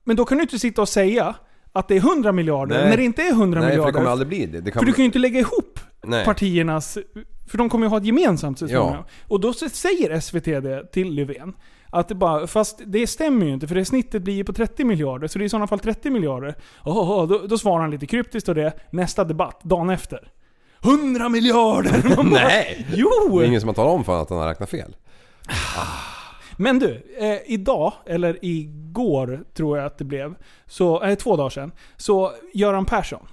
[0.05, 1.35] Men då kan du inte sitta och säga
[1.73, 2.91] att det är 100 miljarder, Nej.
[2.91, 3.93] när det inte är 100 Nej, för miljarder.
[3.93, 4.61] det kommer aldrig bli det.
[4.61, 6.25] det kan, För du kan ju inte lägga ihop Nej.
[6.25, 6.99] partiernas...
[7.47, 9.05] För de kommer ju ha ett gemensamt så Ja.
[9.29, 11.55] Och då säger SVT det till Löfven.
[11.91, 14.85] Att det bara, fast det stämmer ju inte för det snittet blir ju på 30
[14.85, 16.55] miljarder, så det är i sådana fall 30 miljarder.
[16.85, 20.31] Oh, då, då svarar han lite kryptiskt och det, nästa debatt, dagen efter.
[20.85, 22.17] 100 miljarder!
[22.17, 22.87] Bara, Nej!
[22.95, 23.39] Jo!
[23.39, 24.97] Det är ingen som har talat om för att han har räknat fel.
[26.57, 30.35] Men du, eh, idag, eller igår tror jag att det blev,
[30.67, 33.27] så, eh, två dagar sedan, så Göran Persson.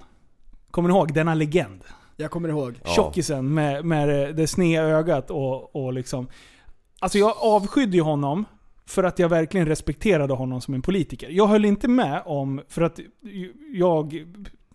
[0.70, 1.84] Kommer ni ihåg denna legend?
[2.22, 2.80] Jag kommer ihåg.
[2.84, 2.90] Ja.
[2.90, 6.28] Tjockisen med, med det sneda ögat och, och liksom...
[7.00, 8.44] Alltså jag avskydde ju honom
[8.86, 11.28] för att jag verkligen respekterade honom som en politiker.
[11.30, 13.00] Jag höll inte med om, för att
[13.74, 14.26] jag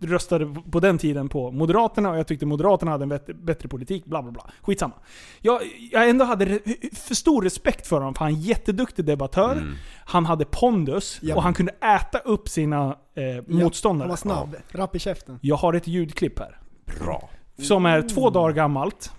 [0.01, 4.05] röstade på den tiden på Moderaterna och jag tyckte Moderaterna hade en bättre, bättre politik,
[4.05, 4.51] bla bla bla.
[4.61, 4.93] Skitsamma.
[5.41, 9.05] Jag, jag ändå hade re- för stor respekt för honom, för han är en jätteduktig
[9.05, 9.63] debattör.
[10.05, 11.35] Han hade pondus Ja.
[11.35, 14.05] och han kunde äta upp sina eh, motståndare.
[14.05, 15.39] Han var snabb, rapp i käften.
[15.41, 16.59] Jag har ett ljudklipp här.
[17.05, 17.29] Bra.
[17.57, 19.11] Som är två dagar gammalt.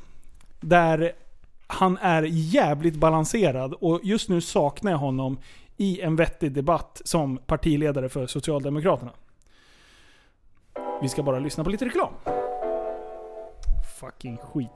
[0.60, 1.12] Där
[1.66, 5.38] han är jävligt balanserad och just nu saknar jag honom
[5.76, 9.12] i en vettig debatt som partiledare för Socialdemokraterna.
[11.02, 12.12] Vi ska bara lyssna på lite reklam.
[14.00, 14.70] Fucking skit.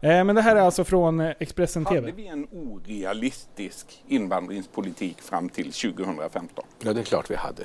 [0.00, 2.12] Eh, men det här är alltså från Expressen Hade TV.
[2.12, 6.64] vi en orealistisk invandringspolitik fram till 2015?
[6.82, 7.62] Ja, det är klart vi hade.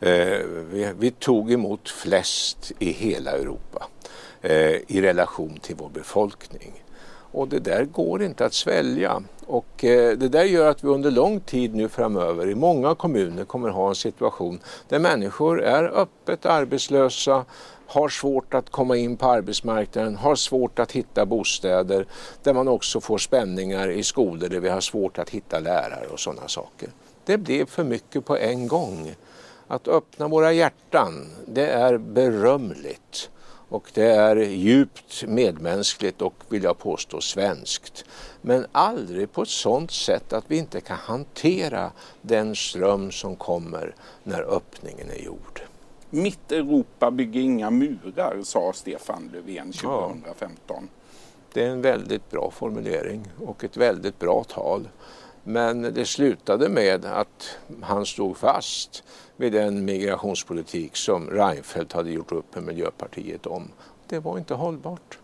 [0.00, 3.86] Eh, vi, vi tog emot flest i hela Europa
[4.42, 6.84] Eh, i relation till vår befolkning.
[7.32, 9.22] Och det där går inte att svälja.
[9.46, 13.44] Och eh, det där gör att vi under lång tid nu framöver i många kommuner
[13.44, 17.44] kommer ha en situation där människor är öppet arbetslösa,
[17.86, 22.06] har svårt att komma in på arbetsmarknaden, har svårt att hitta bostäder,
[22.42, 26.20] där man också får spänningar i skolor där vi har svårt att hitta lärare och
[26.20, 26.88] sådana saker.
[27.24, 29.14] Det blev för mycket på en gång.
[29.66, 33.30] Att öppna våra hjärtan, det är berömligt.
[33.68, 38.04] Och det är djupt medmänskligt och vill jag påstå svenskt.
[38.40, 41.92] Men aldrig på ett sådant sätt att vi inte kan hantera
[42.22, 45.62] den ström som kommer när öppningen är gjord.
[46.10, 50.88] Mitt Europa bygger inga murar, sa Stefan Löfven 2015.
[51.52, 54.88] Det är en väldigt bra formulering och ett väldigt bra tal.
[55.48, 59.04] Men det slutade med att han stod fast
[59.36, 63.68] vid den migrationspolitik som Reinfeldt hade gjort upp med Miljöpartiet om.
[64.08, 65.18] Det var inte hållbart.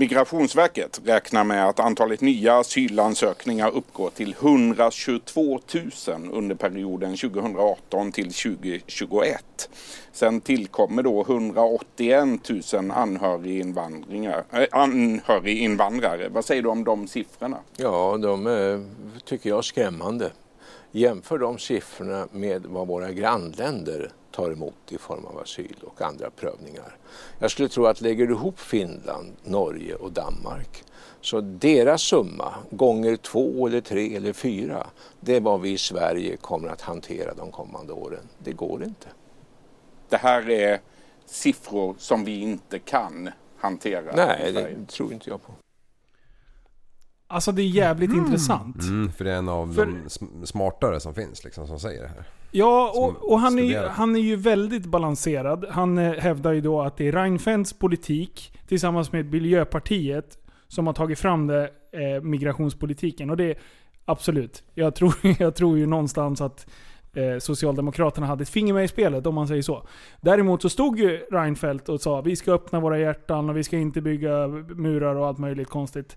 [0.00, 5.60] Migrationsverket räknar med att antalet nya asylansökningar uppgår till 122
[6.08, 9.70] 000 under perioden 2018 till 2021.
[10.12, 16.28] Sen tillkommer då 181 000 anhöriginvandringar, äh, anhöriginvandrare.
[16.28, 17.58] Vad säger du om de siffrorna?
[17.76, 18.84] Ja, de är,
[19.24, 20.30] tycker jag är skrämmande.
[20.90, 26.30] Jämför de siffrorna med vad våra grannländer tar emot i form av asyl och andra
[26.30, 26.96] prövningar.
[27.38, 30.84] Jag skulle tro att lägger du ihop Finland, Norge och Danmark
[31.20, 34.86] så deras summa gånger två eller tre eller fyra
[35.20, 38.28] det är vad vi i Sverige kommer att hantera de kommande åren.
[38.38, 39.06] Det går inte.
[40.08, 40.80] Det här är
[41.26, 44.16] siffror som vi inte kan hantera.
[44.16, 45.52] Nej, det tror inte jag på.
[47.30, 48.82] Alltså det är jävligt intressant.
[48.82, 52.02] Mm, för det är en av För- de sm- smartare som finns liksom som säger
[52.02, 52.24] det här.
[52.50, 55.66] Ja, och, och han, är, ju- han är ju väldigt balanserad.
[55.70, 60.94] Han eh, hävdar ju då att det är Reinfeldts politik tillsammans med Miljöpartiet som har
[60.94, 63.30] tagit fram det, eh, migrationspolitiken.
[63.30, 63.58] Och det är
[64.04, 64.62] absolut.
[64.74, 66.66] Jag tror, jag tror ju någonstans att
[67.14, 69.86] eh, Socialdemokraterna hade ett finger med i spelet om man säger så.
[70.20, 73.76] Däremot så stod ju Reinfeldt och sa vi ska öppna våra hjärtan och vi ska
[73.76, 76.16] inte bygga murar och allt möjligt konstigt.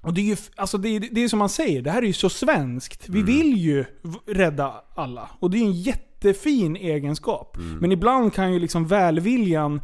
[0.00, 2.06] Och det är ju, alltså det är, det är som man säger, det här är
[2.06, 3.08] ju så svenskt.
[3.08, 3.84] Vi vill ju
[4.26, 5.30] rädda alla.
[5.38, 7.56] Och det är en jättefin egenskap.
[7.80, 9.80] Men ibland kan ju liksom välviljan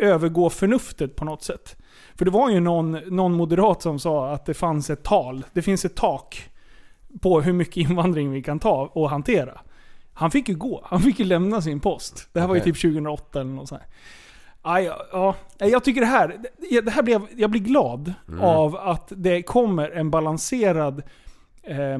[0.00, 1.76] övergå förnuftet på något sätt.
[2.14, 5.62] För det var ju någon, någon moderat som sa att det fanns ett tal, det
[5.62, 6.50] finns ett tak
[7.20, 9.60] på hur mycket invandring vi kan ta och hantera.
[10.12, 12.28] Han fick ju gå, han fick ju lämna sin post.
[12.32, 13.90] Det här var ju typ 2008 eller något sånt här.
[14.66, 16.40] Aj, ja, ja, jag tycker det här,
[16.82, 21.02] det, här blir, jag blir glad av att det kommer en balanserad
[21.62, 21.98] eh,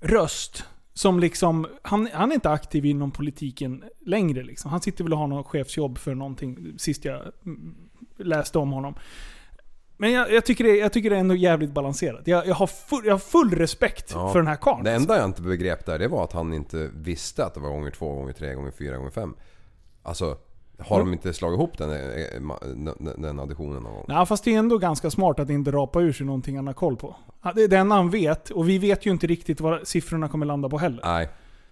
[0.00, 4.70] röst som liksom, han, han är inte aktiv inom politiken längre liksom.
[4.70, 7.74] Han sitter väl och har något chefsjobb för någonting, sist jag mm,
[8.18, 8.94] läste om honom.
[9.96, 12.26] Men jag, jag, tycker det, jag tycker det är ändå jävligt balanserat.
[12.26, 14.32] Jag, jag, har, full, jag har full respekt Ja.
[14.32, 14.84] för den här karln.
[14.84, 17.68] Det enda jag inte begrep där det var att han inte visste att det var
[17.68, 19.34] gånger två, gånger tre, gånger fyra, gånger fem.
[20.02, 20.36] Alltså,
[20.78, 21.96] har de inte slagit ihop den, eh,
[22.40, 24.04] ma- den, den additionen någon gång?
[24.08, 26.74] Nej, fast det är ändå ganska smart att inte rapa ur sig någonting han har
[26.74, 27.16] koll på.
[27.54, 30.46] Det är det enda han vet, och vi vet ju inte riktigt vad siffrorna kommer
[30.46, 31.00] landa på heller.
[31.04, 31.28] Nej.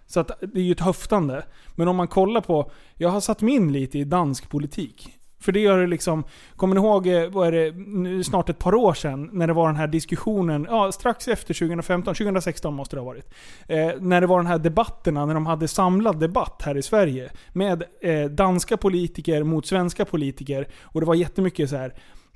[0.07, 1.44] Så att det är ju ett höftande.
[1.74, 5.18] Men om man kollar på, jag har satt mig in lite i dansk politik.
[5.43, 6.24] För det gör det liksom,
[6.57, 9.53] kommer ni ihåg, eh, vad är det, nu snart ett par år sedan, när det
[9.53, 13.34] var den här diskussionen, ja strax efter 2015, 2016 måste det ha varit.
[13.66, 17.30] Eh, när det var den här debatterna, när de hade samlad debatt här i Sverige.
[17.53, 20.68] Med eh, danska politiker mot svenska politiker.
[20.82, 21.95] Och det var jättemycket så här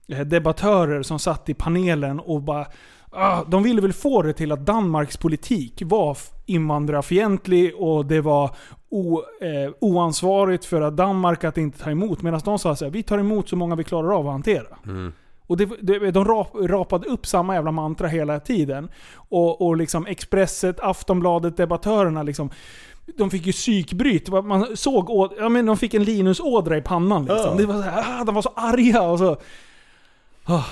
[0.09, 2.67] eh, debattörer som satt i panelen och bara
[3.19, 8.57] Ah, de ville väl få det till att Danmarks politik var invandrarfientlig och det var
[8.97, 12.23] o, eh, oansvarigt för att Danmark att inte ta emot.
[12.23, 14.67] Medan de sa att vi tar emot så många vi klarar av att hantera.
[15.47, 18.89] Och det, det, de rap, rapade upp samma jävla mantra hela tiden.
[19.29, 22.51] Och, och liksom Expresset, Aftonbladet, debattörerna liksom.
[23.19, 24.29] De fick ju psykbryt.
[24.45, 27.57] Man såg, å- ja, men de fick en Linus-ådra i pannan liksom.
[27.57, 29.37] Det var så här, ah, de var så arga och så...
[30.45, 30.65] Ah.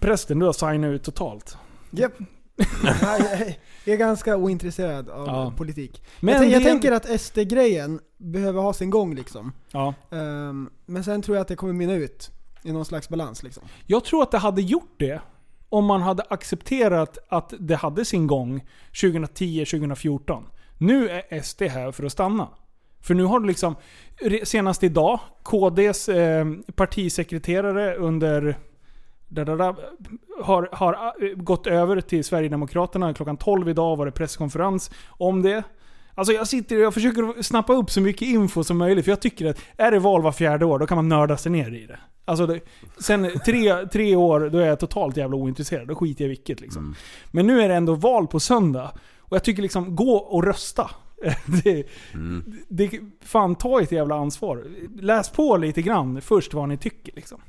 [0.00, 1.58] Prästen, du har signat ut totalt.
[1.90, 2.12] Japp.
[3.84, 5.52] Jag- är ganska ointresserad av Ja.
[5.56, 6.02] politik.
[6.20, 9.52] Men jag, jag det- tänker att SD-grejen behöver ha sin gång liksom.
[9.70, 9.94] Ja.
[10.12, 12.30] Ehm, men sen tror jag att det kommer mynna ut
[12.62, 13.62] i någon slags balans liksom.
[13.86, 15.20] Jag tror att det hade gjort det
[15.68, 20.42] om man hade accepterat att det hade sin gång 2010-2014.
[20.78, 22.48] Nu är SD här för att stanna.
[23.00, 23.74] För nu har det liksom,
[24.44, 28.58] senast idag, KDs eh, partisekreterare under
[30.42, 33.14] har, har eh, gått över till Sverigedemokraterna.
[33.14, 35.64] Klockan 12 idag var det presskonferens om det.
[36.14, 39.04] Alltså jag sitter och jag försöker snappa upp så mycket info som möjligt.
[39.04, 41.52] För jag tycker att är det val var fjärde år, då kan man nörda sig
[41.52, 41.98] ner i det.
[42.24, 42.60] Alltså det,
[42.98, 45.88] sen tre, tre år, då är jag totalt jävla ointresserad.
[45.88, 46.94] Då skiter jag i vilket liksom.
[47.30, 48.92] Men nu är det ändå val på söndag.
[49.18, 50.90] Och jag tycker liksom, gå och rösta.
[51.64, 51.84] det,
[52.68, 54.64] det, fan ta ett jävla ansvar.
[55.00, 57.40] Läs på lite grann först vad ni tycker liksom.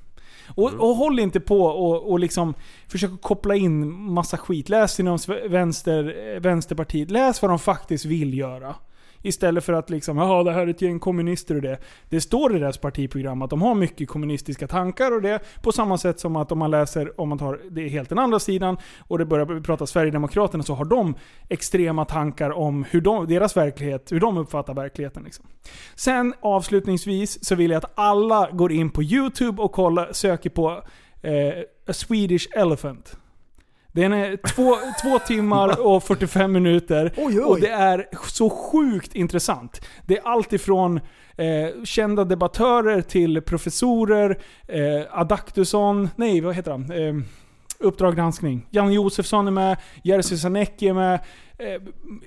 [0.55, 2.53] Och, och håll inte på och, och liksom
[2.87, 4.69] försök koppla in massa skit.
[4.69, 5.17] Läs inom
[5.49, 7.11] vänster, eh, Vänsterpartiet.
[7.11, 8.75] Läs vad de faktiskt vill göra.
[9.21, 11.77] Istället för att liksom, ja det här är ett gäng kommunister och det.
[12.09, 15.39] Det står i deras partiprogram att de har mycket kommunistiska tankar och det.
[15.61, 18.19] På samma sätt som att om man läser, om man tar det är helt den
[18.19, 21.15] andra sidan och det börjar prata Sverigedemokraterna så har de
[21.49, 25.23] extrema tankar om hur de, deras verklighet, hur de uppfattar verkligheten.
[25.23, 25.45] Liksom.
[25.95, 30.83] Sen avslutningsvis så vill jag att alla går in på YouTube och kollar, söker på
[31.21, 33.17] eh, A Swedish Elephant.
[33.97, 37.13] Den är två, två timmar och 45 minuter.
[37.17, 37.39] Oj, oj.
[37.39, 39.81] Och det är så sjukt intressant.
[40.05, 40.99] Det är allt ifrån
[41.37, 46.91] eh, kända debattörer till professorer, eh, Adaktusson, nej vad heter han?
[46.91, 47.23] Eh,
[47.79, 48.67] Uppdrag granskning.
[48.69, 51.19] Jan Josefsson är med, Jerzy Sarnecki är med.
[51.57, 51.81] Eh,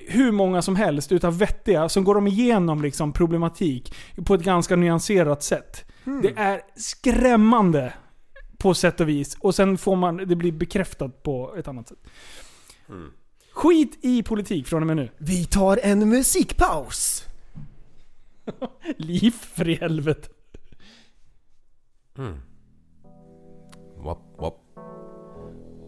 [0.09, 3.95] hur många som helst utav vettiga som går de igenom liksom problematik
[4.27, 5.85] på ett ganska nyanserat sätt.
[6.23, 7.93] Det är skrämmande
[8.61, 9.37] på sätt och vis.
[9.41, 11.99] Och sen får man, det blir bekräftat på ett annat sätt.
[13.53, 15.09] Skit i politik från och med nu.
[15.19, 17.25] Vi tar en musikpaus.
[18.97, 20.29] Liv för i helvete.
[23.97, 24.57] Wap, wap.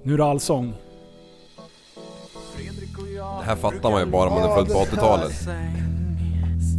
[0.04, 0.74] Nu är det allsång.
[3.40, 5.32] Det här fattar man ju bara om man är född på 80-talet.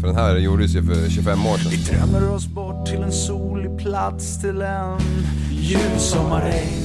[0.02, 2.10] För den här gjordes ju för 25 år sedan.
[2.12, 5.00] Drömmer oss bort till en solig plats till en
[5.64, 6.84] ljus sommarregn.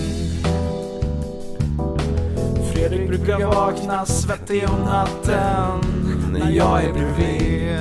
[2.72, 5.80] Fredrik brukar vakna svettig om natten
[6.32, 7.78] när jag är bredvid.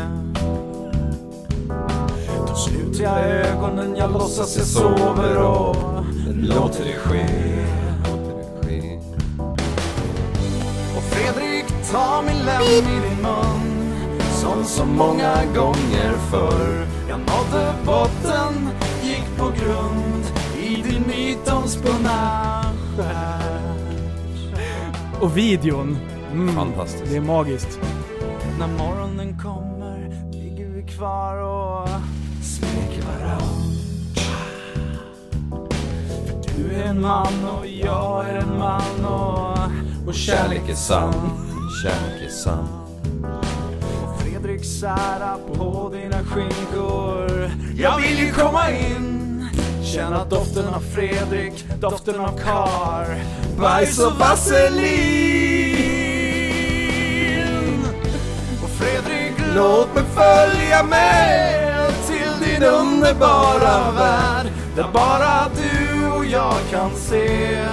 [2.47, 5.75] Då sluter jag ögonen, jag låtsas jag sover och
[6.35, 7.25] låter det ske.
[10.97, 13.93] Och Fredrik, ta min lem i din mun.
[14.31, 16.87] Som så många gånger förr.
[17.09, 18.69] Jag nådde botten,
[19.03, 20.36] gick på grund
[20.97, 21.37] I
[22.95, 23.47] stjärt
[25.21, 25.97] Och videon.
[26.31, 27.11] Mm, Fantastiskt.
[27.11, 27.79] Det är magiskt.
[28.59, 31.89] När morgonen kommer ligger vi kvar och
[32.43, 33.41] smeker varann
[36.27, 39.57] För du är en man och jag är en man och
[40.05, 41.13] vår kärlek är sann
[41.83, 42.67] Kärlek är sann.
[44.19, 49.26] Fredrik sära på dina skinkor Jag vill ju komma in
[49.97, 53.17] Känna doften av Fredrik, doften av kar
[53.59, 54.67] Bajs och vaselin.
[58.63, 66.55] Och Fredrik, låt mig följa med Till din underbara värld Där bara du och jag
[66.71, 67.65] kan se.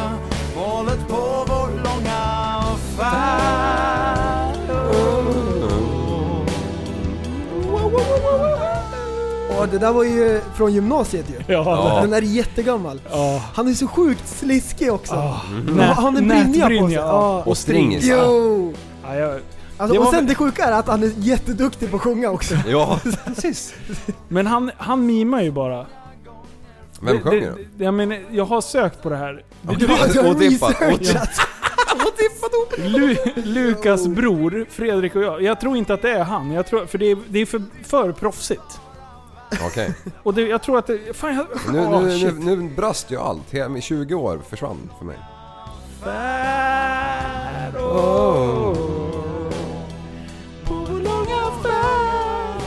[9.60, 11.54] Och det där var ju från gymnasiet ju.
[11.54, 11.98] Ja.
[12.02, 13.00] Den är jättegammal.
[13.10, 13.42] Ja.
[13.54, 15.14] Han är så sjukt sliskig också.
[15.14, 15.78] Mm.
[15.78, 16.96] Han en brynja på sig.
[16.96, 17.42] Ja.
[17.46, 18.04] Och stringis.
[18.04, 18.74] Jo!
[19.02, 19.40] Ja, jag,
[19.76, 22.54] Alltså, och var sen det sjuka är att han är jätteduktig på att sjunga också.
[22.66, 23.74] Ja, precis.
[24.28, 25.86] men han, han mimar ju bara.
[27.00, 27.56] Vem sjunger det, då?
[27.76, 29.44] det, jag, menar, jag har sökt på det här.
[29.62, 31.30] Du har, du har researchat.
[32.78, 35.42] Lu, Lukas bror, Fredrik och jag.
[35.42, 36.50] Jag tror inte att det är han.
[36.50, 38.80] Jag tror, för det är, det är för, för proffsigt.
[39.66, 39.94] Okej.
[40.22, 41.16] Och det, jag tror att det...
[41.16, 41.46] Fan jag...
[41.72, 42.44] Nu, Åh, nu, nu, shit.
[42.44, 43.50] nu brast ju allt.
[43.50, 45.18] Hela- 20 år försvann för mig.
[46.04, 48.74] färd oh.
[50.64, 52.60] På vår långa färd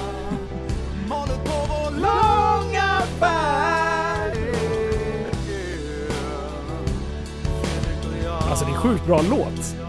[1.10, 4.38] Målet på vår långa färd
[8.50, 9.87] Alltså det är sjukt bra låt.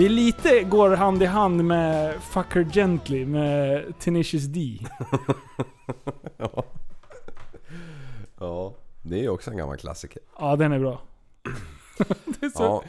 [0.00, 4.78] Det är lite går hand i hand med Fuck Her Gently med Tenacious D.
[6.36, 6.64] Ja.
[8.38, 10.22] Ja, det är ju också en gammal klassiker.
[10.38, 11.02] Ja, den är bra.
[12.24, 12.62] det så...
[12.62, 12.82] Ja.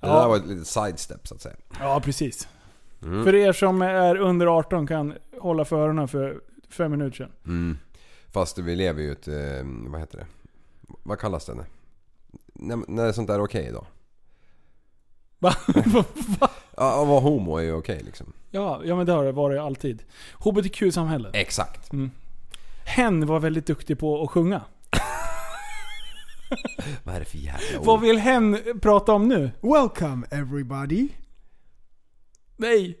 [0.00, 0.20] Det Ja.
[0.20, 1.54] där var ett litet sidestep så att säga.
[1.80, 2.48] Ja, precis.
[3.02, 3.24] Mm.
[3.24, 7.32] För er som är under 18 kan hålla för öronen för fem minuter sedan.
[7.46, 7.78] Mm.
[8.28, 9.28] Fast vi lever ju ett...
[9.28, 10.26] Eh, vad heter det?
[11.02, 11.54] Vad kallas det?
[12.54, 13.86] När, när sånt där är okej då?
[15.44, 15.54] Va?
[16.40, 16.50] Va?
[16.76, 18.32] Ja, att vara homo är ju okej liksom.
[18.50, 20.02] Ja, ja, men det har det varit alltid.
[20.38, 21.30] HBTQ-samhälle.
[21.32, 21.90] Exakt.
[22.84, 24.62] Hen var väldigt duktig på att sjunga.
[27.04, 27.86] Vad är det för jävla ord?
[27.86, 29.50] Vad vill hen prata om nu?
[29.60, 31.08] Welcome everybody.
[32.56, 32.98] Nej!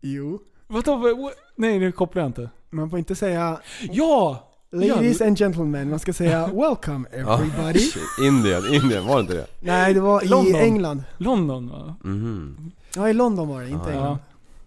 [0.00, 0.40] Jo.
[0.66, 0.96] Vadå?
[0.96, 2.50] Vad- Nej, nu kopplar jag inte.
[2.70, 3.60] Man får inte säga
[3.90, 4.51] Ja!
[4.72, 5.26] Ladies ja.
[5.26, 7.80] and gentlemen, man ska säga welcome Ja, everybody.
[8.26, 9.46] Indien, Indien, var det inte det?
[9.60, 10.54] Nej, det var i London.
[10.54, 11.02] England.
[11.18, 11.94] London va?
[12.04, 12.72] Mhm.
[12.96, 13.92] Ja, i London var det, inte Ja.
[13.96, 14.18] England.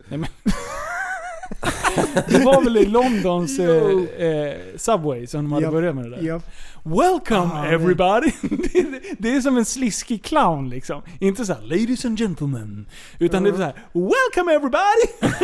[0.07, 0.29] Nej, men.
[2.27, 6.09] det var väl i Londons eh, eh, Subway som de hade Japp, börjat med det
[6.15, 6.21] där.
[6.23, 6.43] Japp.
[6.83, 8.31] Welcome Ah, everybody!
[8.41, 11.01] det, är- det är som en sliskig clown liksom.
[11.19, 12.85] Inte så här, ladies and gentlemen.
[13.19, 15.35] Utan det är så här, welcome everybody!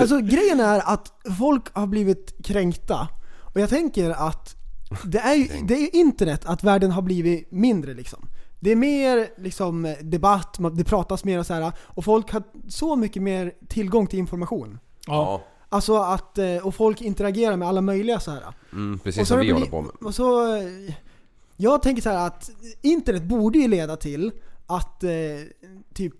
[0.00, 3.08] Alltså grejen är att folk har blivit kränkta.
[3.54, 4.56] Och jag tänker att
[5.04, 8.28] det är ju det är internet att världen har blivit mindre liksom.
[8.60, 12.96] Det är mer liksom debatt, det pratas mer och så här och folk har så
[12.96, 14.78] mycket mer tillgång till information.
[15.06, 15.42] Ja.
[15.68, 18.42] Alltså att, eh, och folk interagerar med alla möjliga så här.
[18.72, 19.90] Mm, precis som det vi håller på med.
[20.00, 20.94] Och så, eh,
[21.56, 22.50] Jag tänker så här att
[22.82, 24.32] internet borde ju leda till
[24.66, 25.10] att eh,
[25.94, 26.14] typ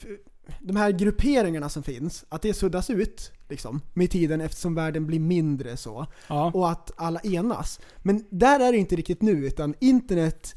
[0.60, 5.20] de här grupperingarna som finns, att det suddas ut liksom, med tiden eftersom världen blir
[5.20, 6.06] mindre så.
[6.28, 6.50] Ja.
[6.54, 7.80] Och att alla enas.
[7.98, 10.54] Men där är det inte riktigt nu, utan internet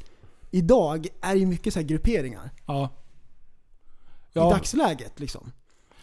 [0.50, 2.50] idag är ju mycket så här grupperingar.
[2.66, 2.90] Ja.
[4.32, 4.50] I Ja.
[4.50, 5.52] dagsläget liksom.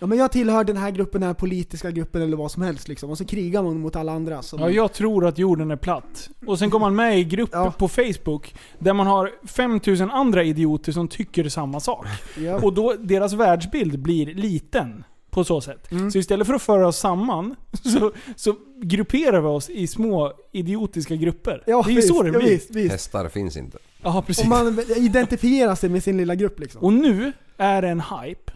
[0.03, 2.88] Ja men jag tillhör den här gruppen, den här politiska gruppen eller vad som helst
[2.88, 3.09] liksom.
[3.09, 4.41] Och så krigar man mot alla andra.
[4.41, 6.30] Som Ja, jag tror att jorden är platt.
[6.45, 10.91] Och sen går man med i grupper på Facebook där man har 5000 andra idioter
[10.91, 12.07] som tycker samma sak.
[12.38, 12.55] Ja.
[12.55, 15.03] Och då, deras världsbild blir liten.
[15.30, 15.91] På så sätt.
[15.91, 16.11] Mm.
[16.11, 21.15] Så istället för att föra oss samman, så, så grupperar vi oss i små idiotiska
[21.15, 21.63] grupper.
[21.65, 22.49] Ja, det är ju visst, så det ja, blir.
[22.49, 22.91] visst, visst.
[22.91, 23.77] Hästar finns inte.
[24.01, 24.43] Ja, precis.
[24.43, 26.81] Och man identifierar sig med sin lilla grupp liksom.
[26.81, 28.53] Och nu är det en hype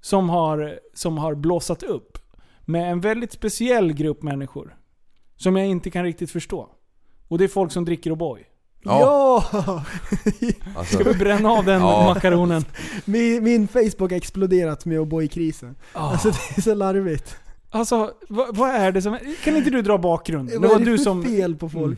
[0.00, 2.18] som har, som har blossat upp
[2.64, 4.76] med en väldigt speciell grupp människor.
[5.36, 6.68] Som jag inte kan riktigt förstå.
[7.28, 8.38] Och det är folk som dricker O'boy.
[8.82, 9.44] Ja!
[10.76, 12.04] Alltså, Ska vi bränna av den Ja.
[12.14, 12.64] makaronen?
[13.04, 15.74] min, min Facebook har exploderat med O'boy-krisen.
[15.92, 16.10] Ah.
[16.10, 17.36] Alltså det är så larvigt.
[17.70, 19.18] Alltså, vad, vad är det som...
[19.44, 20.54] Kan inte du dra bakgrunden?
[20.62, 21.22] Det Vad var är det du för som...
[21.24, 21.84] fel på folk?
[21.84, 21.96] Mm.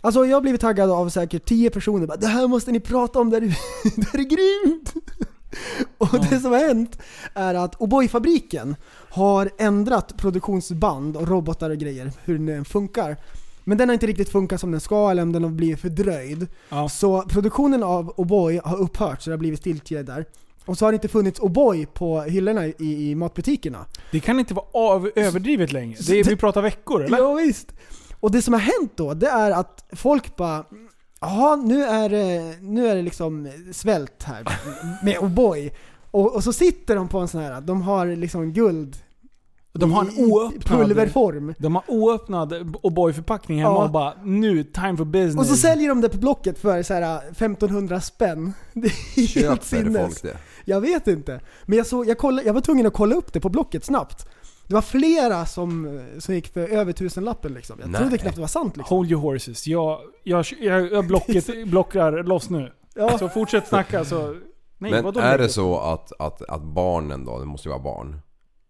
[0.00, 2.06] Alltså jag har blivit taggad av säkert 10 personer.
[2.06, 3.54] Bara, det här måste ni prata om, det här är,
[3.96, 4.94] det här är grymt!
[5.98, 6.98] Och det som har hänt
[7.34, 8.76] är att O'boy-fabriken
[9.10, 13.16] har ändrat produktionsband och robotar och grejer, hur den funkar.
[13.64, 16.46] Men den har inte riktigt funkat som den ska, eller om den har blivit fördröjd.
[16.68, 16.88] Ja.
[16.88, 20.26] Så produktionen av O'boy har upphört, så det har blivit stiltje där.
[20.64, 23.86] Och så har det inte funnits O'boy på hyllorna i, i matbutikerna.
[24.10, 25.98] Det kan inte vara av, överdrivet längre.
[26.06, 27.18] Det är, vi pratar veckor, eller?
[27.18, 27.72] Ja, visst.
[28.20, 30.64] Och det som har hänt då, det är att folk bara
[31.22, 34.44] Jaha, nu är det, nu är det liksom svält här
[35.04, 35.70] med O'boy.
[36.10, 38.96] Och, och så sitter de på en sån här, de har liksom guld
[39.72, 40.64] De har en oöppnad...
[40.64, 41.54] pulverform.
[41.58, 43.84] De har oöppnad O'boy-förpackning hemma Ja.
[43.84, 45.36] och bara nu, time for business.
[45.38, 48.52] Och så säljer de det på Blocket för så här 1500 spänn.
[48.72, 49.96] Det är helt köper sinnes.
[50.02, 50.36] folk det?
[50.64, 51.40] Jag vet inte.
[51.64, 54.26] Men jag, såg, jag, kollade, jag var tvungen att kolla upp det på Blocket snabbt.
[54.66, 57.76] Det var flera som, som gick för över tusenlappen liksom.
[57.80, 58.00] Jag Nej.
[58.00, 58.96] trodde knappt det var sant liksom.
[58.96, 59.66] Hold your horses.
[59.66, 62.72] Jag, jag, jag, jag blocket, blockar loss nu.
[62.94, 63.18] Ja.
[63.18, 64.36] Så fortsätt snacka så...
[64.78, 67.82] Nej, Men vadå är det så att, att, att barnen då, det måste ju vara
[67.82, 68.20] barn,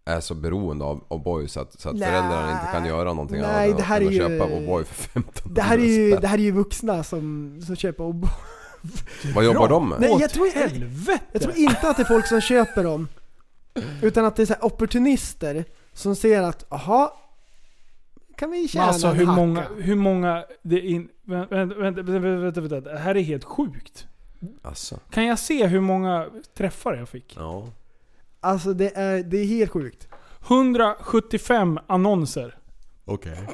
[0.04, 3.48] är så beroende av O'boy så att, så att föräldrarna inte kan göra någonting Nej,
[3.48, 6.16] annat än det här än att är köpa O'boy för 15 Det här är ju,
[6.16, 8.28] det här är ju vuxna som, som köper O'boy.
[9.34, 10.00] Vad jobbar de med?
[10.00, 10.70] Nej, jag tror, jag,
[11.32, 13.08] jag tror inte att det är folk som köper dem.
[14.02, 17.18] Utan att det är så här opportunister som ser att, aha
[18.36, 19.40] kan vi Men tjäna alltså en hur hacka?
[19.40, 20.44] många, hur många...
[20.62, 22.80] Det in, vänta, vänta, vänta, vänta.
[22.80, 24.06] Det här är helt sjukt.
[24.62, 25.00] Alltså.
[25.10, 27.36] Kan jag se hur många träffar jag fick?
[27.36, 27.68] Ja.
[28.40, 30.08] Alltså det är, det är helt sjukt.
[30.46, 32.58] 175 annonser.
[33.04, 33.48] Okej.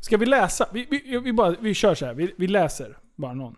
[0.00, 0.68] Ska vi läsa?
[0.72, 2.14] Vi, vi, vi, bara, vi kör så här.
[2.14, 3.56] Vi, vi läser bara någon.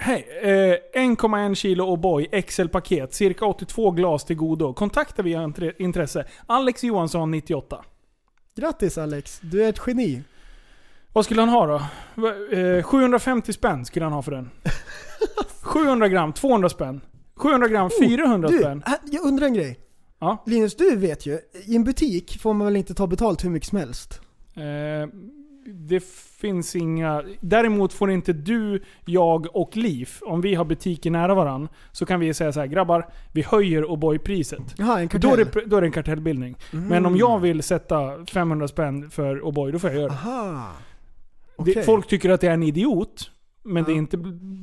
[0.00, 0.26] Hej!
[0.42, 4.74] Eh, 1,1 kilo O'boy XL-paket, cirka 82 glas till godo.
[4.74, 6.24] Kontakta via intre- intresse.
[6.46, 7.84] Alex Johansson 98.
[8.56, 10.22] Grattis Alex, du är ett geni.
[11.12, 11.76] Vad skulle han ha då?
[12.56, 14.50] Eh, 750 spänn skulle han ha för den.
[15.62, 17.00] 700 gram, 200 spänn.
[17.36, 18.82] 700 gram, 400 Oh, du, spänn.
[19.10, 19.78] jag undrar en grej.
[20.20, 20.42] Ja.
[20.46, 23.68] Linus, du vet ju, i en butik får man väl inte ta betalt hur mycket
[23.68, 24.20] som helst?
[24.56, 24.62] Eh,
[25.72, 26.04] det
[26.40, 27.24] finns inga...
[27.40, 32.20] Däremot får inte du, jag och Liv, om vi har butiker nära varann, så kan
[32.20, 34.74] vi säga så här: grabbar, vi höjer O'boy-priset.
[34.76, 36.56] Jaha, en Då är, det, då är det en kartellbildning.
[36.70, 40.14] Men om jag vill sätta 500 spänn för O'boy, då får jag göra det.
[40.14, 40.72] Aha.
[41.56, 41.62] det.
[41.70, 41.82] Okej.
[41.82, 43.30] Folk tycker att det är en idiot,
[43.64, 44.16] men det är inte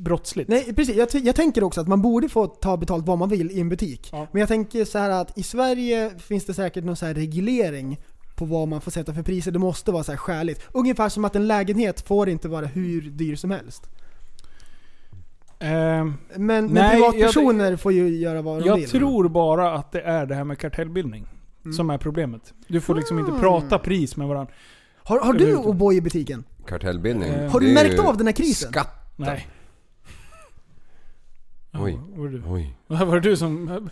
[0.04, 0.48] brottsligt.
[0.48, 3.50] Nej precis, jag, jag tänker också att man borde få ta betalt vad man vill
[3.50, 4.08] i en butik.
[4.12, 4.26] Ja.
[4.32, 7.98] Men jag tänker så här att i Sverige finns det säkert någon så här reglering
[8.36, 9.50] på vad man får sätta för priser.
[9.52, 10.62] Det måste vara så här skäligt.
[10.72, 13.86] Ungefär som att en lägenhet får inte vara hur dyr som helst.
[15.58, 18.88] Ehm, Men, men Nej, privatpersoner får ju göra vad de jag vill.
[18.90, 21.26] tror bara att det är det här med kartellbildning
[21.76, 22.54] som är problemet.
[22.68, 23.38] Du får liksom inte Ah.
[23.40, 24.52] prata pris med varandra.
[24.96, 26.44] Har, har du O'boy i butiken?
[26.66, 27.28] Kartellbildning.
[27.28, 28.70] Eh, Har du märkt av den här krisen?
[28.72, 29.12] Skatt.
[29.16, 29.48] Nej.
[31.72, 31.98] Oj.
[32.16, 32.42] Var det du?
[32.48, 32.76] Oj.
[32.86, 33.88] Var det du som...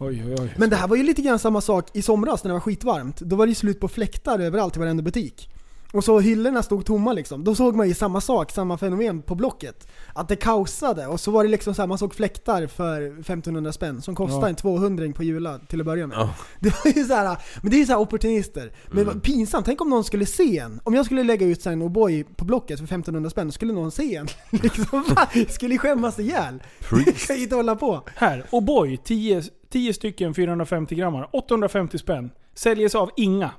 [0.00, 0.54] Oj, oj, oj.
[0.56, 3.20] Men det här var ju lite grann samma sak i somras när det var skitvarmt.
[3.20, 5.50] Då var det ju slut på fläktar överallt i varenda butik.
[5.92, 7.44] Och så hyllorna stod tomma liksom.
[7.44, 9.88] Då såg man ju samma sak, samma fenomen på Blocket.
[10.14, 13.72] Att det kaosade och så var det liksom så här, man såg fläktar för 1500
[13.72, 14.48] spänn som kostade Ja.
[14.48, 16.18] en 200 på Jula till att börja med.
[16.18, 16.34] Ja.
[16.60, 18.72] Det var ju så här, men det är ju så här opportunister.
[18.90, 19.20] Men Mm.
[19.20, 20.80] pinsamt, tänk om någon skulle se en.
[20.84, 24.16] Om jag skulle lägga ut en O'boy på Blocket för 1500 spänn, skulle någon se
[24.16, 24.26] en.
[24.50, 25.04] liksom,
[25.48, 26.62] skulle skämmas ihjäl.
[26.90, 28.02] Jag kan ju inte hålla på.
[28.16, 31.28] Här, O'boy 10, 10 stycken 450 grammar.
[31.32, 32.30] 850 spänn.
[32.54, 33.50] Säljes av Inga.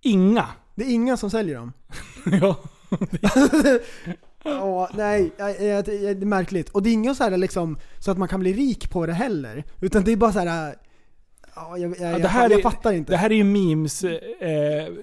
[0.00, 0.46] Inga.
[0.78, 1.72] Det är inga som säljer dem.
[2.40, 2.56] ja.
[4.44, 5.70] Ja, nej, det
[6.10, 6.68] är märkligt.
[6.68, 9.12] Och det är inget så här liksom, så att man kan bli rik på det
[9.12, 9.64] heller.
[9.80, 10.74] Utan det är bara så här.
[11.54, 13.12] Ja, jag, jag, Ja, jag, jag fattar inte.
[13.12, 14.04] Det här är ju memes.
[14.04, 14.10] Eh,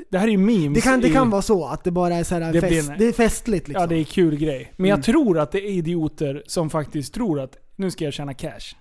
[0.09, 0.73] det här är ju memes.
[0.75, 2.87] Det kan, det i- kan vara så att det bara är så här Det fest,
[2.89, 3.81] blir- det är festligt liksom.
[3.81, 4.71] Ja, det är kul grej.
[4.77, 4.97] Men Mm.
[4.97, 8.75] jag tror att det är idioter som faktiskt tror att nu ska jag tjäna cash.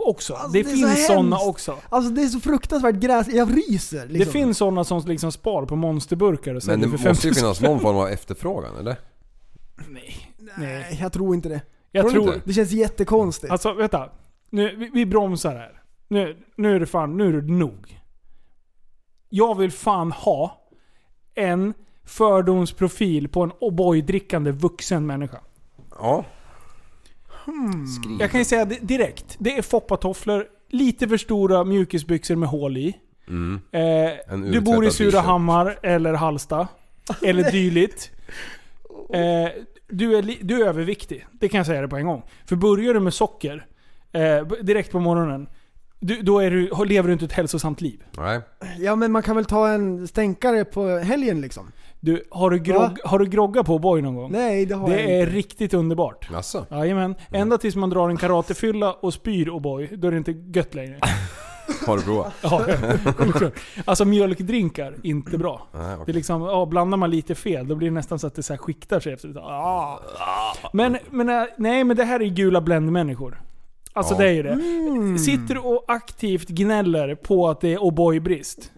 [0.00, 0.34] Också.
[0.34, 1.06] Alltså, det, det så finns hemskt.
[1.06, 1.76] sådana också.
[1.88, 4.18] Alltså det är så fruktansvärt gräs, jag ryser liksom.
[4.18, 7.40] Det finns sådana som liksom spar på monsterburkar och Men det för måste ju 50
[7.40, 8.96] finnas någon form av efterfrågan eller?
[10.56, 11.60] Nej, jag tror inte det.
[11.92, 12.34] Jag Tror du tror...
[12.34, 12.46] inte?
[12.48, 13.52] Det känns jättekonstigt.
[13.52, 14.10] Alltså vänta.
[14.50, 15.82] Nu, vi, vi bromsar här.
[16.08, 18.00] Nu, nu är det fan, nu är det nog.
[19.28, 20.68] Jag vill fan ha
[21.34, 25.40] en fördomsprofil på en O'boy-drickande vuxen människa.
[25.98, 26.24] Ja.
[28.20, 29.36] Jag kan ju säga direkt.
[29.38, 32.96] Det är foppatofflor, lite för stora mjukisbyxor med hål i.
[33.28, 33.60] Mm.
[33.72, 36.68] Eh, du bor i Surahammar eller Hallsta.
[37.22, 38.10] Eller dylikt.
[39.14, 39.48] Eh,
[39.88, 41.26] du, är du är överviktig.
[41.32, 42.22] Det kan jag säga det på en gång.
[42.46, 43.66] För börjar du med socker
[44.12, 45.48] eh, direkt på morgonen.
[46.00, 48.02] Du, då är du, lever du inte ett hälsosamt liv.
[48.18, 48.40] Nej.
[48.78, 51.72] Ja men man kan väl ta en stänkare på helgen liksom?
[52.06, 54.32] Du, har, du grogg, har du groggat på O'boy någon gång?
[54.32, 55.32] Nej det har jag Det är inte.
[55.32, 56.28] riktigt underbart.
[56.32, 56.66] Jaså?
[56.70, 57.14] Jajamän.
[57.30, 60.98] Ända tills man drar en karatefylla och spyr O'boy, då är det inte gött längre.
[61.86, 62.32] Har du provat?
[62.42, 62.64] Ja,
[63.16, 63.52] självklart.
[63.84, 65.66] Alltså mjölkdrinkar, inte bra.
[65.74, 66.02] Nej, okej.
[66.06, 68.42] Det är liksom, ja, blandar man lite fel, då blir det nästan så att det
[68.42, 69.36] så här skiktar sig efter ett.
[69.36, 70.00] Ah.
[70.72, 73.40] Men, men, äh, nej, men det här är gula bländmänniskor.
[73.92, 74.18] Alltså Ja.
[74.18, 74.52] det är ju det.
[74.52, 75.18] Mm.
[75.18, 78.70] Sitter du och aktivt gnäller på att det är O'boy-brist.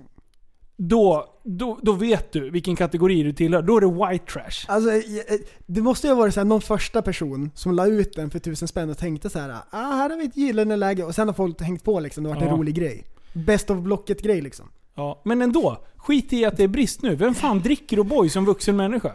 [0.81, 3.63] Då, då, då vet du vilken kategori du tillhör.
[3.63, 4.65] Då är det white trash.
[4.75, 8.17] Alltså, eh, det måste ju ha varit så här, någon första person som la ut
[8.17, 11.05] den för tusen spänn och tänkte så här, ah, här har vi ett gyllene läge.
[11.05, 12.51] Och sen har folk hängt på liksom, det har varit Ja.
[12.53, 13.05] en rolig grej.
[13.33, 14.67] Best of blocket grej liksom.
[14.95, 15.79] Ja, men ändå.
[15.97, 17.17] Skit i att det är brist nu.
[17.17, 19.13] Vem fan dricker O'boy som vuxen människa?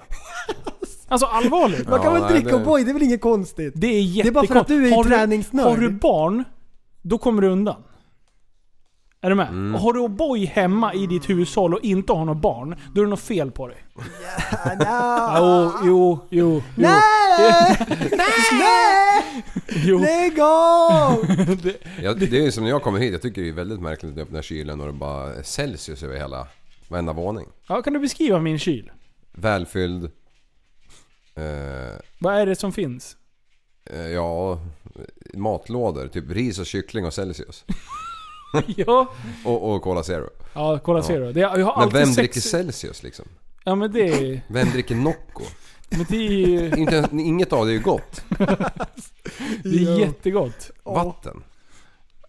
[1.07, 1.89] Alltså allvarligt.
[1.89, 3.73] Man kan Ja, väl nej, dricka O'boy, det är väl inget konstigt?
[3.75, 4.33] Det är Det är jättekonstigt.
[4.33, 5.65] bara för att du är har träningsnörd.
[5.65, 6.43] Har du barn,
[7.01, 7.83] då kommer du undan.
[9.23, 9.47] Är du med?
[9.47, 9.81] Mm.
[9.81, 13.09] Har du O'boy hemma i ditt hushåll och inte har något barn, då är det
[13.09, 13.77] något fel på dig.
[14.87, 16.55] Ah, Jo, jo, jo.
[16.55, 16.61] jo.
[16.75, 17.77] Nej!
[18.51, 19.43] Nej!
[19.85, 19.99] jo.
[19.99, 21.25] Lägg av!
[22.19, 24.17] Det är ju som när jag kommer hit, jag tycker det är väldigt märkligt att
[24.17, 26.47] öppna kylen och det bara är Celsius över hela,
[26.87, 27.45] varenda våning.
[27.67, 28.91] Ja, kan du beskriva min kyl?
[29.31, 30.03] Välfylld.
[31.35, 33.17] Eh, Vad är det som finns?
[33.89, 34.59] eh, ja,
[35.33, 36.07] matlådor.
[36.07, 37.65] Typ ris och kyckling och Celsius.
[38.77, 39.07] ja,
[39.45, 40.29] Och, och Cola Zero.
[40.53, 41.15] ja, kolla Ja.
[41.19, 41.33] du.
[41.33, 42.15] Det, jag har Men vem sex...
[42.15, 43.25] dricker Celsius liksom?
[43.63, 44.41] Ja men det är...
[44.47, 45.43] Vem dricker Nocco?
[45.89, 46.71] Men det är ju...
[46.77, 48.23] Inte, inget av det är gott.
[49.63, 50.71] Det är jättegott.
[50.83, 51.43] Vatten.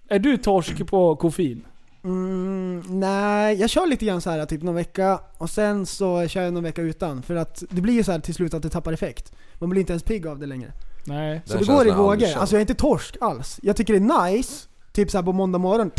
[0.09, 1.65] Är du torsk på koffein?
[2.05, 6.43] Mm, nej, jag kör lite grann så här typ någon vecka och sen så kör
[6.43, 7.23] jag någon vecka utan.
[7.23, 9.33] För att det blir ju så här till slut att det tappar effekt.
[9.59, 10.73] Man blir inte ens pigg av det längre.
[11.07, 11.43] Nej.
[11.45, 12.27] Så Den det går i vågor.
[12.37, 13.61] Alltså jag är inte torsk alls.
[13.63, 15.91] Jag tycker det är nice, typ så här på måndag morgon.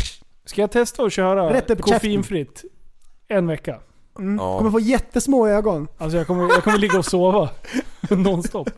[0.46, 1.94] Ska jag testa att köra Rätt upp i käften.
[1.94, 2.64] koffeinfritt
[3.28, 3.80] en vecka?
[4.18, 4.36] Mm.
[4.36, 4.58] Ja.
[4.58, 5.88] Kommer få jättesmå ögon.
[5.98, 7.50] Alltså jag kommer, jag kommer ligga och sova
[8.10, 8.70] nonstop.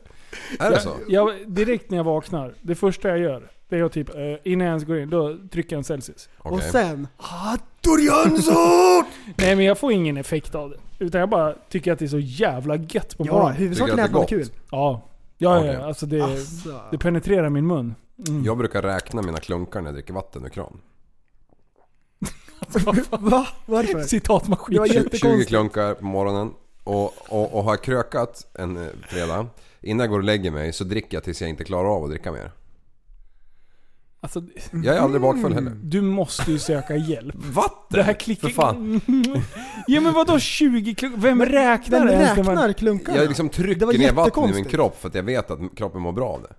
[0.59, 0.91] Är det så?
[1.09, 4.15] Jag, direkt när jag vaknar, det första jag gör, det är att typ, eh,
[4.45, 6.29] innan jag ens går in, då trycker jag en Celsius.
[6.39, 6.57] Okej.
[6.57, 7.09] Och sen...
[8.07, 9.05] Jönsson!
[9.37, 11.05] Nej men jag får ingen effekt av det.
[11.05, 13.57] Utan jag bara tycker att det är så jävla gött på Ja, morgonen.
[13.57, 14.49] huvudsaken Tycker är att att man har det är kul.
[14.71, 15.09] Ja.
[15.39, 15.73] Ja, ja, Okej.
[15.73, 15.87] ja.
[15.87, 16.81] Alltså det, Alltså.
[16.91, 17.95] det penetrerar min mun.
[18.29, 18.45] Mm.
[18.45, 20.81] Jag brukar räkna mina klunkar när jag dricker vatten ur kran.
[23.11, 23.47] Va?
[23.67, 24.03] Varför?
[24.03, 24.75] Citatmaskin.
[24.75, 25.23] Det var 20, jättekonstigt.
[25.39, 26.51] 20 klunkar på morgonen.
[26.85, 29.47] Och, och, och har jag krökat en eh, fredag,
[29.81, 32.11] innan jag går och lägger mig så dricker jag tills jag inte klarar av att
[32.11, 32.53] dricka mer.
[34.21, 34.43] Alltså,
[34.85, 35.73] Jag är aldrig bakfull heller.
[35.83, 37.35] du måste ju söka hjälp.
[37.39, 37.87] Vatten?
[37.91, 38.49] Det här klickar...
[38.49, 39.01] För fan.
[39.87, 41.15] ja men vadå 20 klunk?
[41.19, 43.19] Vem räknar Vem ens när man- räknar klunkarna?
[43.19, 44.71] Jag liksom Det trycker var ner vatten i min jättekonstigt.
[44.71, 46.55] kropp för att jag vet att kroppen mår bra av det.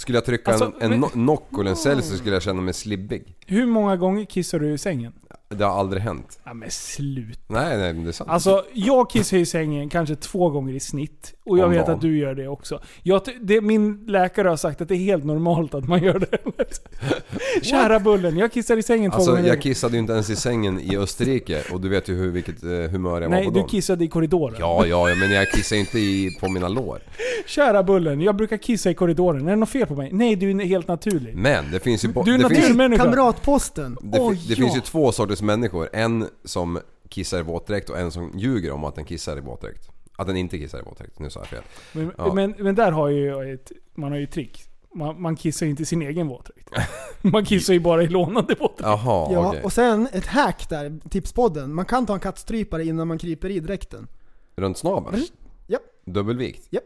[0.00, 2.60] Skulle jag trycka Alltså, en, en men- no- Nocco eller en Celsius skulle jag känna
[2.62, 3.36] mig slibbig.
[3.46, 5.12] Hur många gånger kissar du i sängen?
[5.48, 6.40] Det har aldrig hänt.
[6.44, 7.40] Ja men slut.
[7.48, 8.30] Nej, nej, det är sant.
[8.30, 11.34] Alltså, jag kissar i sängen kanske två gånger i snitt.
[11.44, 11.94] Och jag Om vet dagen.
[11.94, 12.80] att du gör det också.
[13.02, 16.38] Jag, det, min läkare har sagt att det är helt normalt att man gör det.
[17.62, 19.48] Kära Bullen, jag kissar i sängen två Alltså gånger.
[19.48, 22.62] jag kissade ju inte ens i sängen i Österrike och du vet ju hur, vilket
[22.62, 23.68] eh, humör jag Nej, var på du dem.
[23.68, 24.56] kissade i korridoren.
[24.58, 26.98] Ja, ja, ja, men jag kissar inte i, på mina lår.
[27.46, 29.46] Kära Bullen, jag brukar kissa i korridoren.
[29.46, 30.08] Är det något fel på mig?
[30.12, 31.36] Nej, du är helt naturlig.
[31.36, 32.08] Men det finns ju...
[32.08, 33.04] bo- Du är det finns, naturmänniska.
[33.04, 33.96] Kamratposten.
[34.02, 34.56] det, fi- Åh, det ja.
[34.56, 35.88] finns ju två sorters människor.
[35.92, 36.78] En som
[37.08, 39.88] kissar i våtdräkt och en som ljuger om att den kissar i våtdräkt.
[40.16, 41.18] Att den inte kissar i våtdräkt.
[41.18, 41.62] Nu sa jag fel.
[41.92, 42.34] Men, Ja.
[42.34, 44.64] men, men där har ju jag ett, man har ju ett trick.
[44.94, 46.70] Man, man kissar ju inte i sin egen våtdräkt.
[47.22, 48.80] Man kissar ju bara i lånade våtdräkt.
[48.80, 49.62] Jaha, Ja, okej.
[49.62, 51.74] och sen ett hack där, tipspodden.
[51.74, 54.08] Man kan ta en kattstrypare innan man kryper i dräkten.
[54.56, 55.22] Runt snabeln?
[55.66, 55.78] Ja.
[56.06, 56.66] Dubbelvikt?
[56.70, 56.84] Japp.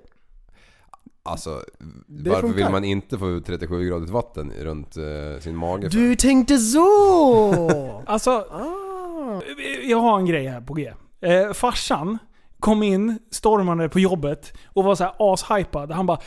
[1.22, 1.62] Alltså,
[2.06, 2.56] Det varför funkar.
[2.64, 5.90] vill man inte få ut 37 gradigt vatten runt eh, sin mage?
[5.90, 5.98] för?
[5.98, 8.02] Du tänkte så!
[8.06, 9.40] Alltså, ah.
[9.84, 10.92] jag har en grej här på G.
[11.20, 12.18] Eh, farsan
[12.60, 15.90] kom in stormande på jobbet och var så här ashypad.
[15.92, 16.18] Han bara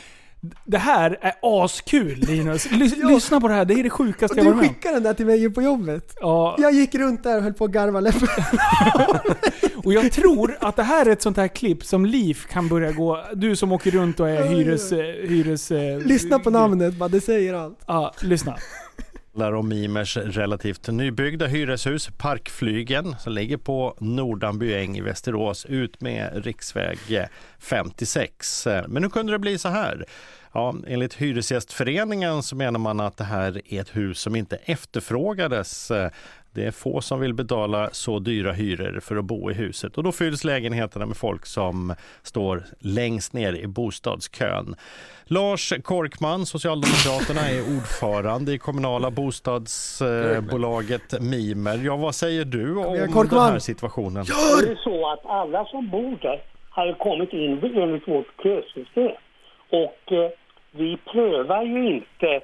[0.66, 2.68] det här är askul Linus.
[2.72, 4.74] Lys- Lyssna på det här, det är det sjukaste Och jag du varit med om.
[4.74, 6.14] skickade den där till mig på jobbet.
[6.22, 8.28] Ja, Jag gick runt där och höll på att garva läppen.
[9.84, 12.92] och jag tror att det här är ett sånt här klipp som Liv kan börja
[12.92, 13.24] gå...
[13.34, 14.92] Du som åker runt och är hyres...
[15.30, 15.70] hyres
[16.06, 17.80] Lyssna på namnet bara, det säger allt.
[17.88, 18.58] Ja, lyssna
[19.38, 26.02] handlar om Mimers relativt nybyggda hyreshus Parkflygen som ligger på Nordanby äng i Västerås ut
[26.02, 27.00] med riksväg
[27.60, 28.68] 56.
[28.88, 30.06] Men hur kunde det bli så här?
[30.54, 35.92] Ja, enligt Hyresgästföreningen så menar man att det här är ett hus som inte efterfrågades.
[36.58, 40.04] Det är få som vill betala så dyra hyror för att bo i huset och
[40.04, 41.94] då fylls lägenheterna med folk som
[42.24, 44.76] står längst ner i bostadskön.
[45.26, 51.78] Lars Korkman, Socialdemokraterna, är ordförande i kommunala bostadsbolaget Mimer.
[51.86, 53.52] Ja, vad säger du om den Korkman.
[53.52, 54.26] här situationen?
[54.62, 59.12] Det är så att alla som bor där hade kommit in enligt vårt kösystem.
[59.70, 60.30] Och eh,
[60.72, 62.42] vi prövar ju inte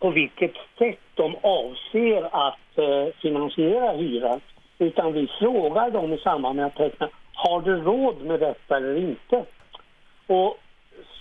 [0.00, 4.40] på vilket sätt de avser att eh, finansiera hyran.
[4.78, 8.96] Utan vi frågar dem i samband med att teckna, har du råd med detta eller
[8.96, 9.44] inte?
[10.26, 10.58] Och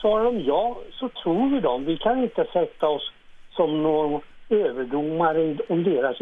[0.02, 1.86] svarar de ja så tror vi dem.
[1.86, 3.12] Vi kan inte sätta oss
[3.52, 6.18] som någon överdomare om deras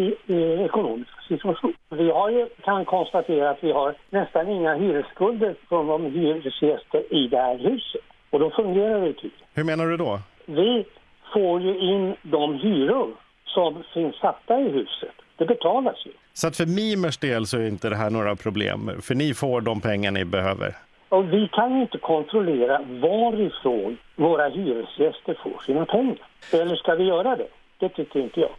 [0.66, 1.74] ekonomiska situation.
[1.90, 7.28] Vi har ju, kan konstatera att vi har nästan inga hyresskulder från de hyresgäster i
[7.28, 8.02] det här huset.
[8.30, 9.48] Och då fungerar det tydligen.
[9.54, 10.20] Hur menar du då?
[10.46, 10.86] Vi
[11.34, 13.12] får ju in de hyror
[13.46, 15.16] som finns satta i huset.
[15.38, 16.12] Det betalas ju.
[16.34, 19.62] Så att för Mimers del så är inte det här några problem, för ni får
[19.62, 20.76] de pengar ni behöver.
[21.10, 26.28] Och vi kan ju inte kontrollera varifrån våra hyresgäster får sina pengar.
[26.52, 27.48] Eller ska vi göra det?
[27.80, 28.52] Det tycker inte jag.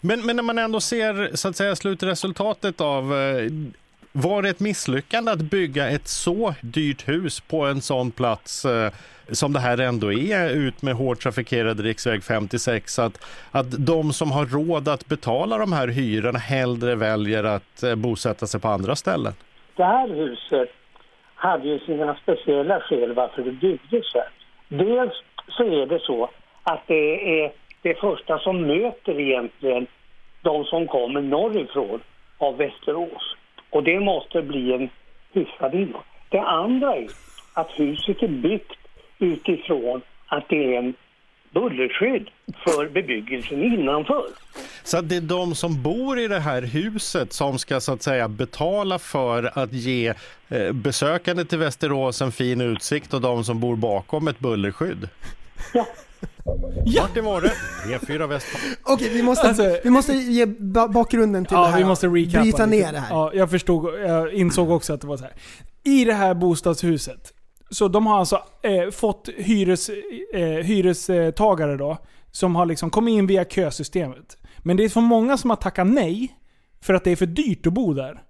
[0.00, 3.50] Men, men när man ändå ser så att säga, slutresultatet av eh,
[4.16, 8.92] var det ett misslyckande att bygga ett så dyrt hus på en sån plats eh,
[9.32, 14.32] som det här ändå är ut med hårt trafikerad riksväg 56 att, att de som
[14.32, 18.96] har råd att betala de här hyrorna hellre väljer att eh, bosätta sig på andra
[18.96, 19.32] ställen?
[19.76, 20.68] Det här huset
[21.34, 24.28] hade ju sina speciella skäl varför det byggdes här.
[24.68, 26.30] Dels så är det så
[26.62, 29.86] att det är det första som möter egentligen
[30.42, 32.00] de som kommer norrifrån
[32.38, 33.36] av Västerås.
[33.74, 34.88] Och det måste bli en
[35.32, 36.02] hyfsad innan.
[36.28, 37.08] Det andra är
[37.54, 38.78] att huset är byggt
[39.18, 40.94] utifrån att det är en
[41.50, 42.30] bullerskydd
[42.64, 44.24] för bebyggelsen innanför.
[44.84, 48.28] Så det är de som bor i det här huset som ska så att säga
[48.28, 50.14] betala för att ge
[50.48, 55.08] eh, besökande till Västerås en fin utsikt och de som bor bakom ett bullerskydd?
[55.74, 55.86] Ja.
[57.00, 57.52] Martin var det,
[57.86, 58.62] E4 Västman.
[58.82, 61.78] Okej, vi måste, Alltså- vi måste ge ba- bakgrunden till det Ja, här.
[61.78, 62.66] vi måste recapa Bryta lite.
[62.86, 63.10] ner det här.
[63.14, 65.32] Ja, jag förstod, jag insåg också att det var så här.
[65.84, 67.32] I det här bostadshuset,
[67.70, 69.90] så de har alltså eh, fått hyres,
[70.34, 71.98] eh, hyrestagare då,
[72.30, 74.36] som har liksom kommit in via kösystemet.
[74.58, 76.38] Men det är för många som har tackat nej,
[76.82, 78.22] för att det är för dyrt att bo där.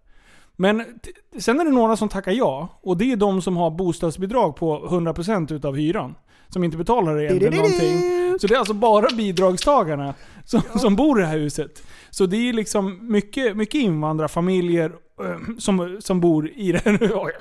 [0.57, 3.71] Men t- sen är det några som tackar ja, och det är de som har
[3.71, 6.15] bostadsbidrag på 100% utav hyran.
[6.49, 8.15] Som inte betalar egentligen någonting.
[8.41, 10.15] Så det är alltså bara bidragstagarna
[10.45, 11.83] som, som bor i det här huset.
[12.11, 16.99] Så det är liksom mycket, mycket invandrarfamiljer eh, som, som bor i det här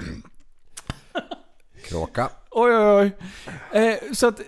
[1.86, 2.30] Kråka.
[2.52, 3.12] oj, oj.
[3.72, 3.82] oj.
[3.82, 4.42] Eh, så att...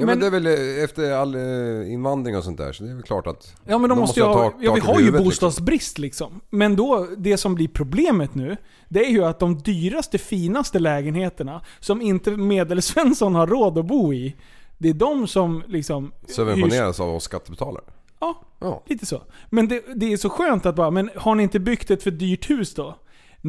[0.00, 2.90] Ja men, det är väl eh, efter all eh, invandring och sånt där så det
[2.90, 3.54] är väl klart att...
[3.64, 6.40] Ja men de, måste ju ha, tak- ja, vi har ju huvudet, bostadsbrist liksom.
[6.50, 8.56] Men då, det som blir problemet nu,
[8.88, 14.12] det är ju att de dyraste, finaste lägenheterna, som inte Medelsvensson har råd att bo
[14.12, 14.36] i,
[14.78, 16.04] det är de som liksom...
[16.04, 16.12] Liksom.
[16.34, 17.84] Subventioneras av oss skattebetalare.
[18.20, 18.82] Ja, Ja.
[18.86, 19.22] lite så.
[19.50, 22.10] Men det, det är så skönt att bara, men har ni inte byggt ett för
[22.10, 22.96] dyrt hus då?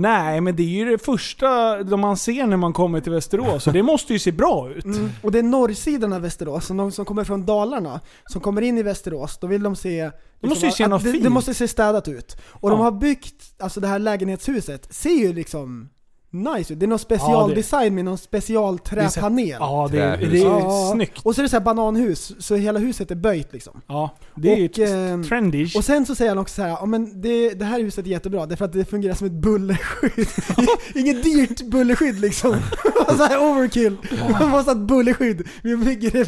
[0.01, 3.67] Nej, men det är ju det första de man ser när man kommer till Västerås,
[3.67, 4.85] och det måste ju se bra ut.
[4.85, 5.09] Mm.
[5.23, 8.77] Och det är norrsidan av Västerås, så de som kommer från Dalarna, som kommer in
[8.77, 10.11] i Västerås, då vill de se...
[10.41, 11.23] liksom måste ju se att något det, fint.
[11.23, 12.37] det måste se städat ut.
[12.49, 12.75] Och Ja.
[12.75, 15.89] de har byggt, alltså det här lägenhetshuset, ser ju liksom
[16.31, 16.79] nice ut.
[16.79, 19.47] Det är någon specialdesign med någon specialträpanel.
[19.59, 20.89] Ja, det är, det är Ja.
[20.93, 21.19] snyggt.
[21.23, 23.81] Och så är det så här bananhus, så hela huset är böjt liksom.
[23.87, 25.75] Ja, det är ju Och, ehm, trendigt.
[25.75, 28.09] Och sen så säger han också så här, ja men det, det här huset är
[28.09, 30.27] jättebra därför att det fungerar som ett bullerskydd.
[30.95, 32.55] Inget dyrt bullerskydd liksom.
[33.07, 33.97] så här overkill.
[34.39, 35.47] Man måste ha ett bullerskydd.
[35.63, 36.25] Vi bygger det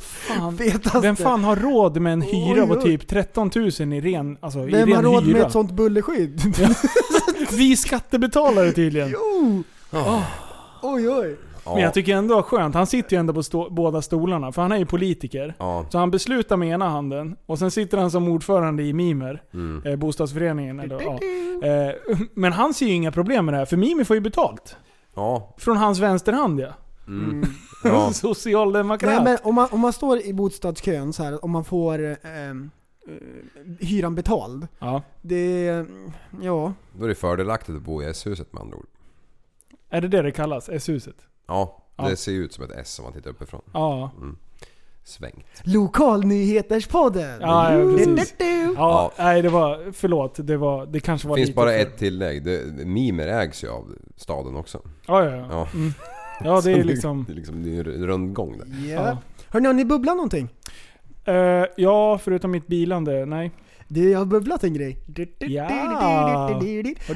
[0.00, 1.00] Fan, fetaste.
[1.00, 2.82] Vem fan har råd med en hyra Oj, på oj.
[2.82, 5.36] typ 13 000 i ren, alltså, i Vem ren har råd hyra?
[5.38, 6.40] med ett sånt bullerskydd?
[7.56, 9.08] Vi skattebetalare tydligen.
[9.12, 9.62] jo!
[10.82, 11.36] Oj oj.
[11.64, 11.74] Ja.
[11.74, 12.74] Men jag tycker ändå det var skönt.
[12.74, 14.52] Han sitter ju ändå på stå- båda stolarna.
[14.52, 15.54] För han är ju politiker.
[15.58, 15.86] Ja.
[15.90, 17.36] Så han beslutar med ena handen.
[17.46, 19.42] Och sen sitter han som ordförande i Mimer.
[19.54, 19.82] Mm.
[19.86, 20.80] Eh, bostadsföreningen.
[20.80, 21.18] Eller, ja.
[21.68, 21.94] eh,
[22.34, 23.64] men han ser ju inga problem med det här.
[23.64, 24.76] För Mimer får ju betalt.
[25.14, 25.54] Ja.
[25.58, 26.68] Från hans vänsterhand ja.
[27.06, 27.44] Mm.
[27.84, 28.12] Ja.
[28.12, 29.10] Socialdemokrat.
[29.14, 32.16] Nej, men om, man, om man står i bostadskön så här, om man får eh,
[33.80, 34.68] hyran betald.
[34.78, 35.02] Ja.
[35.22, 35.64] Det,
[36.42, 36.72] ja.
[36.98, 38.86] Då är det fördelaktigt att bo i S-huset med andra ord.
[39.90, 40.68] Är det det det kallas?
[40.68, 41.16] S-huset?
[41.46, 42.16] Ja, det Ja.
[42.16, 43.62] ser ut som ett S om man tittar uppifrån.
[43.72, 44.10] Ja.
[44.16, 44.36] Mm.
[45.04, 45.46] Svängt.
[45.64, 47.38] Lokalnyheterspodden!
[47.40, 48.34] Ja, ja, precis.
[48.38, 48.72] Du, du, du.
[48.76, 50.34] Ja, nej det var, förlåt.
[50.46, 52.44] Det, var, det kanske var Det finns lite bara för- ett tillägg.
[52.44, 54.80] Det, Mimer ägs ju av staden också.
[55.06, 55.46] Ja, ja, ja.
[55.50, 55.92] Ja, Mm.
[56.44, 57.24] Ja, det är liksom...
[57.26, 58.90] Det är liksom det är en rundgång där.
[58.92, 59.18] Ja.
[59.48, 60.48] Hörni, har ni bubblat någonting?
[61.28, 63.26] Eh, ja, förutom mitt bilande.
[63.26, 63.50] Nej.
[63.90, 64.98] Du, jag har bubblat en grej.
[65.38, 65.70] Ja.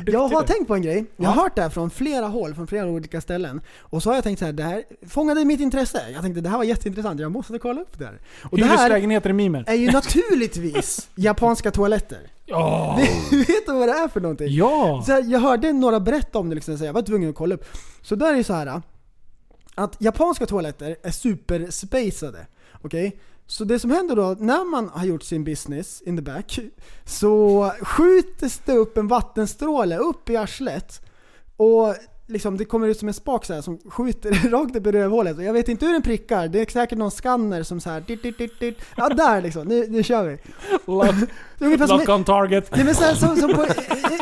[0.06, 1.04] Jag har tänkt på en grej.
[1.16, 3.60] Jag har hört det här från flera håll, från flera olika ställen.
[3.78, 6.02] Och så har jag tänkt så här, det här fångade mitt intresse.
[6.12, 8.20] Jag tänkte det här var jätteintressant, jag måste kolla upp det här.
[8.50, 9.64] Och Hyreslägenheter i Mimer.
[9.66, 12.20] är ju naturligtvis japanska toaletter.
[13.30, 14.46] Vet du vad det är för någonting?
[14.50, 15.02] Ja!
[15.06, 17.54] Så här, jag hörde några berätta om det liksom, så jag var tvungen att kolla
[17.54, 17.64] upp.
[18.02, 18.82] Så där är det så här
[19.74, 22.46] att japanska toaletter är superspacade.
[22.82, 23.18] Okej?
[23.46, 26.58] Så det som händer då, när man har gjort sin business in the back,
[27.04, 31.00] så skjuts det upp en vattenstråle upp i arslet.
[31.56, 31.94] Och
[32.26, 35.36] liksom, det kommer ut som en spak så här, som skjuter rakt upp i rövhålet.
[35.36, 38.00] Och jag vet inte hur den prickar, det är säkert någon skanner som så här,
[38.00, 38.78] dit, dit, dit, dit.
[38.96, 40.38] Ja där liksom, nu, nu kör vi.
[41.58, 42.70] Lock, lock on target.
[42.76, 43.66] Nej men så här, som, som på,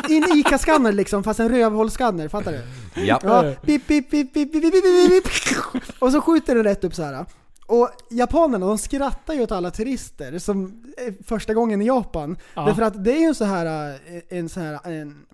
[0.09, 2.61] i en ICA-skanner liksom, fast en rövhålsskanner, fattar du?
[3.01, 3.19] Ja.
[3.23, 5.83] Ja, pip, pip, pip, pip, pip, pip, pip, pip.
[5.99, 7.25] Och så skjuter den rätt upp så här.
[7.71, 12.37] Och japanerna de skrattar ju åt alla turister som är första gången i Japan.
[12.53, 12.65] Ja.
[12.65, 15.25] Därför att det är ju en så här, eh, en så här en,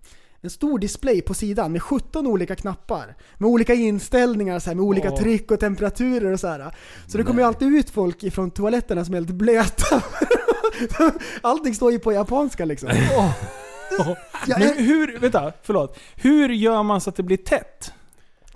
[0.41, 3.15] en stor display på sidan med 17 olika knappar.
[3.37, 5.17] Med olika inställningar, så här, med olika Åh.
[5.17, 6.75] tryck och temperaturer och så här.
[7.07, 10.03] Så det kommer ju alltid ut folk ifrån toaletterna som är helt blöta.
[11.41, 12.89] Allting står ju på japanska liksom.
[14.47, 15.99] Jag, Men hur, vänta, förlåt.
[16.15, 17.93] Hur gör man så att det blir tätt?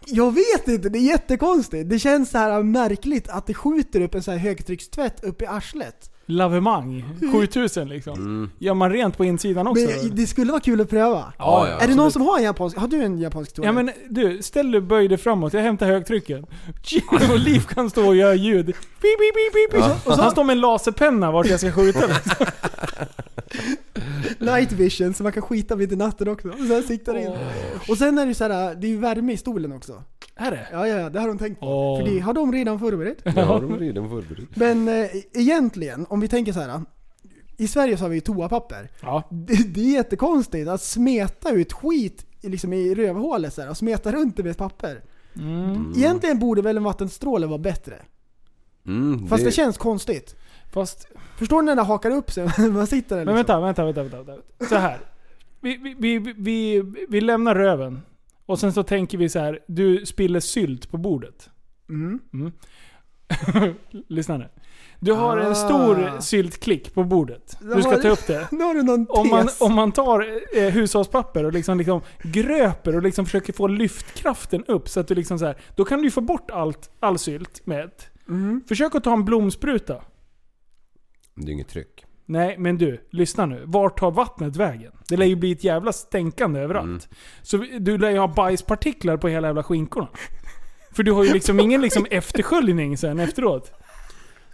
[0.05, 1.89] Jag vet inte, det är jättekonstigt.
[1.89, 5.45] Det känns så här märkligt att det skjuter upp en så här högtryckstvätt upp i
[5.45, 6.11] arslet.
[6.25, 8.49] Lavemang, 7000 liksom.
[8.59, 9.85] Gör man rent på insidan också?
[9.85, 11.33] Men det skulle vara kul att pröva.
[11.37, 12.77] Ja, ja, är det någon som har en japansk?
[12.77, 13.67] Har du en japansk toalett?
[13.67, 16.45] Ja men du, ställ dig böj dig framåt, jag hämtar högtrycken.
[17.31, 18.65] Och Liv kan stå och göra ljud.
[18.65, 20.07] Pip, pip, pip, pip.
[20.07, 21.99] Och så han står med en laserpenna vart jag ska skjuta.
[24.39, 26.47] Night vision, så man kan skita mitt i natten också.
[26.49, 27.31] Och sen siktar in.
[27.89, 30.03] Och sen är det ju så här, det är ju värme i stolen också.
[30.35, 30.67] Är det?
[30.71, 31.65] Ja, ja, ja, det har de tänkt på.
[31.67, 31.99] Åh.
[31.99, 33.17] För det har de redan förberett.
[33.23, 34.55] Ja, de är redan förberett.
[34.55, 36.81] Men eh, egentligen, om vi tänker så här.
[37.57, 38.89] I Sverige så har vi ju toapapper.
[39.01, 39.23] Ja.
[39.31, 43.77] Det, det är jättekonstigt att smeta ut skit i- liksom i rövhålet så här, och
[43.77, 45.01] smeta runt det med ett papper.
[45.35, 45.93] Mm.
[45.97, 47.95] Egentligen borde väl en vattenstråle vara bättre.
[48.87, 50.35] Mm, Fast det, känns konstigt.
[50.73, 51.07] Fast...
[51.41, 53.61] Förstår ni när det hakar upp sig man sitter där Men liksom?
[53.63, 54.31] vänta, vänta, vänta, vänta.
[54.31, 54.65] vänta.
[54.69, 54.97] Så här.
[55.61, 58.01] Vi, vi, vi, vi, vi lämnar röven.
[58.45, 59.59] Och sen så tänker vi så här.
[59.67, 61.49] du spiller sylt på bordet.
[61.89, 62.19] Mm.
[62.33, 62.51] Mm.
[64.07, 64.49] Lyssna nu.
[64.99, 65.43] Du har Ah.
[65.43, 67.57] en stor syltklick på bordet.
[67.75, 68.47] Du ska ta upp det.
[68.51, 69.61] Nu har du någon Om man, tes.
[69.61, 70.25] om man tar
[70.57, 75.15] eh, hushållspapper och liksom, liksom gröper och liksom försöker få lyftkraften upp så att du
[75.15, 78.07] liksom så här, Då kan du få bort allt, all sylt med ett.
[78.29, 78.61] Mm.
[78.67, 80.01] Försök att ta en blomspruta.
[81.35, 82.05] Det är inget tryck.
[82.25, 83.63] Nej, men du, lyssna nu.
[83.65, 84.91] Vart tar vattnet vägen?
[85.07, 86.85] Det lär ju bli ett jävla stänkande överallt.
[86.85, 86.99] Mm.
[87.41, 90.07] Så du lär ju ha bajspartiklar på hela jävla skinkorna.
[90.91, 93.71] För du har ju liksom ingen liksom eftersköljning sen efteråt.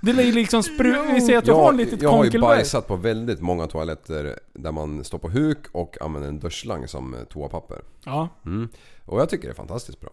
[0.02, 1.14] Det lär ju liksom spru...
[1.14, 4.40] Vi säger att du har ett litet jag har ju bajsat på väldigt många toaletter
[4.54, 7.82] där man står på huk och använder en duschslang som eh, toapapper.
[8.06, 8.30] Ja.
[8.46, 8.70] Mm.
[9.06, 10.10] Och jag tycker det är fantastiskt bra.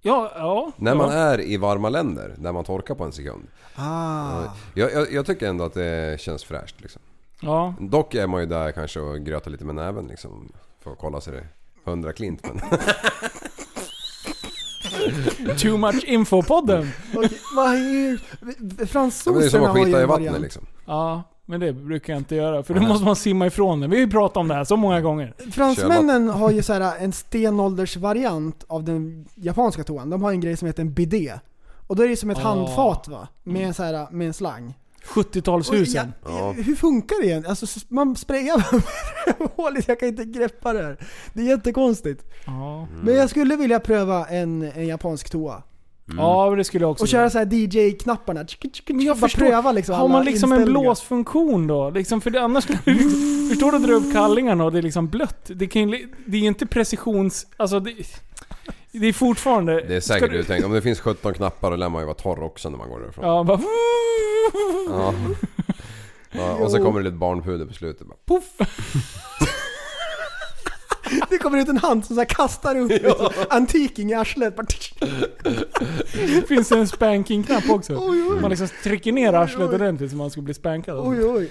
[0.00, 0.72] Ja, ja.
[0.76, 0.96] När ja.
[0.96, 3.48] man är i varma länder, där man torkar på en sekund.
[3.74, 4.42] Ah.
[4.74, 7.02] Jag, jag, jag tycker ändå att det känns fräscht liksom.
[7.40, 7.74] Ja.
[7.80, 10.52] Dock är man ju där kanske och grötar lite med näven liksom.
[10.80, 11.48] För att kolla så det är
[11.84, 12.60] 100 klint men...
[15.58, 16.88] Too much info-podden.
[17.14, 18.12] Okej, vad är...
[18.12, 20.42] Ja, men det är Fransoserna som att har ju skita i vattnet variant.
[20.42, 20.66] liksom.
[20.86, 22.62] Ja, men det brukar jag inte göra.
[22.62, 23.90] För då måste man simma ifrån den.
[23.90, 25.34] Vi har ju pratat om det här så många gånger.
[25.52, 30.10] Fransmännen har ju så här en stenåldersvariant av den japanska toan.
[30.10, 31.32] De har en grej som heter en bidé.
[31.86, 32.40] Och då är det som ett Ah.
[32.40, 33.28] handfat va?
[33.44, 34.74] Med, så här, med en slang.
[35.06, 36.12] 70-talshusen.
[36.22, 37.50] Och Ja, Hur funkar det egentligen?
[37.50, 38.56] Alltså man sprayar
[39.38, 40.96] med hålet, jag kan inte greppa det här.
[41.32, 42.24] Det är jättekonstigt.
[42.46, 42.88] Ja.
[43.02, 45.62] Men jag skulle vilja pröva en, en japansk toa.
[46.16, 48.46] Ja, det skulle jag också Och köra så här DJ-knapparna.
[48.86, 51.90] Men jag Bara förstår, pröva liksom har man liksom en blåsfunktion då?
[51.90, 52.94] Liksom, för det, annars skulle du
[53.48, 55.50] Förstår du att dra upp kallingarna och det är liksom blött?
[55.54, 57.46] Det, kan ju, det är ju inte precisions...
[57.56, 57.94] Alltså det,
[58.92, 59.80] Det är fortfarande...
[59.88, 60.66] Det är säkert du- uttänkt.
[60.66, 63.00] Om det finns 17 knappar då lär man ju vara torr också när man går
[63.00, 63.24] därifrån.
[63.24, 63.60] Ja, bara...
[64.90, 65.14] Ja.
[66.30, 68.16] Ja, och så kommer det lite barnpuder på slutet bara.
[68.26, 68.44] Puff!
[71.30, 74.54] Det kommer ut en hand som så här kastar upp liksom, antiking i arslet.
[76.48, 77.96] Finns det en spanking-knapp också?
[78.00, 78.40] Oj, oj.
[78.40, 80.98] Man liksom trycker ner arslet ordentligt så man ska bli spankad.
[80.98, 81.50] Oj, oj.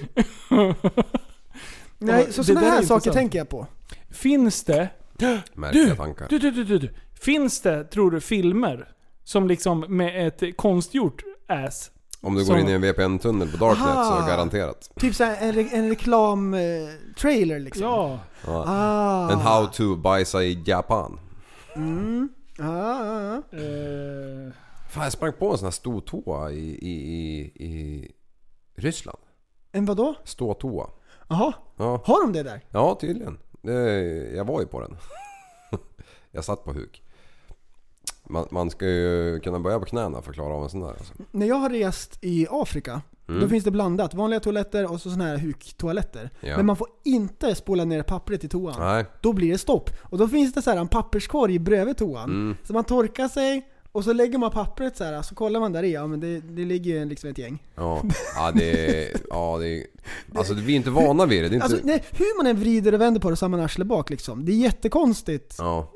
[1.98, 3.14] Nej, så Det sådana här saker intressant.
[3.14, 3.68] tänker jag på.
[4.12, 4.90] Finns det...
[5.54, 6.28] Märkliga tankar.
[6.30, 6.90] du, du, du, du, du.
[7.22, 8.88] Finns det, tror du, filmer
[9.24, 11.92] som liksom med ett konstgjort ass?
[12.22, 14.22] Om du som- går in i en VPN-tunnel på Darknet Aha.
[14.22, 14.90] så garanterat.
[14.96, 17.84] Typ såhär en, re- en reklam-trailer liksom.
[17.84, 18.20] Ja.
[18.46, 18.64] Ja.
[18.68, 19.32] Ah.
[19.32, 21.20] En how to bajsa i Japan.
[21.76, 22.30] Mm.
[22.60, 23.56] Ah, ah, ah.
[23.58, 24.52] Eh,
[24.90, 28.12] Fan jag sprang på en sån här ståtoa i, i, i, i
[28.76, 29.18] Ryssland.
[29.72, 30.16] En vadå?
[30.24, 30.90] Ståtoa.
[31.30, 32.02] Jaha, Ja.
[32.06, 32.62] har de det där?
[32.72, 33.38] ja, tydligen.
[33.62, 33.74] Det,
[34.36, 34.98] jag var ju på den.
[36.32, 37.04] jag satt på huk.
[38.30, 40.88] Man, man ska ju kunna börja på knäna för att klara av en sån där.
[40.90, 41.14] Alltså.
[41.32, 43.42] När jag har rest i Afrika, Mm.
[43.42, 44.14] då finns det blandat.
[44.14, 46.30] Vanliga toaletter och så såna här huktoaletter.
[46.40, 46.58] Ja.
[46.58, 48.76] Men man får inte spola ner pappret i toan.
[48.80, 49.06] Nej.
[49.22, 49.90] Då blir det stopp.
[50.04, 52.30] Och då finns det så här en papperskorg bredvid toan.
[52.30, 52.56] Mm.
[52.64, 55.84] Så man torkar sig och så lägger man pappret så här, så kollar man där
[55.84, 57.64] i, ja men det, det ligger ju liksom ett gäng.
[57.76, 58.02] Ja,
[58.36, 59.08] ja det.
[59.30, 59.84] Ja, det
[60.36, 61.50] alltså vi är inte vana vid det.
[61.50, 63.60] det inte, Alltså nej, hur man än vrider och vänder på det så har man
[63.60, 64.46] arsle bak liksom.
[64.46, 65.56] Det är jättekonstigt.
[65.58, 65.94] ja,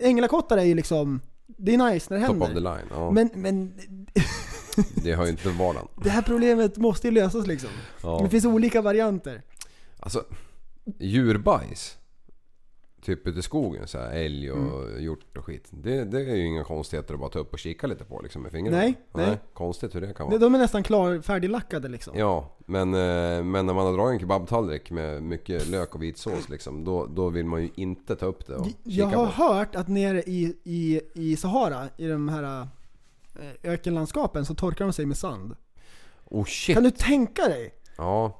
[0.00, 2.76] Änglakottar är ju liksom, det är nice när det top of the händer.
[2.76, 2.86] line.
[2.90, 3.74] Ja, Men, men
[4.94, 5.88] det har ju inte vardagen.
[6.04, 7.70] det här problemet måste ju lösas liksom.
[8.02, 8.20] Ja.
[8.22, 9.42] Det finns olika varianter.
[10.00, 10.24] Alltså,
[10.98, 11.96] djurbajs.
[13.02, 14.58] Typ ute i skogen så här, älg och
[14.88, 15.02] Mm.
[15.04, 15.68] hjort och skit.
[15.70, 18.42] Det, det är ju inga konstigheter att bara ta upp och kika lite på liksom
[18.42, 18.76] med fingrarna.
[18.78, 19.38] Nej, nej.
[19.54, 20.38] Konstigt hur det kan vara.
[20.38, 22.18] De är nästan klar, färdiglackade liksom.
[22.18, 26.48] Ja, men, eh, men när man har dragit en kebabtallrik med mycket lök och vitsås
[26.48, 29.32] liksom, då, då vill man ju inte ta upp det och Jag kika har på.
[29.32, 32.60] hört att nere i, i, i Sahara, i de här
[33.40, 35.56] eh, ökenlandskapen, så torkar de sig med sand.
[36.24, 36.74] Oh shit!
[36.74, 37.74] Kan du tänka dig?
[37.96, 38.36] Ja.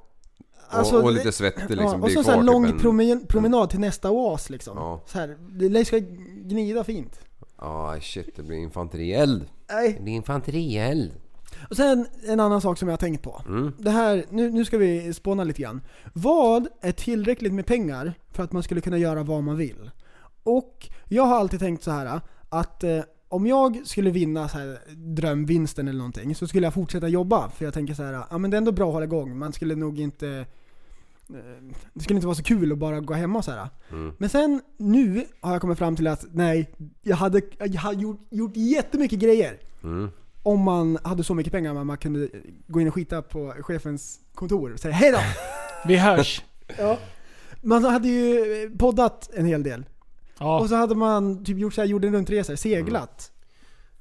[0.71, 1.99] Alltså, och, och lite svettig liksom.
[1.99, 4.77] Ja, och så, så här kvar lång typ en- promen, promenad till nästa oas liksom.
[4.77, 5.01] Ja.
[5.05, 5.37] Så här,
[5.69, 5.99] det ska
[6.43, 7.19] gnida fint.
[7.57, 9.45] Ja, shit det blir infanterield.
[9.69, 9.93] Nej.
[9.97, 11.11] Det blir infanterield.
[11.69, 13.41] Och sen en annan sak som jag har tänkt på.
[13.47, 13.73] Mm.
[13.77, 15.81] Det här, nu, nu ska vi spåna lite grann.
[16.13, 19.91] Vad är tillräckligt med pengar för att man skulle kunna göra vad man vill?
[20.43, 22.99] Och jag har alltid tänkt så här att eh,
[23.29, 27.49] om jag skulle vinna så här, drömvinsten eller någonting så skulle jag fortsätta jobba.
[27.49, 29.37] För jag tänker så här, ja men det är ändå bra att hålla igång.
[29.37, 30.45] Man skulle nog inte...
[31.35, 33.69] eh, Det skulle inte vara så kul att bara gå hemma och så här.
[33.91, 34.13] Mm.
[34.17, 36.71] Men sen nu har jag kommit fram till att nej,
[37.01, 39.59] jag hade, jag hade gjort, gjort jättemycket grejer.
[39.83, 40.09] Mm.
[40.43, 42.29] Om man hade så mycket pengar att man kunde
[42.67, 45.17] gå in och skita på chefens kontor och säga hej då!
[45.87, 46.43] Vi hörs.
[46.77, 46.97] ja.
[47.61, 49.85] Man hade ju poddat en hel del.
[50.39, 50.59] Ja.
[50.59, 53.31] Och så hade man typ gjort så här jorden runt-resor, seglat.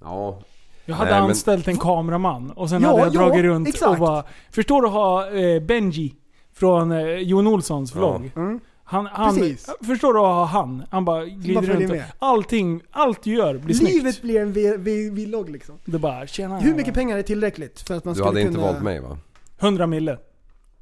[0.00, 0.42] Ja.
[0.84, 3.68] Jag hade Nej, men- anställt en kameraman och sen Ja, hade jag ja, dragit runt
[3.68, 3.90] exakt.
[3.90, 4.24] och bara...
[4.50, 6.14] Förstår du att ha eh, Benji
[6.60, 7.98] från eh, Jon Olssons Ja.
[7.98, 8.32] vlogg?
[8.36, 8.60] Mm.
[8.84, 9.70] Han, han, Precis.
[9.86, 10.82] förstår du ha han?
[10.90, 11.90] Han bara glider följer runt.
[11.90, 12.04] och- med.
[12.18, 13.94] Allting, allt du gör blir snyggt.
[13.94, 15.74] Livet blir en vlogg liksom.
[15.84, 16.58] Det bara, tjena.
[16.58, 18.48] Hur mycket pengar är tillräckligt för att man Du skulle hade kunna...
[18.50, 19.18] inte valt mig va?
[19.60, 20.18] 100 mille.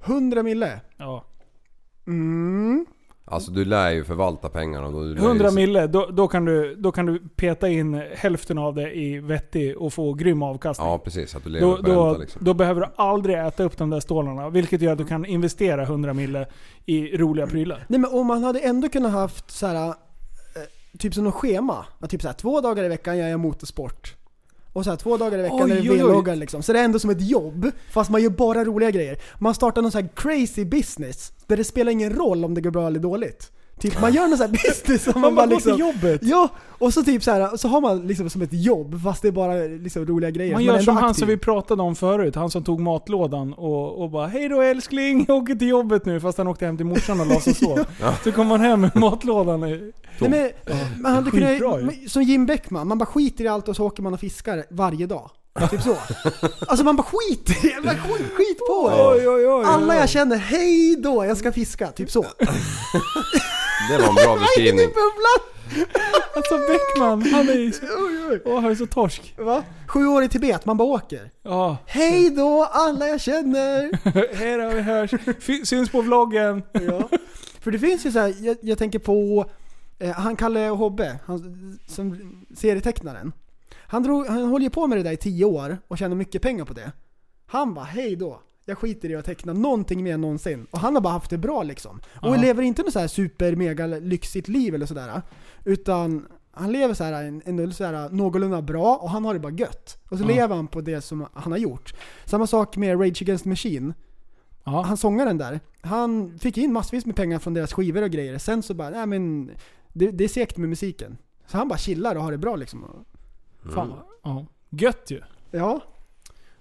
[0.04, 0.80] 100 mille?
[0.96, 1.24] Ja.
[2.06, 2.86] Mm.
[3.30, 4.86] Alltså du lär ju förvalta pengarna.
[4.86, 7.18] och Då du lär ju 100 se- mille, då, då, kan du, då kan du
[7.36, 10.88] peta in hälften av det i vettig och få grym avkastning.
[10.88, 12.44] Ja precis, att du lever Då, på då, ränta liksom.
[12.44, 14.48] då behöver du aldrig äta upp de där stålarna.
[14.50, 16.46] Vilket gör att du kan investera 100 mille
[16.86, 17.84] i roliga prylar.
[17.88, 19.92] Nej men om man hade ändå kunnat haft så här, eh,
[20.98, 21.86] typ som något schema.
[22.00, 24.14] Att typ så här, två dagar i veckan gör jag motorsport.
[24.78, 26.62] Och så här, två dagar i veckan Oj, är det vloggar liksom.
[26.62, 29.18] Så det är ändå som ett jobb, fast man gör bara roliga grejer.
[29.38, 32.70] Man startar någon så här crazy business, där det spelar ingen roll om det går
[32.70, 33.52] bra eller dåligt.
[33.78, 35.72] Typ man gör någon sån här business som man, Man bara går liksom...
[35.72, 36.20] till jobbet.
[36.24, 36.48] Ja,
[36.78, 39.32] och så typ så här, så har man liksom som ett jobb, fast det är
[39.32, 40.52] bara liksom roliga grejer.
[40.52, 41.20] Man är gör som han aktiv.
[41.20, 42.34] som vi pratade om förut.
[42.34, 46.20] Han som tog matlådan och, och bara Hej då älskling, jag åker till jobbet nu.
[46.20, 47.84] Fast han åkte hem till morsan och la sig sov.
[48.24, 49.60] Så kom han hem med matlådan.
[49.60, 50.50] Nej, men,
[51.02, 54.14] man hade kunnat, som Jim Beckman, man bara skiter i allt och så åker man
[54.14, 55.30] och fiskar varje dag.
[55.70, 55.96] Typ så.
[56.66, 57.06] Alltså man bara
[57.46, 59.02] det, man skit, skit på det.
[59.02, 61.86] Oj, oj, oj, Alla jag känner, hej då, jag ska fiska.
[61.86, 62.26] Typ så.
[63.90, 64.88] Det var en bra beskrivning.
[66.36, 67.84] Alltså Bäckman, han är ju så,
[68.44, 69.34] åh, han är så torsk.
[69.38, 69.64] Va?
[69.86, 71.30] Sju år i Tibet, man bara åker.
[71.42, 71.76] Ja.
[71.86, 73.90] Hej då, alla jag känner.
[74.36, 75.10] Hej då, vi hörs.
[75.40, 76.62] Fy- Syns på vloggen.
[76.72, 77.08] Ja.
[77.60, 79.44] För det finns ju så här, jag, jag tänker på
[79.98, 82.18] eh, han Kalle Hobbe, han, som
[82.56, 83.32] serietecknaren.
[83.86, 86.42] Han, drog, han håller ju på med det där i tio år och tjänar mycket
[86.42, 86.92] pengar på det.
[87.46, 88.40] Han bara, hej då.
[88.68, 90.66] Jag skiter i att teckna någonting mer än någonsin.
[90.70, 92.00] Och han har bara haft det bra liksom.
[92.22, 92.40] Och Ja.
[92.40, 95.22] lever inte något så här super mega lyxigt liv eller sådär.
[95.64, 99.40] Utan han lever så här, en, en, så här någorlunda bra och han har det
[99.40, 99.98] bara gött.
[100.10, 100.28] Och så Ja.
[100.28, 101.94] lever han på det som han har gjort.
[102.24, 103.94] Samma sak med Rage Against the Machine.
[104.64, 104.82] Ja.
[104.82, 108.38] Han sångaren där, han fick in massvis med pengar från deras skivor och grejer.
[108.38, 109.50] Sen så bara, nej men
[109.92, 111.18] det, det är segt med musiken.
[111.46, 113.04] Så han bara chillar och har det bra liksom.
[113.74, 113.92] Fan,
[114.22, 114.46] ja.
[114.70, 115.20] Gött ju.
[115.50, 115.80] Ja.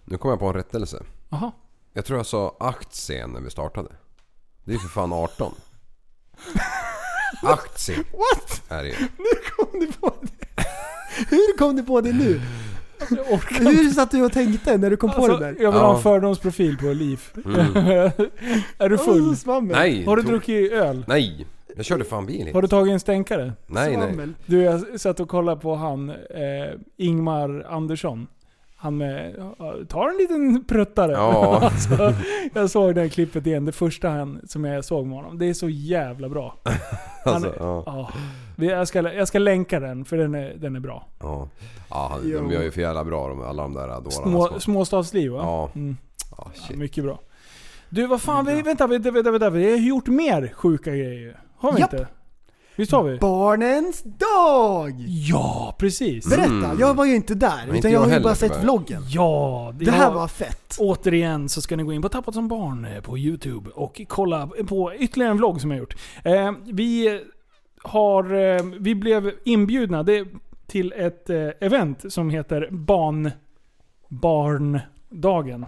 [0.05, 1.03] Nu kommer jag på en rättelse.
[1.29, 1.51] Jaha.
[1.97, 3.89] Jag tror jag sa aktie när vi startade.
[4.63, 5.53] Det är för fan 18.
[7.43, 8.61] Aktie What?
[8.69, 8.95] är det ju.
[8.99, 9.25] Nu
[9.55, 10.63] kom du på det.
[11.29, 12.41] Hur kom du på det nu?
[13.59, 15.55] Hur satt du och tänkte när du kom på Alltså, det där?
[15.63, 15.95] jag vill ha Ja.
[15.97, 17.21] en fördomsprofil på Liv.
[17.45, 17.75] Mm.
[18.77, 19.37] är du Åh, full?
[19.37, 19.77] svammel.
[19.77, 20.05] Nej.
[20.05, 21.05] Har du tog- druckit öl?
[21.07, 21.47] Nej.
[21.75, 22.53] Jag körde fan bil hit.
[22.55, 23.53] Har du tagit en stänkare?
[23.67, 24.07] Nej, nej.
[24.07, 24.33] Svammel.
[24.45, 26.15] Du, jag satt och kollade på han eh,
[26.97, 28.27] Ingmar Andersson.
[28.79, 31.11] Han ja, tar en liten pruttare.
[31.11, 31.59] Ja.
[31.63, 32.13] alltså,
[32.53, 35.37] jag såg det här klippet igen, det första han, som jag såg med honom.
[35.37, 36.55] Det är så jävla bra.
[37.25, 37.83] Han, Alltså, ja.
[37.85, 38.09] ja.
[38.55, 41.07] Vi- jag, ska, jag ska länka den, för den är, den är bra.
[41.19, 41.49] Ja.
[41.89, 42.37] ja Jo.
[42.39, 44.09] de gör ju för jävla bra de, alla de där dårarna.
[44.11, 45.39] Små, som- småstadsliv va?
[45.43, 45.69] Ja.
[45.75, 45.97] Mm.
[46.53, 46.77] Shit.
[46.77, 47.19] mycket bra.
[47.89, 49.49] Du, vad fan, vi, vänta, vänta, vänta, vänta.
[49.49, 51.93] Vi har gjort mer sjuka grejer Har vi Japp.
[51.93, 52.07] inte?
[52.77, 53.17] Visst har vi?
[53.17, 54.95] Barnens dag!
[55.07, 56.29] Ja, precis.
[56.29, 56.79] Berätta, Mm.
[56.79, 57.63] jag var ju inte där.
[57.65, 58.63] inte utan jag jag har ju heller, bara sett tyvärr.
[58.63, 59.03] vloggen.
[59.07, 60.75] Ja, Det här var fett.
[60.79, 64.47] Återigen så ska ni gå in på Tappat som barn eh, på YouTube och kolla
[64.67, 65.95] på ytterligare en vlogg som jag gjort.
[66.23, 67.21] Eh, vi
[67.83, 70.27] har, eh, vi blev inbjudna det,
[70.67, 73.31] till ett eh, event som heter Barn,
[74.09, 75.65] Barndagen.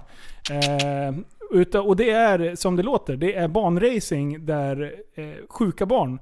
[0.51, 1.15] Eh,
[1.51, 6.19] uta, och det är som det låter, det är banracing där eh, sjuka barn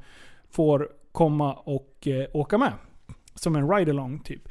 [0.57, 2.73] får komma och eh, åka med.
[3.35, 4.41] Som en ride-along typ.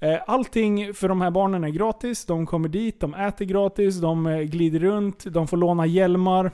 [0.00, 2.26] Eh, Allting för de här barnen är gratis.
[2.26, 6.50] De kommer dit, de äter gratis, de eh, glider runt, de får låna hjälmar.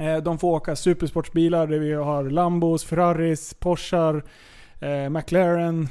[0.00, 4.22] Eh, De får åka supersportsbilar där vi har Lambos, Ferraris, Porschar,
[5.10, 5.88] McLaren.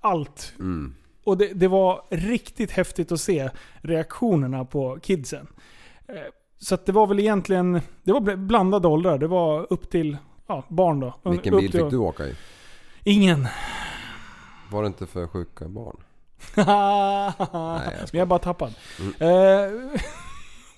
[0.00, 0.54] Allt.
[0.58, 0.94] Mm.
[1.24, 5.46] Och det, det var riktigt häftigt att se reaktionerna på kidsen.
[6.58, 9.18] Så det var väl egentligen, det var bl- blandade åldrar.
[9.18, 10.16] Det var upp till
[10.46, 11.14] ja, barn då.
[11.30, 12.36] Vilken bil fick du åka i?
[13.04, 13.48] Ingen.
[14.70, 15.96] Var det inte för sjuka barn?
[16.54, 18.74] Jag jag är bara tappad.
[19.00, 19.14] Mm.
[19.18, 19.70] Eh,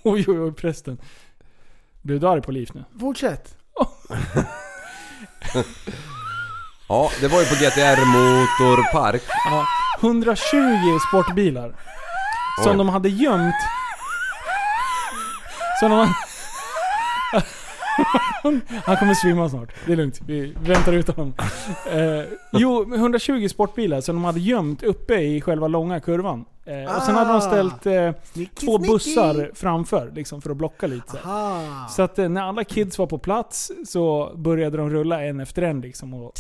[0.03, 0.99] oj, oj, oj, prästen.
[2.03, 2.85] Blev du arg på Liv nu?
[3.01, 3.57] Fortsätt.
[6.89, 9.23] Ja, det var ju på GTR Motorpark.
[9.45, 9.67] Ja,
[10.01, 11.75] 120 sportbilar.
[12.63, 12.79] Som Oj.
[12.79, 13.55] de hade gömt.
[15.81, 16.15] Som de hade...
[18.85, 19.73] Han kommer svimma snart.
[19.87, 20.21] Det är lugnt.
[20.27, 21.35] Vi väntar ut honom.
[21.93, 22.23] Eh,
[22.53, 26.45] jo, 120 sportbilar som de hade gömt uppe i själva långa kurvan.
[26.67, 27.41] Eh, och sen hade de Ah.
[27.41, 28.93] ställt eh, Snicky, två snicky.
[28.93, 31.11] bussar framför, liksom, för att blocka lite.
[31.11, 31.89] så här.
[31.89, 35.63] Så att eh, när alla kids var på plats så började de rulla en efter
[35.63, 36.15] en liksom.
[36.15, 36.33] Och,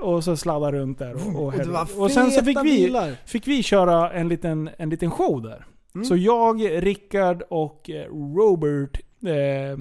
[0.00, 1.14] och, och så sladda runt där.
[1.14, 5.10] Och, och, Och och sen så fick vi, fick vi köra en liten, en liten
[5.10, 5.66] show där.
[5.94, 6.04] Mm.
[6.04, 8.06] Så jag, Rickard och eh,
[8.36, 9.78] Robert eh,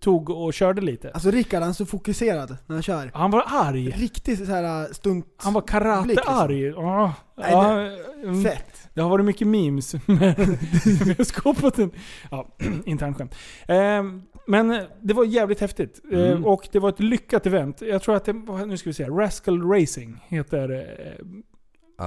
[0.00, 1.10] tog och körde lite.
[1.10, 3.10] Alltså Rickard han är så fokuserad när han kör.
[3.14, 3.90] Han var arg.
[3.90, 5.26] Riktigt så här stunt...
[5.36, 6.34] Han var blick, liksom.
[6.34, 6.74] karatearg.
[6.76, 8.42] Ah, Nej, mm.
[8.44, 8.88] Fett.
[8.94, 10.58] Det har varit mycket memes med
[11.06, 11.92] med skåpet.
[12.30, 12.48] Ja,
[12.84, 13.34] internskämt.
[13.68, 14.02] Eh,
[14.46, 16.00] men det var jävligt häftigt.
[16.12, 16.44] Eh, Mm.
[16.44, 17.80] och det var ett lyckat event.
[17.82, 21.26] Jag tror att det var, nu ska vi se, Rascal Racing heter eh,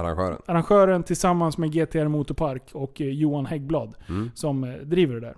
[0.00, 0.38] Arrangören.
[0.46, 4.30] arrangören tillsammans med GTR Motorpark och eh, Johan Häggblad Mm.
[4.34, 5.34] som eh, driver det där.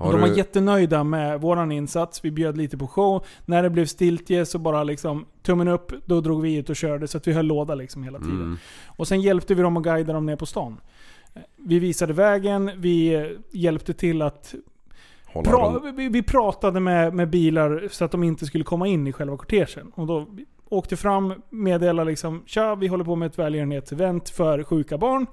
[0.00, 2.24] Har de du- var jättenöjda med våran insats.
[2.24, 3.24] Vi bjöd lite på show.
[3.44, 7.08] När det blev stiltje så bara liksom tummen upp, då drog vi ut och körde
[7.08, 8.36] så att vi höll låda liksom hela tiden.
[8.36, 8.58] Mm.
[8.86, 10.80] Och sen hjälpte vi dem och guidade dem ner på stan.
[11.56, 14.54] Vi visade vägen, vi hjälpte till att...
[15.44, 19.12] Pra, vi, vi pratade med, med bilar så att de inte skulle komma in i
[19.12, 19.92] själva kortegen.
[19.94, 20.26] Och då
[20.68, 25.26] åkte fram, meddelade liksom Tja, vi håller på med ett välgörenhetsevent för sjuka barn.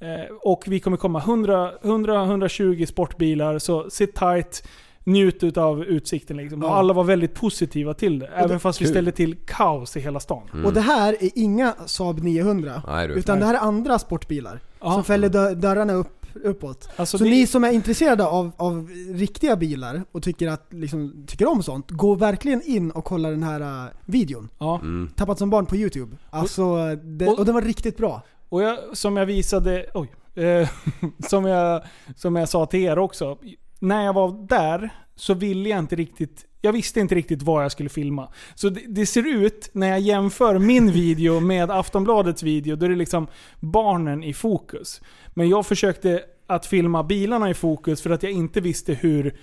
[0.00, 4.62] Eh, och vi kommer komma 100 100-120 sportbilar, så sit tight.
[5.04, 6.62] Njut av utsikten liksom.
[6.62, 6.74] Och Ja.
[6.74, 8.26] alla var väldigt positiva till det.
[8.26, 8.92] Även det- fast vi kul.
[8.92, 10.42] ställde till kaos i hela stan.
[10.52, 10.66] Mm.
[10.66, 12.82] Och det här är inga Saab 900.
[12.88, 13.08] Nej.
[13.10, 14.60] Utan det här är andra sportbilar.
[14.80, 14.92] Ja.
[14.92, 16.88] Som fäller dö- dörrarna upp, uppåt.
[16.96, 21.24] Alltså så det- ni som är intresserade av, av riktiga bilar och tycker, att, liksom,
[21.26, 24.48] tycker om sånt, gå verkligen in och kolla den här uh, videon.
[24.58, 24.78] Ja.
[24.82, 25.10] Mm.
[25.16, 26.16] Tappat som barn på YouTube.
[26.30, 28.22] Alltså, det, och- och den var riktigt bra.
[28.48, 30.08] Och jag, som jag visade, oj.
[30.34, 30.68] Eh,
[31.28, 31.82] som, jag,
[32.16, 33.38] som jag sa till er också.
[33.78, 37.72] När jag var där så ville jag inte riktigt, jag visste inte riktigt vad jag
[37.72, 38.32] skulle filma.
[38.54, 42.90] Så det, det ser ut, när jag jämför min video med Aftonbladets video, då är
[42.90, 43.26] det liksom
[43.60, 45.00] barnen i fokus.
[45.34, 49.34] Men jag försökte att filma bilarna i fokus för att jag inte visste hur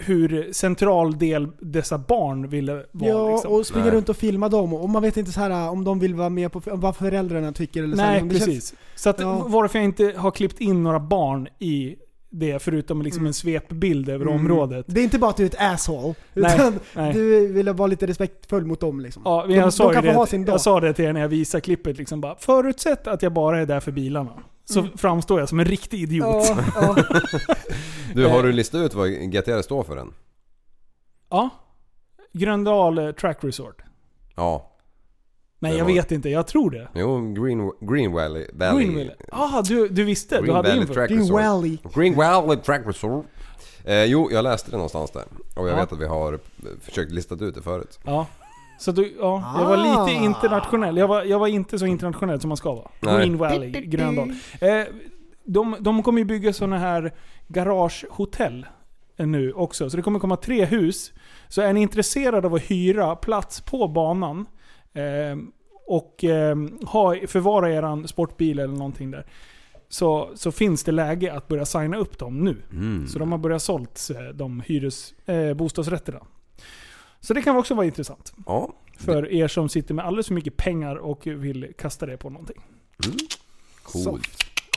[0.00, 3.10] hur central del dessa barn ville vara.
[3.10, 3.52] Ja, liksom.
[3.52, 4.74] och springa runt och filma dem.
[4.74, 7.82] Och man vet inte så här om de vill vara med på vad föräldrarna tycker
[7.82, 8.10] eller så här.
[8.12, 8.74] Nej, Men det känns- precis.
[8.94, 9.44] Så att Ja.
[9.48, 11.96] varför jag inte har klippt in några barn i
[12.30, 14.36] det, förutom liksom en svepbild över Mm.
[14.40, 14.84] området.
[14.88, 16.14] Det är inte bara att du är ett asshole.
[16.34, 17.12] Nej, Utan nej.
[17.12, 19.22] du vill vara lite respektfull mot dem liksom.
[19.24, 20.52] Ja, men de, jag, sa de kan få det, ha sin dag.
[20.54, 21.98] jag sa det till er när jag visade klippet.
[21.98, 24.32] Liksom bara, förutsätt att jag bara är där för bilarna.
[24.70, 24.98] Så Mm.
[24.98, 26.26] framstår jag som en riktig idiot.
[26.26, 26.96] Ja, ja.
[28.14, 30.14] Du, har du listat ut vad GTR står för än?
[31.30, 31.50] Ja.
[32.32, 33.82] Gröndal eh, Track Resort.
[34.36, 34.72] Ja.
[35.58, 36.28] Nej, jag var- vet inte.
[36.28, 36.88] Jag tror det.
[36.94, 38.46] Jo, Green, Green Valley.
[38.52, 38.84] Valley.
[38.84, 39.16] Green Valley.
[39.32, 40.34] Ah, du, du visste?
[40.34, 40.94] Green du hade Valley info.
[40.94, 41.40] Track Green Resort.
[41.40, 41.78] Valley.
[41.94, 43.26] Green Valley Track Resort.
[43.84, 45.24] Eh, jo, jag läste det någonstans där.
[45.56, 45.76] Och jag Ja.
[45.76, 46.38] vet att vi har
[46.80, 47.98] försökt lista ut det förut.
[48.04, 48.26] Ja.
[48.78, 50.06] Så du, ja, jag var Ah.
[50.06, 50.96] lite internationell.
[50.96, 52.88] Jag var, jag var inte så internationell som man ska vara.
[53.00, 53.16] Nej.
[53.18, 54.30] Green Valley, Gröndal.
[54.60, 54.82] Eh,
[55.44, 57.12] de, de kommer ju bygga sådana här
[57.48, 58.66] garagehotell
[59.16, 59.90] eh, nu också.
[59.90, 61.12] Så det kommer komma tre hus.
[61.48, 64.46] Så är ni intresserade av att hyra plats på banan
[64.94, 65.36] eh,
[65.86, 69.26] och eh, ha, förvara eran sportbil eller någonting där.
[69.88, 72.62] Så, så finns det läge att börja signa upp dem nu.
[72.72, 73.06] Mm.
[73.06, 76.20] Så de har börjat sålt eh, de hyres, eh, bostadsrätterna.
[77.26, 78.32] Så det kan också vara intressant.
[78.46, 78.72] Ja.
[78.98, 82.56] För er som sitter med alldeles för mycket pengar och vill kasta det på någonting.
[83.82, 84.26] Coolt.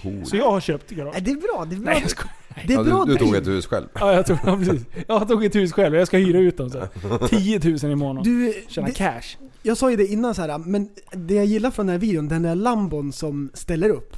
[0.01, 0.27] Coolt.
[0.27, 1.15] Så jag har köpt garage.
[1.21, 1.65] Det är bra.
[1.69, 2.33] Det är bra, Nej, jag skojar.
[2.67, 3.87] det är Ja, bra du, du tog ett hus själv.
[3.99, 4.85] Ja, jag tog, ja, precis.
[5.07, 6.79] Jag tog ett hus själv och jag ska hyra ut dem så.
[6.79, 7.27] här.
[7.27, 8.23] 10 000 i månaden.
[8.33, 9.37] Du, Tjäna det, cash.
[9.63, 12.27] jag sa ju det innan så här, men det jag gillar från den här videon,
[12.27, 14.17] den där Lambon som ställer upp.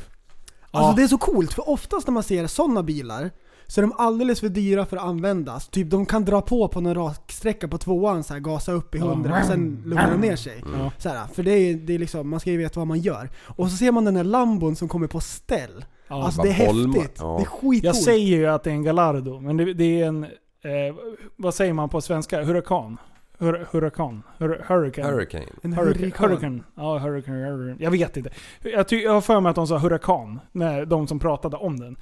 [0.71, 0.93] Alltså Ja.
[0.97, 3.31] det är så coolt, för oftast när man ser sådana bilar
[3.71, 5.67] så är de alldeles för dyra för att användas.
[5.67, 8.97] Typ de kan dra på på någon raksträcka på tvåan, så här, gasa upp i
[8.97, 9.05] Ja.
[9.05, 10.63] 100 och sen lugna ner sig.
[10.77, 10.91] Ja.
[10.97, 13.29] Så här, för det är, det är liksom, man ska ju veta vad man gör.
[13.47, 15.85] Och så ser man den här Lambon som kommer på ställ.
[16.07, 16.23] Ja.
[16.23, 16.93] alltså det är bolma.
[16.93, 17.17] häftigt.
[17.19, 17.35] Ja.
[17.37, 17.83] Det är skitcoolt.
[17.83, 20.23] Jag säger ju att det är en Gallardo, men det, det är en...
[20.23, 20.95] Eh,
[21.35, 22.43] vad säger man på svenska?
[22.43, 22.97] Huracan?
[23.39, 24.23] Hur, hurakan?
[24.37, 25.07] Hur, hurricane?
[25.07, 25.45] Hurricane.
[25.61, 25.99] en Hurricane.
[26.05, 26.29] hurrikan.
[26.29, 26.63] Hurricane.
[26.75, 27.83] Ja, hurricane, hurricane.
[27.83, 28.29] Jag vet inte.
[28.63, 31.79] Jag, ty, jag har för mig att de sa hurakan, när de som pratade om
[31.79, 31.97] den.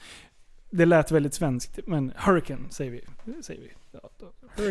[0.72, 3.02] Det lät väldigt svenskt, men hurricane säger vi.
[3.41, 3.70] Säger vi.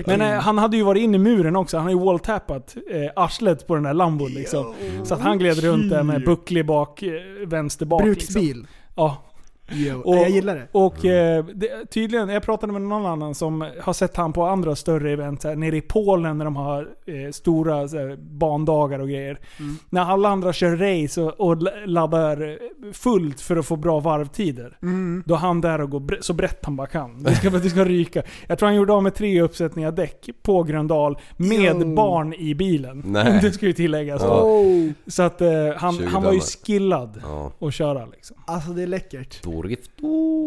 [0.07, 1.77] Men eh, han hade ju varit inne i muren också.
[1.77, 4.75] Han har ju walltappat eh, arslet på den där lambon liksom.
[5.05, 7.13] Så att han gled runt där med bucklig bak, eh,
[7.47, 8.05] vänster bak.
[8.05, 8.33] Liksom.
[8.33, 8.67] Bruksbil.
[8.95, 9.23] Ja.
[9.71, 10.69] Jo, Och- jag gillar det.
[10.73, 14.77] Och eh, det, tydligen, jag pratade med någon annan som har sett han på andra
[14.77, 19.09] större event här, nere i Polen när de har eh, stora så här, bandagar och
[19.09, 19.41] grejer.
[19.59, 19.77] Mm.
[19.91, 22.59] När alla andra kör race och, och la- laddar
[22.93, 24.79] fullt för att få bra varvtider.
[24.83, 25.23] Mm.
[25.27, 27.23] Då är han där och går bre- så brett han bara kan.
[27.23, 28.23] Det ska, det ska ryka.
[28.47, 31.95] Jag tror han gjorde av med tre uppsättningar däck på Gröndal med Jo.
[31.95, 33.03] barn i bilen.
[33.07, 33.39] Nej.
[33.43, 34.23] Det ska ju tilläggas.
[34.23, 34.43] Ja.
[34.43, 37.53] Oh, Så att eh, han, 20 han var ju skillad Ja.
[37.69, 38.37] att köra liksom.
[38.47, 39.43] alltså det är läckert.
[39.63, 39.91] Drift.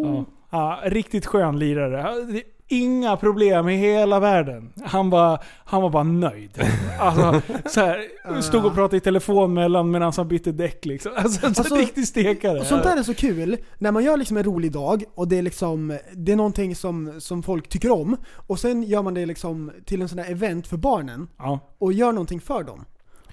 [0.03, 0.25] Ja.
[0.49, 2.15] Ja, riktigt skön lirare.
[2.67, 4.73] Inga problem i hela världen.
[4.83, 6.61] Han var, han var bara nöjd.
[6.99, 11.11] Alltså, så här, stod och pratade i telefon mellan medan han bytte däck liksom.
[11.15, 12.59] Alltså, Alltså, så riktig stekare.
[12.59, 15.37] Och sånt där är så kul, när man gör liksom en rolig dag och det
[15.37, 18.17] är liksom, det är någonting som, som folk tycker om
[18.47, 21.59] och sen gör man det liksom till en sån här event för barnen Ja.
[21.77, 22.85] och gör någonting för dem.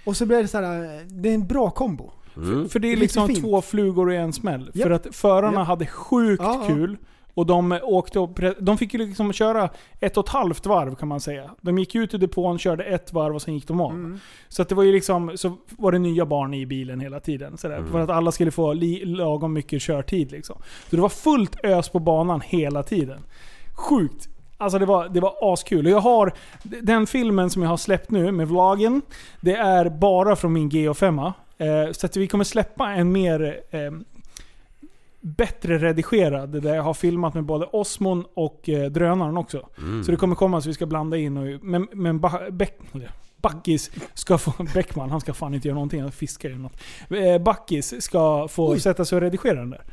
[0.04, 2.10] Och så blir det så här, det är en bra kombo.
[2.36, 2.68] Mm.
[2.68, 4.70] För det är Det är liksom två flugor i en smäll.
[4.74, 4.82] Japp.
[4.82, 5.66] För att förarna Japp.
[5.68, 6.96] hade sjukt Ja, kul.
[7.34, 11.08] Och de åkte och De fick ju liksom köra ett och ett halvt varv kan
[11.08, 11.50] man säga.
[11.60, 13.90] De gick ut ur depån, körde ett varv och sen gick de av.
[13.90, 14.20] Mm.
[14.48, 17.58] Så att det var ju liksom, så var det nya barn i bilen hela tiden.
[17.58, 17.90] Sådär, Mm.
[17.92, 20.56] För att alla skulle få li, lagom mycket körtid liksom.
[20.90, 23.18] Så det var fullt ös på banan hela tiden.
[23.74, 24.28] Sjukt.
[24.56, 25.86] Alltså det var, det var askul.
[25.86, 26.32] Och jag har
[26.62, 29.02] den filmen som jag har släppt nu med vloggen.
[29.40, 31.32] Det är bara från min GH5.
[31.58, 33.90] Eh, så att vi kommer släppa en mer eh,
[35.20, 36.62] bättre redigerad.
[36.62, 39.68] Där jag har filmat med både Osmon och eh, drönaren också.
[39.78, 40.04] Mm.
[40.04, 41.64] Så det kommer komma så vi ska blanda in och...
[41.64, 42.20] Men, men
[42.50, 42.78] Beck,
[43.36, 44.52] Backis ska få...
[44.74, 46.00] Bäckman, han ska fan inte göra någonting.
[46.02, 46.80] Han fiskar ju något.
[47.10, 48.80] Eh, Backis ska få Oj.
[48.80, 49.84] sätta sig och redigera den där.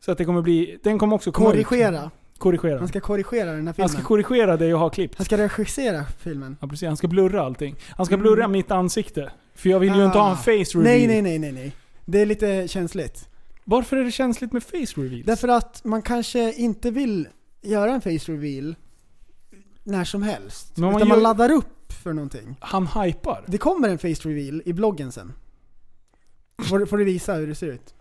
[0.00, 0.78] Så att det kommer bli...
[0.82, 1.66] Den kommer också komma ut.
[1.66, 2.10] Korrigera.
[2.38, 2.78] Korrigera.
[2.78, 3.88] Han ska korrigera den här Han filmen.
[3.88, 5.18] ska korrigera det jag har klippt.
[5.18, 6.56] Han ska regissera filmen.
[6.60, 6.88] Ja, precis.
[6.88, 7.76] Han ska blurra allting.
[7.90, 9.32] Han ska blurra mitt ansikte.
[9.54, 10.36] För jag vill ju inte ha en Ah.
[10.36, 10.82] face reveal.
[10.84, 11.72] Nej, nej, nej, nej, nej.
[12.04, 13.28] Det är lite känsligt.
[13.64, 15.22] Varför är det känsligt med face reveal?
[15.26, 17.28] Därför att man kanske inte vill
[17.62, 18.74] göra en face reveal
[19.84, 20.76] när som helst.
[20.76, 22.56] Men man utan gör- man laddar upp för någonting.
[22.60, 23.44] Han hypar.
[23.46, 25.32] Det kommer en face reveal i bloggen sen.
[26.62, 27.94] Får, får du visa hur det ser ut.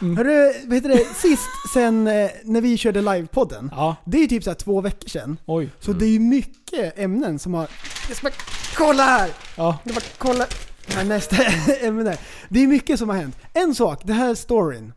[0.00, 0.16] Mm.
[0.16, 1.04] Hörru, vad heter det?
[1.14, 3.70] Sist sen eh, när vi körde livepodden.
[3.72, 5.36] Ja, Det är ju typ så här två veckor sedan.
[5.46, 5.70] oj.
[5.80, 7.68] Så det är ju mycket ämnen som har...
[8.08, 8.34] Jag ska bara,
[8.76, 9.30] kolla här!
[9.56, 9.78] Ja.
[9.84, 10.46] Jag ska bara kolla.
[10.88, 11.36] Här, nästa
[11.86, 12.16] ämne.
[12.48, 13.36] Det är mycket som har hänt.
[13.52, 14.92] En sak, det här är storyn.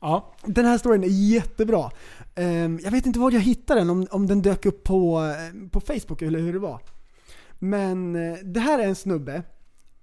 [0.00, 0.34] Ja.
[0.44, 1.90] Den här storyn är jättebra.
[2.34, 5.68] Ehm, jag vet inte var jag hittade den, om, om den dök upp på, eh,
[5.70, 6.80] på Facebook eller hur det var.
[7.58, 9.42] Men eh, det här är en snubbe.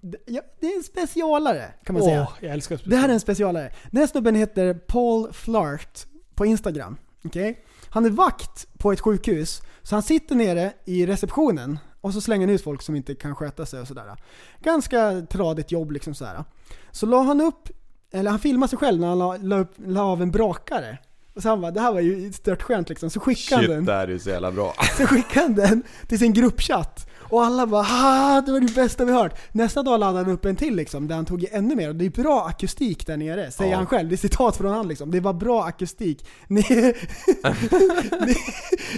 [0.01, 2.21] Det- Ja, det är en specialare kan man säga.
[2.21, 3.71] Åh, jag älskar Det här är en specialare.
[3.91, 5.99] Den här snubben heter Paul Flart
[6.35, 6.97] på Instagram.
[7.25, 7.63] Okej?
[7.89, 12.47] Han är vakt på ett sjukhus, så han sitter nere i receptionen och så slänger
[12.47, 14.15] han ut folk som inte kan sköta sig och sådär.
[14.63, 16.43] Ganska tradigt jobb liksom sådär.
[16.91, 17.69] Så la han upp,
[18.11, 20.97] eller han filmade sig själv när han la, la, upp, la av en brakare.
[21.35, 23.09] Och så han bara, det här var ju stört skönt liksom.
[23.09, 23.79] Så skickade han den.
[23.79, 24.73] Shit, det här är ju så jävla bra.
[24.97, 27.06] Så skickade han den till sin gruppchatt.
[27.29, 29.37] Och alla bara ha det var det bästa vi hört.
[29.51, 31.93] Nästa dag laddade han upp en till liksom, där han tog i ännu mer.
[31.93, 33.77] Det är bra akustik där nere, säger Ja.
[33.77, 34.09] han själv.
[34.09, 35.11] Det är citat från han liksom.
[35.11, 36.27] Det var bra akustik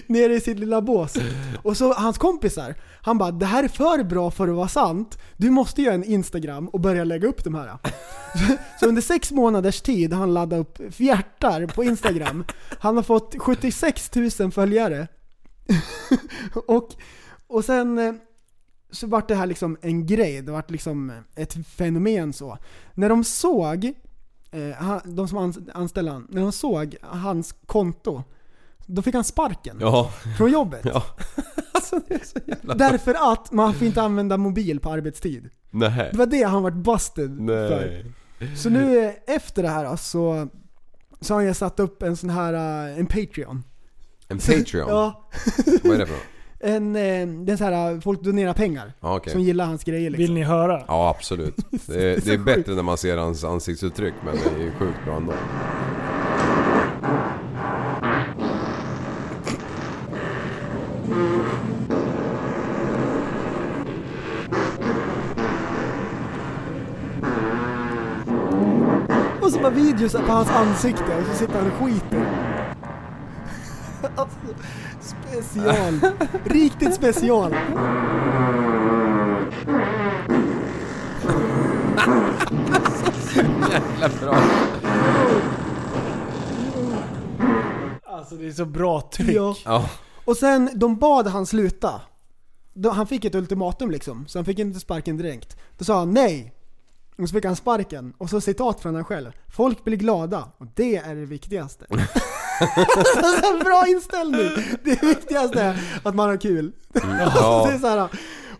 [0.08, 1.14] nere i sitt lilla bås.
[1.64, 5.18] Och så hans kompisar, han bara det här är för bra för att vara sant.
[5.38, 7.78] Du måste göra en Instagram och börja lägga upp de här.
[8.80, 12.44] Så under sex månaders tid har han laddat upp fjärtar på Instagram.
[12.80, 15.08] Han har fått 76 000 följare.
[16.68, 16.90] och,
[17.50, 18.14] och sen eh,
[18.92, 22.58] så vart det här liksom en grej, det vart liksom ett fenomen så.
[22.94, 23.86] När de såg,
[24.52, 28.24] eh, de som ans- anställde han, när de såg hans konto,
[28.86, 30.12] då fick han sparken Ja.
[30.38, 30.82] från jobbet.
[30.86, 31.04] Ja.
[31.72, 32.00] Alltså,
[32.76, 35.50] Därför att man får inte använda mobil på arbetstid.
[35.72, 36.10] Nej.
[36.12, 38.04] Det var det han vart busted för.
[38.40, 38.56] Nej.
[38.58, 40.48] Så nu eh, efter det här så,
[41.22, 42.54] så har jag satt upp en sån här,
[43.00, 43.64] en Patreon.
[44.28, 44.88] En Patreon?
[44.90, 45.30] Ja.
[45.84, 46.24] Vad är det för något?
[46.62, 48.94] En, eh, det är så här, eh, folk donerar pengar.
[49.00, 49.34] Okej.
[49.34, 50.22] Som gillar hans grejer liksom.
[50.22, 50.84] Vill ni höra?
[50.88, 51.56] Ja, absolut.
[51.88, 55.06] Det är, det är bättre när man ser hans ansiktsuttryck, men det är ju sjukt
[55.06, 55.34] bra ändå.
[69.42, 72.26] Och så bara videos på hans ansikte och så sitter han och skiter.
[75.02, 76.00] Special.
[76.46, 77.56] Riktigt special.
[83.72, 84.38] Jävla bra.
[88.06, 89.36] Alltså det är så bra tryck.
[89.36, 89.56] Ja.
[89.66, 89.90] Ja.
[90.26, 92.02] Och sen, de bad han sluta.
[92.74, 95.58] Då- Han fick ett ultimatum liksom, så han fick inte sparken direkt.
[95.78, 96.54] Då sa han nej.
[97.18, 98.14] Och så fick han sparken.
[98.18, 99.32] Och så citat från han själv.
[99.48, 101.86] Folk blir glada, och det är det viktigaste.
[103.54, 104.50] en bra inställning!
[104.84, 106.72] Det viktigaste är att man har kul.
[107.36, 107.66] Ja.
[107.70, 108.08] det är såhär,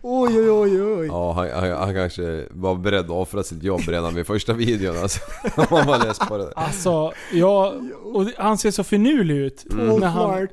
[0.02, 1.06] oj oj oj oj.
[1.06, 4.96] Ja, han, han, han kanske var beredd att offra sitt jobb redan vid första videon
[5.02, 5.20] alltså.
[5.56, 6.52] Om han var less på det.
[6.56, 7.74] Alltså, ja,
[8.14, 9.64] och han ser så finurlig ut.
[9.70, 10.48] Paul När, han.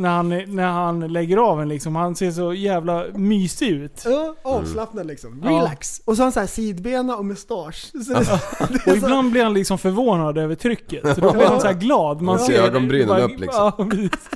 [0.00, 1.96] När, han, när han lägger av en liksom.
[1.96, 4.02] Han ser så jävla mysig ut.
[4.04, 5.40] Ja, avslappnad liksom.
[5.44, 5.50] Ja.
[5.50, 6.00] Relax.
[6.04, 7.90] Och så har han såhär sidbena och mustasch.
[8.06, 8.20] Så det,
[8.58, 11.14] det Och är så, ibland blir han liksom förvånad över trycket.
[11.14, 12.20] Så då blir han så här glad.
[12.20, 12.46] Man Ja.
[12.46, 13.72] ser Ögonbrynen bara- upp, liksom.
[13.78, 14.28] Ja, precis.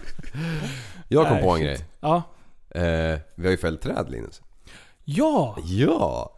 [1.09, 1.65] Jag kom Nej, på en shit.
[1.67, 1.87] grej.
[2.01, 2.23] Ja.
[2.71, 4.43] Eh, vi har ju fällt träd Linus.
[5.05, 5.57] Ja!
[5.65, 6.33] Ja!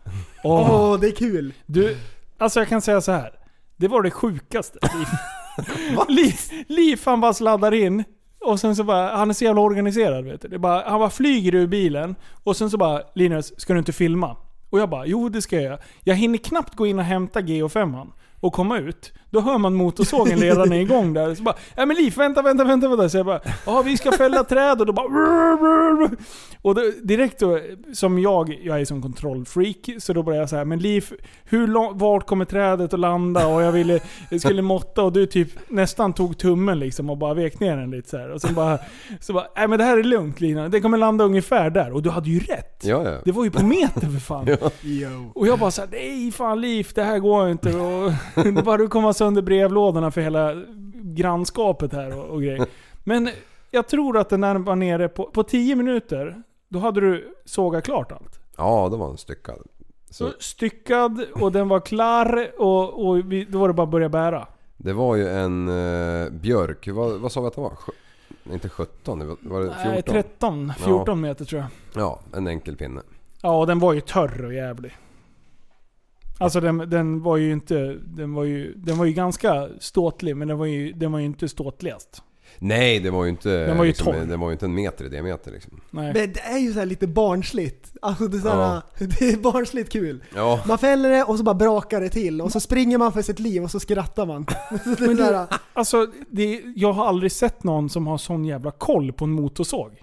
[0.45, 1.01] Åh, Åh.
[1.01, 1.53] det är kul.
[1.67, 1.97] Du,
[2.39, 3.31] alltså jag kan säga så här.
[3.77, 4.79] Det var det sjukaste.
[6.09, 6.35] Liv,
[6.69, 8.05] Liv han bara sladdar in.
[8.47, 10.49] Och sen så bara, han är så jävla organiserad vet du.
[10.49, 12.15] Det bara, han bara flyger ur bilen.
[12.45, 14.37] Och sen så bara, Linus, ska du inte filma?
[14.71, 15.79] Och jag bara, jo det ska jag göra.
[16.05, 18.07] Jag hinner knappt gå in och hämta GH5
[18.41, 19.13] och komma ut.
[19.31, 21.35] Då hör man motorsågen redan är igång där.
[21.35, 23.09] Så bara, ja men Liv, vänta, vänta, vänta, vänta.
[23.09, 25.07] Så jag bara, ja vi ska fälla träd och då bara...
[26.63, 27.61] Och då, direkt då,
[27.93, 31.11] som jag, jag är som kontrollfreak, så då började jag säga men Liv,
[31.45, 33.47] hur vart kommer trädet att landa?
[33.47, 34.01] Och jag ville,
[34.31, 37.91] jag skulle måtta och du typ nästan tog tummen liksom och bara vek ner den
[37.91, 38.31] lite så här.
[38.31, 38.79] Och sen bara,
[39.21, 41.93] så bara, nej men det här är lugnt Lina, det kommer landa ungefär där.
[41.93, 42.83] Och du hade ju rätt.
[42.85, 43.19] Ja, ja.
[43.25, 44.47] Det var ju på meter för fan.
[44.83, 45.09] Ja.
[45.35, 47.77] Och jag bara såhär, nej fan Liv, det här går inte.
[47.77, 48.13] Och
[48.45, 50.55] det bara du kommer sönder brevlådorna för hela
[50.95, 52.67] grannskapet här och, och grejer.
[53.05, 53.29] Men
[53.71, 57.85] jag tror att den där var nere på, på 10 minuter, då hade du sågat
[57.85, 58.41] klart allt.
[58.57, 59.59] Ja, det var en styckad.
[60.11, 64.09] Så Styckad och den var klar och, och vi, då var det bara att börja
[64.09, 64.47] bära.
[64.77, 67.71] det var ju en eh, björk, vad, vad sa vi att det var?
[67.71, 69.93] Sj- inte 17, det var, det 14?
[69.93, 72.03] Nej, 13, 14 meter tror jag.
[72.03, 73.01] Ja, en enkel pinne.
[73.43, 74.97] Ja, och den var ju törr och jävlig.
[76.39, 77.99] Alltså den, den var ju inte...
[78.05, 81.25] Den var ju, den var ju ganska ståtlig, men den var ju, den var ju
[81.25, 82.23] inte ståtligast.
[82.59, 84.27] Nej, det var ju inte, Den var ju liksom, torr.
[84.27, 85.81] det var ju inte en meter i diameter liksom.
[85.91, 86.13] Nej.
[86.13, 87.93] Men det är ju så här lite barnsligt.
[88.03, 88.83] Alltså det är, så här,
[89.19, 90.25] det är barnsligt kul.
[90.35, 90.63] Ja.
[90.67, 93.39] Man fäller det och så bara brakar det till och så springer man för sitt
[93.39, 94.45] liv och så skrattar man.
[94.71, 98.45] det är Men så här, alltså, det, jag har aldrig sett någon som har sån
[98.45, 100.03] jävla koll på en motorsåg.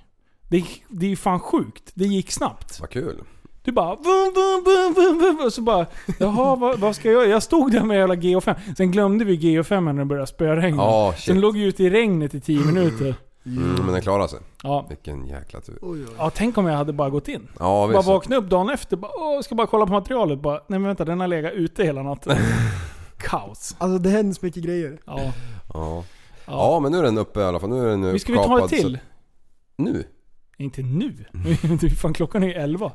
[0.50, 1.92] Det, det är ju fan sjukt.
[1.94, 2.80] Det gick snabbt.
[2.80, 3.24] Vad kul.
[3.64, 5.86] Du bara vum, vum, vum, vum, vum, och så bara
[6.20, 7.32] Jaha, vad, vad ska jag göra?
[7.32, 8.56] Jag stod där med jävla GH5.
[8.78, 11.12] Sen glömde vi GH5 när det började spöregna.
[11.12, 11.26] Shit.
[11.26, 13.16] Sen låg vi ute i regnet i 10 minuter.
[13.46, 14.40] Mm, men den klarade sig.
[14.64, 14.86] Ja.
[14.90, 15.78] Vilken jäkla tur.
[16.18, 17.48] Ja, tänk om jag hade bara gått in.
[17.60, 18.08] Ja, bara visst.
[18.08, 20.40] vakna upp dagen efter, bara, Åh, ska bara kolla på materialet.
[20.40, 22.38] Bara, nej men vänta, den har legat ute hela natten.
[23.18, 23.76] Kaos.
[23.78, 25.00] Alltså det händer så mycket grejer.
[25.06, 25.34] Ja.
[25.74, 26.04] Ja.
[26.46, 27.70] ja, men nu är den uppe i alla fall.
[27.70, 28.98] Nu är den Vi ska vi ta kapad, ett till?
[28.98, 29.84] Så...
[29.84, 30.04] Nu?
[30.58, 31.26] Inte nu.
[31.82, 32.92] Du, fan, klockan är ju 11.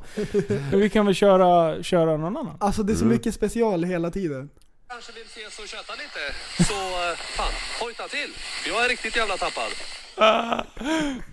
[0.71, 2.57] Men vi kan väl köra, köra någon annan?
[2.59, 3.13] Alltså det är så Mm.
[3.15, 4.49] mycket special hela tiden.
[4.89, 8.29] kanske vill ses och köta lite, så eh, fan, hojta till.
[8.67, 9.71] Jag är riktigt jävla tappad.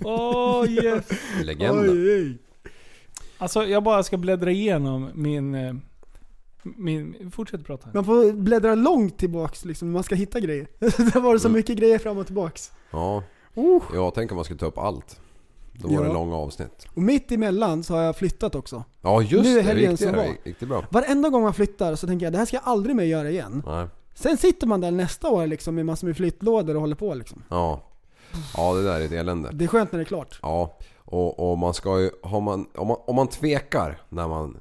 [0.04, 1.04] Åh oh, yes.
[1.44, 1.92] Legenda.
[3.38, 5.54] Alltså jag bara ska bläddra igenom min...
[5.54, 5.74] eh,
[6.62, 7.88] min fortsätt prata.
[7.94, 10.66] Man får bläddra långt tillbaks liksom, man ska hitta grejer.
[11.12, 11.56] det var så Mm.
[11.58, 12.72] mycket grejer fram och tillbaks.
[12.90, 13.22] Ja.
[13.58, 13.82] Uh.
[13.94, 15.20] Ja, tänk om man skulle ta upp allt.
[15.78, 16.00] Då var Ja.
[16.02, 16.86] det långa avsnitt.
[16.94, 18.84] Och mitt emellan så har jag flyttat också.
[19.02, 20.36] Ja just nu är det, det, som var.
[20.60, 20.84] det bra?
[20.90, 23.62] Varenda gång man flyttar så tänker jag det här ska jag aldrig mer göra igen.
[23.66, 23.86] Nej.
[24.14, 27.42] Sen sitter man där nästa år liksom med massor med flyttlådor och håller på liksom.
[27.48, 27.80] Ja.
[28.56, 29.50] Ja, det där är ett elände.
[29.52, 30.38] Det är skönt när det är klart.
[30.42, 34.60] Ja, och, och man ska ju, har man, om, man, om man tvekar när man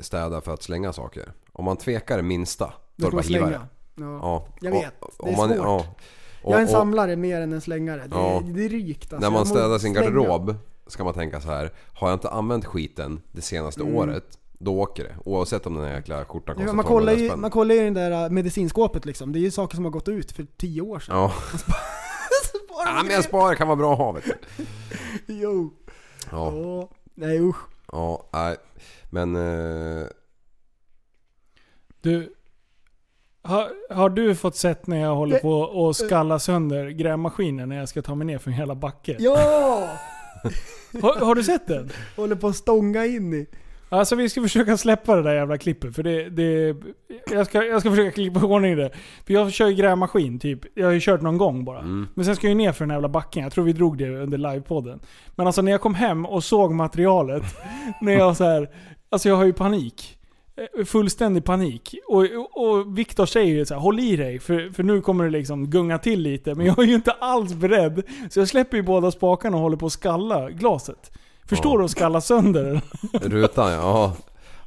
[0.00, 1.32] städar för att slänga saker.
[1.52, 3.26] Om man tvekar det minsta, då det ska man det.
[3.26, 3.50] slänga.
[3.94, 4.18] Ja.
[4.22, 4.46] Ja.
[4.60, 5.58] Jag Och- vet, det om är man, svårt.
[5.58, 5.84] Ja.
[6.42, 8.00] Jag är en samlare mer än en slängare.
[8.00, 8.36] Det, Ja.
[8.36, 9.28] är, det är rykt alltså.
[9.30, 10.10] När man städar sin slänga.
[10.10, 10.54] garderob
[10.86, 11.72] ska man tänka så här.
[11.94, 13.94] Har jag inte använt skiten det senaste Mm.
[13.94, 15.14] året, då åker det.
[15.24, 17.80] Oavsett om den här jäkla skjortan kostar Ja, man, 1200 kollar ju, man kollar ju
[17.80, 19.32] i den där äh, medicinskåpet liksom.
[19.32, 21.16] Det är ju saker som har gått ut för tio år sedan.
[21.16, 21.32] Ja.
[22.84, 24.34] ja men jag sparar kan vara bra att ha vet du.
[25.34, 25.70] Jo.
[26.30, 26.52] Ja.
[26.56, 26.88] Ja.
[27.14, 27.56] Nej usch.
[27.92, 28.56] Ja, nej.
[29.10, 29.36] Men...
[29.36, 30.06] Eh,
[32.02, 32.34] Du,
[33.42, 37.88] har, har du fått sett när jag håller på att skalla sönder grävmaskinen när jag
[37.88, 39.16] ska ta mig ner för hela backe?
[39.18, 39.88] Ja!
[41.02, 41.90] Har, har du sett den?
[42.16, 43.46] Håller på att stånga in i.
[43.88, 46.30] Alltså vi ska försöka släppa det där jävla klippet för det...
[46.30, 46.76] det
[47.30, 48.90] jag, ska, jag ska försöka klippa i ordning det.
[49.26, 50.60] För jag kör ju grävmaskin typ.
[50.74, 51.78] Jag har ju kört någon gång bara.
[51.78, 52.08] Mm.
[52.14, 53.42] Men sen ska jag ju ner för den här jävla backen.
[53.42, 55.00] Jag tror vi drog det under livepodden.
[55.36, 57.42] Men alltså när jag kom hem och såg materialet.
[58.00, 58.68] när jag så här,
[59.12, 60.18] Alltså jag har ju panik.
[60.78, 61.94] Eh, Fullständig panik.
[62.08, 65.30] Och, och, Viktor säger ju så här, håll i dig för, för nu kommer det
[65.30, 66.54] liksom gunga till lite.
[66.54, 68.02] Men jag är ju inte alls beredd.
[68.30, 71.12] Så jag släpper ju båda spakarna och håller på att skalla glaset.
[71.46, 71.78] Förstår Ja.
[71.78, 72.80] du att skalla sönder?
[73.12, 74.16] rutan ja.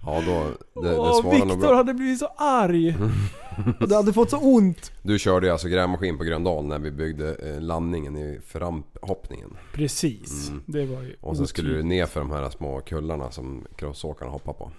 [0.06, 1.76] Ja då, det, det svarar nog Viktor bra.
[1.76, 2.96] hade blivit så arg.
[3.80, 4.92] Och du hade fått så ont.
[5.04, 9.58] Du körde ju alltså grävmaskin på Gröndal när vi byggde eh, landningen i framhoppningen.
[9.74, 10.50] Precis.
[10.50, 10.64] Mm.
[10.66, 14.32] Det var ju Och sen skulle du ner för de här små kullarna som crossåkarna
[14.32, 14.72] hoppar på.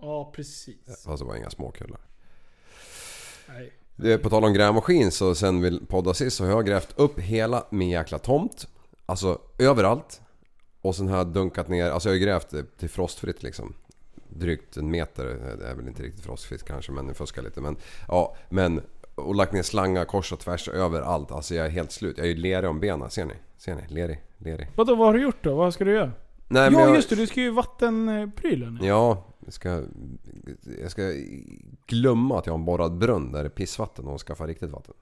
[0.00, 1.04] Ja, precis.
[1.04, 2.00] Fast det var inga små kullar.
[3.48, 3.72] Nej.
[3.96, 6.92] Det är på tal om grävmaskin så sen vi poddade sist så har jag grävt
[6.98, 8.68] upp hela min jäkla tomt.
[9.06, 10.20] Alltså överallt.
[10.80, 13.74] Och sen har jag dunkat ner, alltså jag har ju grävt det till frostfritt liksom.
[14.28, 15.24] Drygt en meter,
[15.58, 17.60] det är väl inte riktigt frostfritt kanske men det fuskar lite.
[17.60, 17.76] Men
[18.08, 18.80] ja, men
[19.14, 21.30] och lagt ner slangar kors och tvärs överallt.
[21.32, 22.18] Alltså jag är helt slut.
[22.18, 23.34] Jag är ju lerig om benen, ser ni?
[23.56, 23.82] Ser ni?
[23.88, 24.68] Lerig, lerig.
[24.76, 25.54] Vadå, vad har du gjort då?
[25.54, 26.12] Vad ska du göra?
[26.48, 28.78] Nej, men ja jag- just det, du ska ju vattenprylen.
[28.82, 29.82] Ja, jag ska,
[30.82, 31.02] jag ska
[31.86, 34.94] glömma att jag har en borrad brunn där det är pissvatten och skaffa riktigt vatten.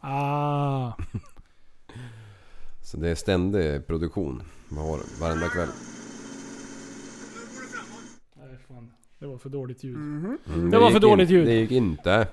[0.00, 0.92] Ah.
[2.84, 5.68] Så det är ständig produktion var- varenda kväll.
[8.36, 8.90] Nej, fan.
[9.18, 9.96] Det var för dåligt ljud.
[9.96, 10.38] Mm,
[10.70, 11.46] Det var för dåligt in, ljud.
[11.46, 12.28] Det gick inte.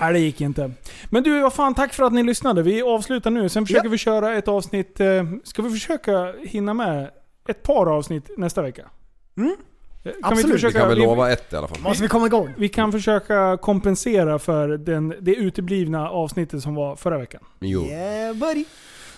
[0.00, 0.72] Nej, det gick inte.
[1.10, 2.62] Men du, vad fan, tack för att ni lyssnade.
[2.62, 3.48] Vi avslutar nu.
[3.48, 5.00] Sen försöker vi köra ett avsnitt.
[5.00, 7.10] Eh, ska vi försöka hinna med
[7.48, 8.90] ett par avsnitt nästa vecka?
[9.36, 9.56] Mm.
[10.02, 10.64] Kan Absolut.
[10.64, 11.80] Vi kan väl lova ett i alla fall.
[11.82, 12.54] Måste vi komma igång?
[12.58, 17.40] Vi kan försöka kompensera för den, det uteblivna avsnittet som var förra veckan.
[17.60, 17.84] Jo.
[17.84, 18.64] Yeah buddy.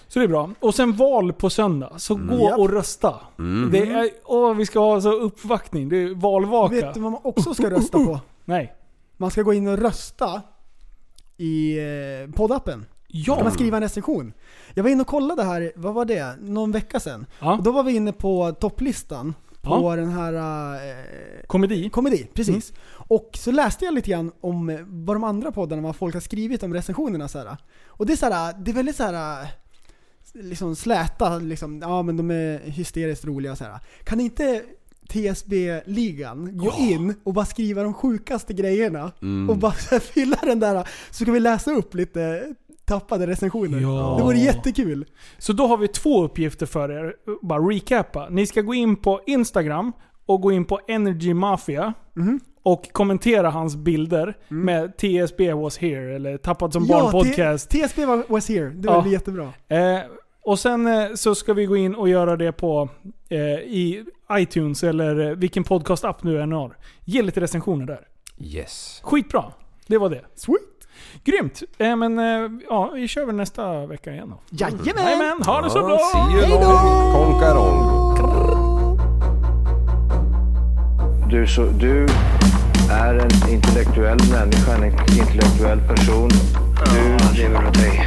[0.09, 0.51] Så det är bra.
[0.61, 1.93] Och sen val på söndag.
[1.97, 2.39] Så Mm.
[2.39, 3.15] gå och rösta.
[3.39, 3.71] Mm.
[3.73, 5.89] Det är, åh, vi ska ha så uppvaktning.
[5.89, 6.75] Det är valvaka.
[6.75, 8.21] Vet du vad man också ska rösta på?
[8.45, 8.75] Nej.
[9.17, 10.43] Man ska gå in och rösta
[11.37, 12.87] i eh, poddappen.
[13.09, 13.35] Ja.
[13.35, 14.33] Kan man skriva en recension.
[14.75, 16.37] Jag var inne och kollade här, vad var det?
[16.41, 17.27] Någon vecka sedan.
[17.41, 17.57] Ja.
[17.57, 19.97] Och då var vi inne på topplistan på Ja.
[19.97, 20.33] den här...
[20.75, 20.97] Eh,
[21.47, 21.91] Komedi.
[21.91, 22.73] komedi, precis.
[22.93, 26.21] Och så läste jag lite grann om eh, vad de andra poddarna, vad folk har
[26.21, 27.57] skrivit om recensionerna så här.
[27.87, 29.47] Och det är så här, det är väldigt så här
[30.35, 33.79] liksom släta, liksom, ja men de är hysteriskt roliga så här.
[34.05, 34.63] Kan inte
[35.09, 39.51] TSB-ligan gå in och bara skriva de sjukaste grejerna Mm.
[39.51, 42.55] och bara här fylla den där, så ska vi läsa upp lite
[43.01, 43.81] tappade recensioner.
[43.81, 44.15] Ja.
[44.19, 45.05] Det vore jättekul.
[45.39, 47.15] Så då har vi två uppgifter för er.
[47.43, 48.29] Bara recappa.
[48.31, 49.93] Ni ska gå in på Instagram
[50.27, 51.95] och gå in på Energy Mafia.
[52.15, 52.41] Mhm.
[52.65, 57.71] Och kommentera hans bilder med TSB was here eller Tappad som Ja, barn podcast.
[57.71, 59.01] T- TSB was here, det Ja.
[59.01, 59.53] var jättebra.
[59.69, 59.99] Eh,
[60.45, 62.89] Och sen eh, så ska vi gå in och göra det på
[63.29, 66.77] eh, i iTunes eller eh, vilken podcast-app nu än har.
[67.05, 68.01] Ge lite recensioner där.
[68.39, 69.01] Yes.
[69.05, 69.45] Skitbra.
[69.87, 70.21] Det var det.
[70.35, 70.61] Sweet.
[71.25, 71.63] Grymt.
[71.79, 74.39] Eh, men eh, ja, vi kör väl nästa vecka igen då.
[74.51, 75.05] Jajamän!
[75.05, 75.99] Jajamän, ha det så bra!
[77.13, 78.03] Konkarong.
[81.31, 82.07] Du, så, du
[82.91, 86.31] är en intellektuell människa, en intellektuell person.
[86.85, 88.07] Du lever åt dig.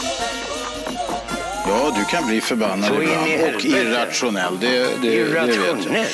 [1.71, 3.67] Ja, du kan bli förbannad Så in i ibland och helvete.
[3.67, 4.59] irrationell.
[4.59, 5.65] Det, det, det vet jag.
[5.65, 6.07] Irrationell.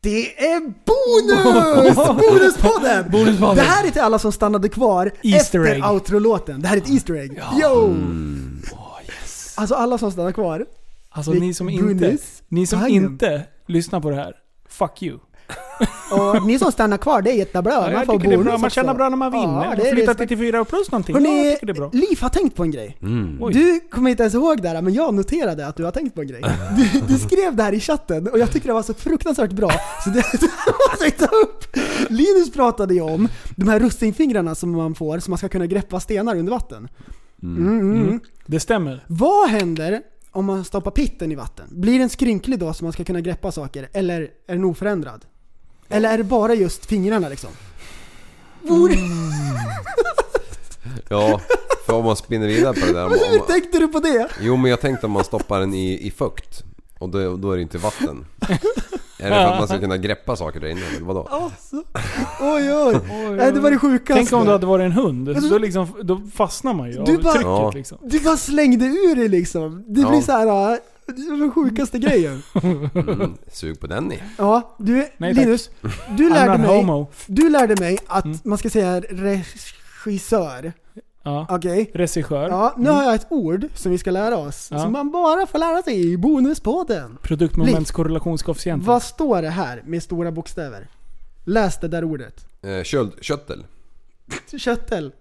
[0.00, 1.96] Det är bonus!
[2.28, 3.10] Bonuspodden!
[3.10, 3.56] Bonuspodden.
[3.56, 5.84] Det här är till alla som stannade kvar Easter efter egg.
[5.84, 6.60] outro-låten.
[6.62, 7.42] Det här är ett Easter egg.
[7.62, 7.86] Yo!
[7.86, 8.62] Mm.
[9.54, 10.66] Alltså alla som stannar kvar.
[11.10, 12.16] Alltså Det- ni som, inte,
[12.48, 14.34] ni som inte lyssnar på det här,
[14.68, 15.18] fuck you.
[16.12, 17.72] Och ni som stannar kvar, det är jättebra.
[17.72, 18.52] Ja, man får bonus bra.
[18.52, 18.70] Man också.
[18.70, 19.64] känner bra när man vinner.
[19.64, 21.14] Ja, Ja, Flytta till 84 plus någonting.
[21.14, 21.90] ja, Hörrni, det är bra.
[21.92, 22.96] Liv har tänkt på en grej.
[23.02, 23.52] Mm.
[23.52, 26.20] Du kommer inte ens ihåg det här, men jag noterade att du har tänkt på
[26.20, 26.42] en grej.
[26.76, 29.70] Du, du skrev det här i chatten och jag tycker det var så fruktansvärt bra.
[30.04, 30.50] Så det, det
[30.90, 31.76] måste jag ta upp.
[32.08, 36.00] Linus pratade ju om de här russinfingrarna som man får, så man ska kunna greppa
[36.00, 36.88] stenar under vatten.
[37.42, 38.20] Mm, mm, mm.
[38.46, 39.04] Det stämmer.
[39.06, 40.00] Vad händer
[40.30, 41.66] om man stoppar pitten i vatten?
[41.70, 43.88] Blir den skrynklig då så man ska kunna greppa saker?
[43.92, 45.24] Eller är den oförändrad?
[45.88, 47.50] Eller är det bara just fingrarna liksom?
[48.62, 48.94] Vore...
[51.08, 51.40] Ja,
[51.86, 53.04] för om man spinner vidare på det där.
[53.06, 54.28] Om, Hur om, tänkte du på det?
[54.40, 56.62] jo men jag tänkte om man stoppar den i, i fukt.
[56.98, 58.26] Och då, då är det inte vatten.
[59.20, 60.80] Är det för att man ska kunna greppa saker där inne?
[60.96, 61.28] eller Vadå?
[61.30, 61.76] Alltså.
[62.40, 62.96] Oj oj.
[63.36, 64.14] Nej, det var det sjukaste.
[64.14, 65.28] Tänk om du hade varit en hund.
[65.28, 67.70] Alltså- Då, liksom, då fastnar man ju Du av bara- trycket Ja.
[67.74, 67.98] liksom.
[68.02, 69.84] Du bara slängde ur dig liksom.
[69.88, 70.08] Det Ja.
[70.10, 70.78] blir så här.
[71.16, 72.42] Det var den sjukaste grejen.
[72.62, 74.22] Mm, sug på den ni.
[74.38, 75.44] Ja, du, Nej, tack.
[75.44, 75.70] Linus.
[76.16, 77.06] Du I'm lärde, not mig, homo.
[77.26, 78.38] du lärde mig att Mm.
[78.44, 80.72] man ska säga regissör.
[81.22, 81.46] Ja.
[81.50, 81.90] Okej?
[81.94, 82.48] Regissör.
[82.48, 84.68] Ja, nu har jag ett ord som vi ska lära oss.
[84.70, 84.78] Ja.
[84.78, 87.18] Som man bara får lära sig i bonuspodden.
[87.22, 88.86] Produktmomentskorrelationskoefficienten.
[88.86, 90.88] Vad står det här med stora bokstäver?
[91.44, 92.46] Läs det där ordet.
[92.62, 93.66] Eh, köld, köttel.
[94.58, 95.12] Köttel.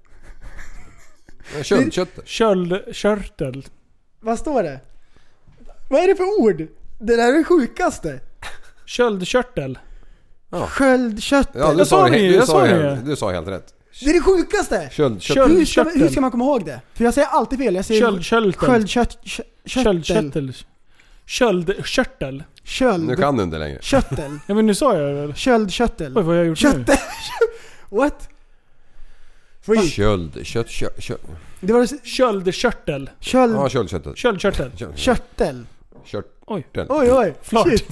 [1.58, 2.24] Eh, köldköttel.
[2.26, 3.66] Köldkörtel.
[4.20, 4.80] Vad står det?
[5.90, 6.58] Vad är det för ord?
[7.00, 8.20] Det där är det sjukaste.
[8.86, 9.80] Köldkörtel.
[10.68, 11.62] Sköldkörtel.
[11.62, 13.02] Ja, du Jag sa, det, ju, du, jag sa det, det.
[13.06, 13.74] du sa helt rätt.
[14.02, 14.90] Det är det sjukaste!
[14.92, 15.52] Köldköttel.
[15.52, 16.02] Hur ska, Köldkörtel.
[16.02, 16.82] hur ska man komma ihåg det?
[16.94, 17.76] För jag säger alltid fel.
[17.76, 18.54] Jag säger Köldkörtel.
[18.54, 19.18] sköldkört...
[19.24, 20.04] kö- Köttel.
[20.04, 20.54] Köldkörtel.
[21.26, 22.44] Köldkörtel.
[22.64, 23.08] Köld.
[23.08, 23.80] Nu kan du inte längre.
[23.82, 24.40] Köttel.
[24.48, 25.34] Ja men nu sa jag det väl?
[25.36, 26.08] Köldkörtel.
[26.18, 26.70] Oj vad har jag gjort nu?
[26.72, 26.96] Köttel.
[27.90, 28.30] What?
[29.62, 29.86] Freak.
[29.86, 31.22] Köld, kött, kött, kött.
[31.60, 32.06] Det var det...
[32.08, 33.10] Köldkörtel.
[33.20, 33.56] Köld...
[33.56, 33.70] Ja.
[33.70, 34.14] Köldkörtel.
[34.76, 35.66] Kött- Körtel.
[36.08, 36.26] Kört.
[36.48, 36.68] Oj.
[36.90, 37.34] Oj oj.
[37.42, 37.68] Flart.
[37.68, 37.88] Shit.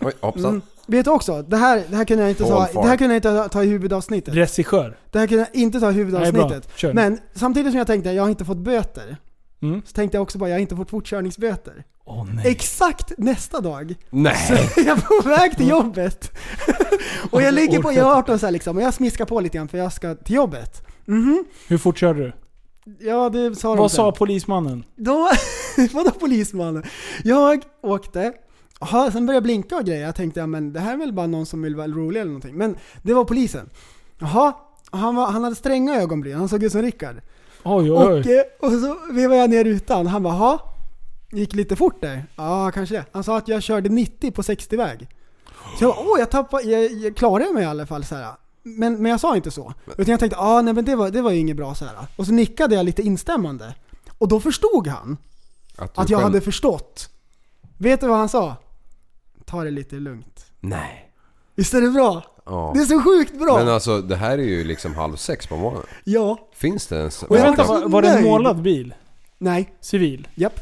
[0.00, 0.50] Oj, hoppsan.
[0.50, 0.62] Mm.
[0.86, 3.18] Vet du också, det här, det här kunde jag inte ta, det här kunde jag
[3.18, 4.34] inte ta i huvudavsnittet.
[4.34, 4.96] Regissör.
[5.10, 6.68] Det här kunde jag inte ta i Nej, huvudavsnittet.
[6.76, 6.92] Kör.
[6.92, 9.16] Men samtidigt som jag tänkte jag har inte fått böter,
[9.62, 9.82] Mm.
[9.86, 11.84] så tänkte jag också bara jag har inte fått fortkörningsböter.
[12.34, 12.46] Nej.
[12.52, 14.36] Exakt nästa dag Nej.
[14.48, 16.32] så är jag på väg till jobbet.
[17.30, 19.78] och jag ligger på E18 så här liksom, och jag smiskar på lite grann för
[19.78, 20.82] jag ska till jobbet.
[21.04, 21.44] Mhm.
[21.68, 22.32] Hur fort körde du?
[23.00, 23.96] Ja, det sa de Vad sen.
[23.96, 24.84] sa polismannen?
[24.96, 25.28] Då,
[25.92, 26.82] vadå polismannen?
[27.24, 28.32] Jag åkte,
[28.80, 30.02] aha, sen började jag blinka och grejer.
[30.06, 32.30] Jag tänkte, ja men det här är väl bara någon som vill vara rolig eller
[32.30, 32.54] någonting.
[32.56, 33.70] Men det var polisen.
[34.18, 34.52] Jaha,
[34.90, 37.16] han, var, han hade stränga ögonbryn, han såg ut som Rickard.
[37.62, 38.18] Oj oj Och, oj.
[38.38, 40.58] eh, och så vevade jag ner rutan, han bara, jaha?
[41.32, 42.24] Gick lite fort där?
[42.36, 43.04] Ja, kanske det.
[43.12, 45.08] Han sa att jag körde 90 på 60-väg.
[45.78, 48.26] Så jag, åh jag tappade, jag, jag klarade mig i alla fall så här.
[48.66, 49.74] Men, men jag sa inte så.
[49.86, 51.94] Utan jag tänkte, ah, nej men det var, det var ju inget bra så här.
[52.16, 53.74] Och så nickade jag lite instämmande.
[54.18, 55.16] Och då förstod han
[55.76, 57.08] Att, att jag själv- hade förstått.
[57.78, 58.56] Vet du vad han sa?
[59.44, 60.46] Ta det lite lugnt.
[60.60, 61.10] Nej.
[61.54, 62.22] Visst är det bra?
[62.46, 62.72] Ja.
[62.74, 63.58] Det är så sjukt bra!
[63.58, 65.86] Men alltså det här är ju liksom halv sex på morgonen.
[66.04, 66.48] ja.
[66.54, 67.22] Finns det ens?
[67.22, 68.94] Och jag Vänta, var var, det en målad bil?
[69.38, 69.74] Nej.
[69.80, 70.28] Civil?
[70.34, 70.60] Japp.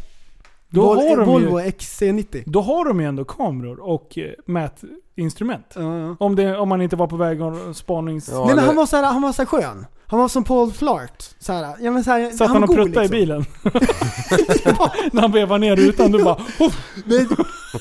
[0.73, 2.43] Då Vol- har de ju- Volvo XC90.
[2.47, 5.67] Då har de ju ändå kameror och eh, mätinstrument.
[5.75, 6.17] Ja, ja.
[6.21, 8.29] Om, det, om man inte var på väg och spanings...
[8.33, 9.87] Ja, Nej men han var så här, han var så här skön.
[10.07, 11.23] Han var som Paul Flart.
[11.39, 13.17] Så här, ja, men så här, Satt han var och pruttade liksom.
[13.17, 13.45] i bilen?
[15.13, 16.37] När han vevade ner rutan, du bara...
[16.59, 16.73] "Oh,
[17.05, 17.29] Men,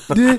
[0.08, 0.38] du,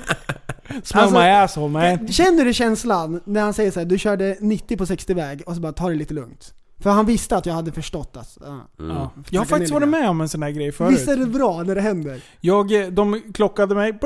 [0.82, 2.08] Smell Alltså, my asshole man.
[2.08, 5.54] Känner du känslan när han säger så här, du körde 90 på 60 väg och
[5.54, 6.54] så bara ta det lite lugnt?
[6.80, 8.38] För han visste att jag hade förstått att...
[8.40, 8.60] Ja.
[8.78, 9.10] Ja.
[9.30, 10.92] Jag har faktiskt varit med om en sån här grej förut.
[10.94, 12.20] Visst är det bra när det händer?
[12.40, 13.98] Jag, eh, de klockade mig,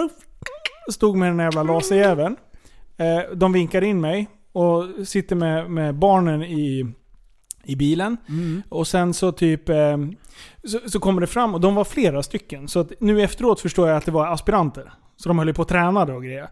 [0.90, 2.36] stod med den här jävla laserjäveln.
[2.96, 6.94] Eh, De vinkar in mig och sitter med, med barnen i,
[7.64, 8.16] i bilen.
[8.28, 8.62] Mm.
[8.68, 9.68] Och sen så typ...
[9.68, 9.96] eh,
[10.64, 12.68] Så, så kommer det fram, och de var flera stycken.
[12.68, 14.92] Så att nu efteråt förstår jag att det var aspiranter.
[15.20, 16.48] Så de höll ju på och tränade och grejer.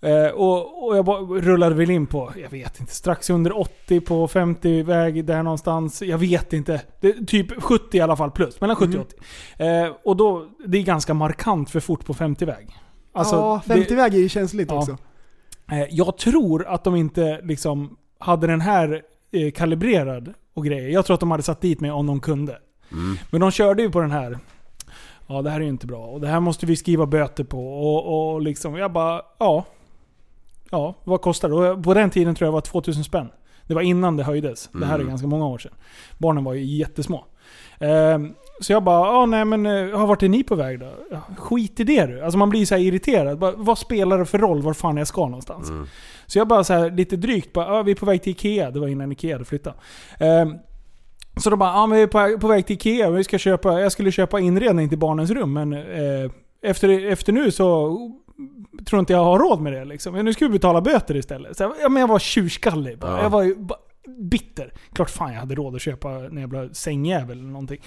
[0.00, 4.00] Eh, och, och jag bara rullade väl in på, jag vet inte, strax under 80
[4.00, 6.02] på 50 väg där någonstans.
[6.02, 6.82] Jag vet inte.
[7.00, 8.60] Det, typ 70 i alla fall plus.
[8.60, 9.06] Mellan 70 och
[9.56, 9.64] 80.
[9.64, 12.76] Eh, och då, det är ganska markant för fort på 50 väg.
[13.14, 14.78] Alltså, ja, 50 väg är ju känsligt Ja.
[14.78, 14.96] också.
[15.70, 19.02] Eh, Jag tror att de inte liksom hade den här
[19.32, 20.88] eh, kalibrerad och grejer.
[20.88, 22.58] Jag tror att de hade satt dit mig om de kunde.
[23.30, 24.38] Men de körde ju på den här.
[25.28, 26.06] Ja, det här är ju inte bra.
[26.06, 27.68] Och det här måste vi skriva böter på.
[27.94, 29.64] Och, och liksom, jag bara, ja.
[30.70, 31.54] Ja, vad kostar det?
[31.54, 33.28] Och på den tiden tror jag det var 2000 spänn.
[33.66, 34.68] Det var innan det höjdes.
[34.72, 35.08] Det här är Mm.
[35.08, 35.72] ganska många år sedan.
[36.18, 37.24] Barnen var ju jättesmå.
[37.80, 40.86] Ehm, så jag bara, ja nej men eh, vart är ni på väg då?
[41.36, 42.22] Skit i det du.
[42.22, 43.38] Alltså man blir så här irriterad.
[43.38, 45.70] Bara, vad spelar det för roll var fan jag ska någonstans?
[46.26, 48.70] Så jag bara så här lite drygt bara, ja, vi är på väg till Ikea.
[48.70, 49.76] Det var innan Ikea hade flyttat.
[50.18, 50.54] Ehm,
[51.40, 53.10] så då bara, ja men vi är på, på väg till Ikea.
[53.10, 56.30] Vi ska köpa, jag skulle köpa inredning till barnens rum men eh,
[56.62, 57.96] efter, efter nu så
[58.86, 60.14] tror inte jag har råd med det liksom.
[60.24, 61.56] Nu ska vi betala böter istället.
[61.56, 63.10] Så jag, ja, men jag var tjurskallig bara.
[63.10, 63.22] Ja.
[63.22, 63.78] Jag var ju bara
[64.18, 64.72] bitter.
[64.92, 67.80] Klart fan jag hade råd att köpa en jävla sängjävel eller någonting.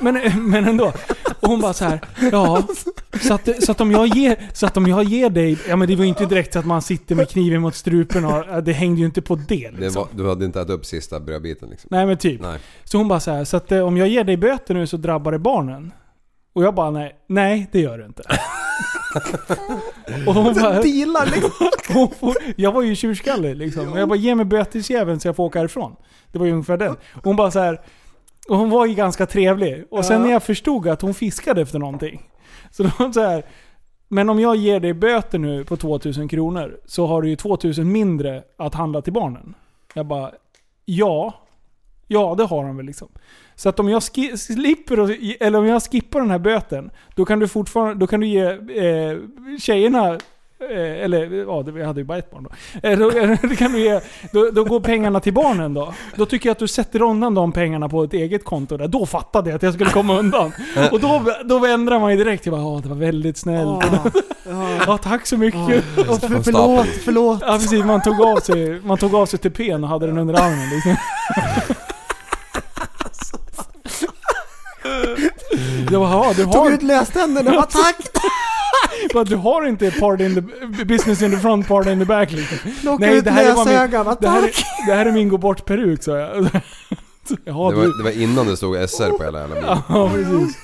[0.00, 0.20] Men,
[0.50, 0.92] men ändå.
[1.40, 2.00] Och hon bara så här,
[2.32, 2.62] ja.
[3.20, 5.88] Så att, så, att om jag ger, så att om jag ger dig, ja men
[5.88, 8.72] det var ju inte direkt så att man sitter med kniven mot strupen och det
[8.72, 9.78] hängde ju inte på det liksom.
[9.80, 11.88] Det var, du hade inte ätit upp sista brödbiten liksom?
[11.90, 12.40] Nej men typ.
[12.40, 12.58] Nej.
[12.84, 14.96] Så hon bara så här, så att eh, om jag ger dig böter nu så
[14.96, 15.92] drabbar det barnen.
[16.52, 18.22] Och jag bara nej, nej det gör det inte.
[20.26, 21.50] Och hon bara, Dealar liksom.
[21.94, 23.92] hon får, jag var ju tjurskallig liksom.
[23.92, 25.96] Och jag bara ge mig bötesjäveln så jag får åka härifrån.
[26.32, 26.92] Det var ju ungefär den.
[26.92, 27.80] Och hon bara så här.
[28.48, 29.84] Och hon var ju ganska trevlig.
[29.90, 32.22] Och sen när jag förstod att hon fiskade efter någonting.
[32.70, 33.44] Så då var så här.
[34.08, 37.92] Men om jag ger dig böter nu på 2000 kronor så har du ju 2000
[37.92, 39.54] mindre att handla till barnen.
[39.94, 40.30] Jag bara,
[40.84, 41.34] ja.
[42.08, 43.08] Ja, det har de väl liksom.
[43.54, 47.48] Så att om jag slipper, eller om jag skippar den här böten, då kan du
[47.48, 49.18] fortfarande, då kan du ge eh,
[49.60, 50.08] tjejerna
[50.70, 52.88] eh, eller ja, det- jag hade ju bara ett barn då.
[52.88, 53.10] Eh, då,
[53.48, 54.00] då, kan du ge,
[54.32, 54.50] då.
[54.50, 55.94] Då går pengarna till barnen då.
[56.16, 58.88] Då tycker jag att du sätter undan de pengarna på ett eget konto där.
[58.88, 60.52] Då fattade jag att jag skulle komma undan.
[60.92, 62.46] Och då, då ändrar man ju direkt.
[62.46, 63.84] Jag bara, "Ja, det var väldigt snällt.
[64.86, 65.84] Ja, tack så mycket.
[66.08, 67.38] Och för, förlåt, förlåt.
[67.42, 70.34] Ja precis, man tog av sig, man tog av sig tupén och hade den under
[70.34, 70.96] armen liksom.
[75.92, 77.96] Jag bara, "Ja, du Tog har, ut löständerna, bara tack!
[79.14, 80.34] bara, du har inte part in
[80.78, 82.58] the, business in the front, part in the back liksom.
[82.80, 83.74] Plocka ut det här, var min,
[84.20, 84.64] det, här, tack!
[84.82, 86.30] är- det här är min gå bort peruk sa jag.
[87.44, 89.78] Ja, Det du, var, det var innan det stod SR på hela jävla bilen.
[89.88, 90.56] Ja, precis.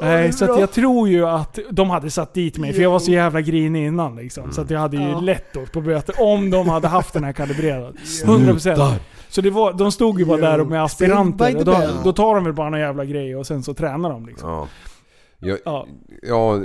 [0.00, 2.98] Nej, så att jag tror ju att de hade satt dit mig, för jag var
[2.98, 4.52] så jävla grinig innan liksom.
[4.52, 5.20] Så att jag hade ju Ja.
[5.20, 7.96] lätt åkt på böter om de hade haft den här kalibrerad.
[8.24, 8.92] 100%.
[9.36, 11.56] Så det var, de stod ju bara där med aspiranter.
[11.56, 14.26] Och då, då tar de väl bara någon jävla grej och sen så tränar de
[14.26, 14.50] liksom.
[14.50, 14.68] Ja.
[15.38, 15.86] Jag, Ja.
[16.22, 16.60] ja,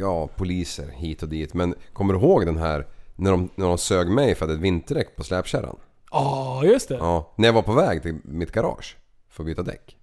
[0.00, 1.54] ja, poliser hit och dit.
[1.54, 2.86] Men kommer du ihåg den här
[3.16, 5.76] när de, när de sög mig för att ett vinterdäck på släpkärran?
[6.10, 6.94] Ja, just det.
[6.94, 8.96] Ja, när jag var på väg till mitt garage
[9.30, 9.96] för att byta däck.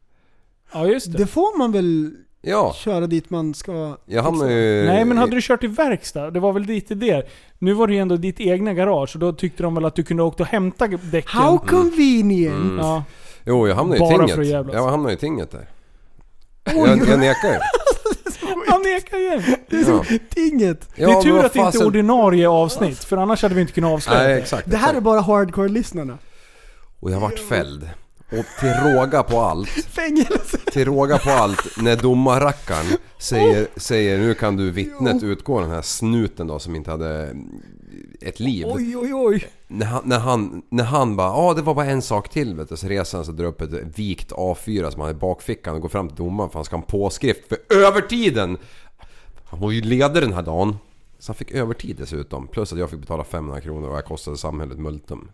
[0.74, 1.18] Ja, just det.
[1.18, 3.98] Det får man väl Ja, köra dit man ska...
[4.06, 4.86] jag hamnade ju...
[4.86, 6.32] Nej men hade du kört i verkstad?
[6.32, 7.28] Det var väl lite det.
[7.60, 10.04] Nu var det ju ändå ditt egna garage och då tyckte de väl att du
[10.04, 11.42] kunde åka och hämta däcken.
[11.42, 12.56] How convenient!
[12.56, 12.78] Mm.
[12.78, 13.04] Ja.
[13.46, 14.74] Jo, jag hamnade i Bara för tinget.
[14.74, 15.70] Jag hamnade i tinget där.
[16.64, 17.60] Jag, jag nekar ju.
[18.68, 19.44] Han nekar igen.
[19.70, 20.04] Ja.
[20.36, 20.90] Inget.
[20.96, 23.74] Ja, det är tur att det inte är ordinarie avsnitt, för annars hade vi inte
[23.74, 24.40] kunnat avslöja Nej, det.
[24.40, 24.72] exakt.
[24.72, 26.18] Det här är bara hardcore-lyssnarna.
[27.00, 27.90] Och jag vart fälld.
[28.40, 30.58] Och till råga på allt, Fängelse!
[30.72, 32.86] till råga på allt, när domarrackaren
[33.18, 37.36] säger, säger nu kan du vittnet utgå den här snuten då som inte hade
[38.22, 38.66] ett liv.
[38.68, 39.48] Oj, oj, oj.
[39.68, 42.70] När han, när han, när han bara ja det var bara en sak till vet
[42.70, 42.78] du.
[42.78, 45.76] Så reser han sig och drar upp ett vikt A4 som han har i bakfickan
[45.76, 48.58] och går fram till domaren för han ska ha en påskrift för övertiden!
[49.46, 50.78] Han var ju ledig den här dagen.
[51.20, 52.48] Så han fick övertid dessutom.
[52.48, 55.30] Plus att jag fick betala 500 kronor och jag kostade samhället multum.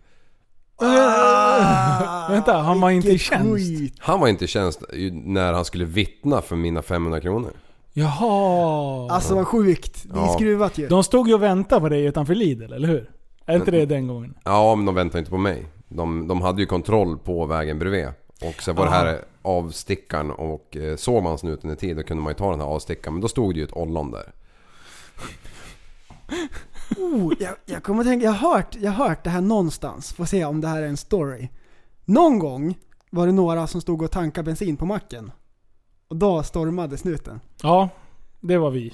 [2.30, 3.56] Vänta, han var inte i tjänst?
[3.56, 3.94] skit.
[4.00, 7.52] Han var inte i tjänst när han skulle vittna för mina 500 kronor.
[7.94, 9.12] Jaha.
[9.12, 10.04] Alltså vad sjukt.
[10.04, 10.34] Det är Ja.
[10.34, 10.88] skruvat ju.
[10.88, 13.10] De stod ju och väntade på dig utanför Lidl, eller hur?
[13.46, 14.34] Är inte det den gången?
[14.44, 15.66] Ja men de väntade inte på mig.
[15.88, 18.08] De, de hade ju kontroll på vägen bredvid.
[18.42, 22.24] Och sen var det här avstickaren och eh, såg man snuten i tid då kunde
[22.24, 23.14] man ju ta den här avstickaren.
[23.14, 24.32] Men då stod det ju ett ollon där.
[26.98, 30.14] Oh, jag, jag kommer att tänka, jag har, hört, jag har hört det här någonstans.
[30.14, 31.49] Får se om det här är en story.
[32.06, 32.78] Någon gång
[33.10, 35.32] var det några som stod och tankade bensin på macken.
[36.07, 37.40] Och då stormade snuten.
[37.64, 37.90] Ja,
[38.40, 38.94] det var vi.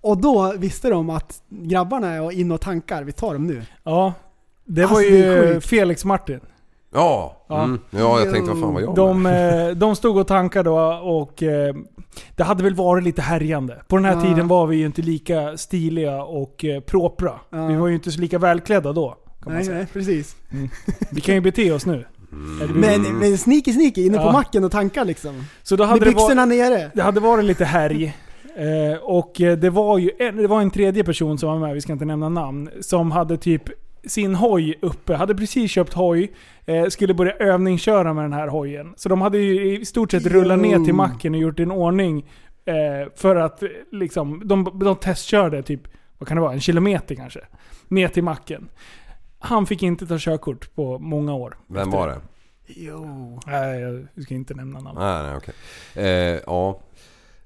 [0.00, 3.62] Och då visste de att grabbarna är inne och tankar, vi tar dem nu.
[3.82, 4.12] Ja,
[4.64, 5.66] det Alltså, var det ju sjukt.
[5.66, 6.40] Felix Martin.
[6.94, 7.64] Ja, Ja.
[7.64, 7.80] mm.
[7.90, 11.42] ja jag tänkte vad fan var jag De, eh, de stod och tankade och, och
[11.42, 11.74] eh,
[12.36, 13.76] det hade väl varit lite härjande.
[13.88, 14.20] På den här Ja.
[14.22, 17.32] tiden var vi ju inte lika stiliga och eh, propra.
[17.50, 17.66] Ja.
[17.66, 19.08] Vi var ju inte så lika välklädda då.
[19.08, 19.76] Kan man Nej, säga.
[19.78, 20.36] nej, precis.
[21.10, 22.04] Vi kan ju bete oss nu.
[22.60, 24.32] Vi- Men, men sneaky sneaky, inne på Ja.
[24.32, 25.44] macken och tankar liksom.
[25.62, 26.90] Så då hade Med byxorna nere.
[26.94, 28.04] Det hade varit lite härj.
[28.56, 31.80] Eh, och det var ju en, det var en tredje person som var med, vi
[31.80, 33.62] ska inte nämna namn, som hade typ
[34.06, 36.32] sin hoj uppe, hade precis köpt hoj,
[36.66, 38.94] eh, skulle börja övningsköra med den här hojen.
[38.96, 42.26] Så de hade ju i stort sett rullat ner till macken och gjort en ordning
[42.64, 45.80] eh, för att eh, liksom, de, de testkörde typ,
[46.18, 47.40] vad kan det vara, en kilometer kanske,
[47.88, 48.68] ner till macken.
[49.38, 51.56] Han fick inte ta körkort på många år.
[51.66, 52.20] Vem var det?
[52.66, 53.40] Jo.
[53.46, 54.98] Nej, jag ska inte nämna namn.
[54.98, 55.54] Nej, nej okej.
[55.94, 56.80] Eh, ja.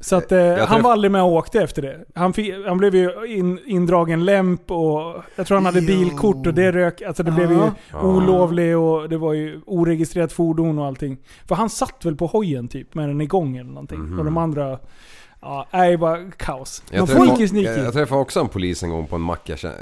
[0.01, 2.05] Så att, eh, han träff- var aldrig med och åkte efter det.
[2.15, 5.87] Han, fick, han blev ju in, indragen lämp och jag tror han hade Jo.
[5.87, 7.03] bilkort och det rök.
[7.03, 7.71] Alltså det blev ju
[8.03, 11.19] olovlig och det var ju oregistrerat fordon och allting.
[11.49, 13.99] För han satt väl på hojen typ med den igång eller någonting.
[14.01, 14.19] Mhm.
[14.19, 14.79] Och de andra...
[15.41, 16.83] Ja, nej, bara kaos.
[16.91, 19.59] Jag Man träffade, jag, jag träffade också en polis en gång på en mack jag
[19.59, 19.79] kände...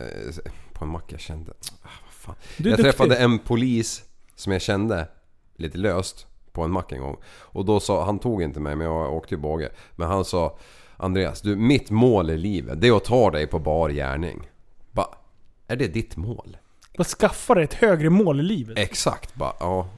[0.72, 1.50] På en mack jag kände...
[1.82, 2.34] Ah, vad fan.
[2.56, 2.84] Du jag duktig.
[2.92, 4.02] träffade en polis
[4.34, 5.08] som jag kände
[5.56, 6.26] lite löst
[6.56, 7.16] på en mack en gång.
[7.26, 9.68] Och då sa, han tog inte mig men jag åkte ju båge.
[9.96, 10.58] Men han sa
[10.96, 14.50] Andreas, du mitt mål i livet det är att ta dig på bar gärning.
[14.90, 15.08] Bara,
[15.66, 16.56] är det ditt mål?
[16.96, 18.78] Bara skaffa dig ett högre mål i livet.
[18.78, 19.88] Exakt, bara ja.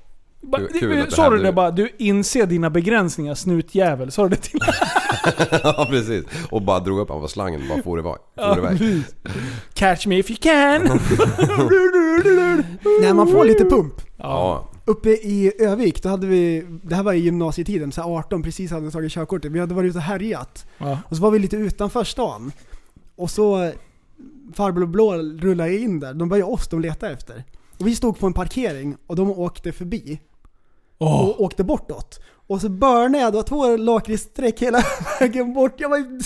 [0.81, 4.11] Kul- sa du det bara, du inser dina begränsningar snutjävel.
[4.13, 4.59] Sa du det till
[5.63, 6.25] ja precis.
[6.51, 8.15] Och bara drog upp han på slangen och bara for iväg.
[8.35, 8.79] Ja, For iväg.
[8.79, 9.15] precis.
[9.75, 10.83] Catch me if you can!
[13.03, 13.95] När man får lite pump.
[14.17, 14.69] Ja.
[14.85, 18.71] Uppe i Övik, då hade vi, det här var i gymnasietiden, så här 18, precis
[18.71, 19.53] hade tagit körkortet.
[19.53, 20.67] Vi hade varit ute och härjat.
[20.79, 20.99] Ja.
[21.09, 22.53] Och så var vi lite utanför stan.
[23.17, 23.73] Och så,
[24.55, 26.15] farbror blå rullade in där.
[26.15, 27.45] De var ju oss de letade efter.
[27.79, 30.21] Och vi stod på en parkering och de åkte förbi.
[30.99, 32.21] Och åkte bortåt.
[32.47, 34.79] Och så börnade jag, det var två lakritssträck hela
[35.21, 35.75] vägen bort.
[35.77, 36.23] Jag var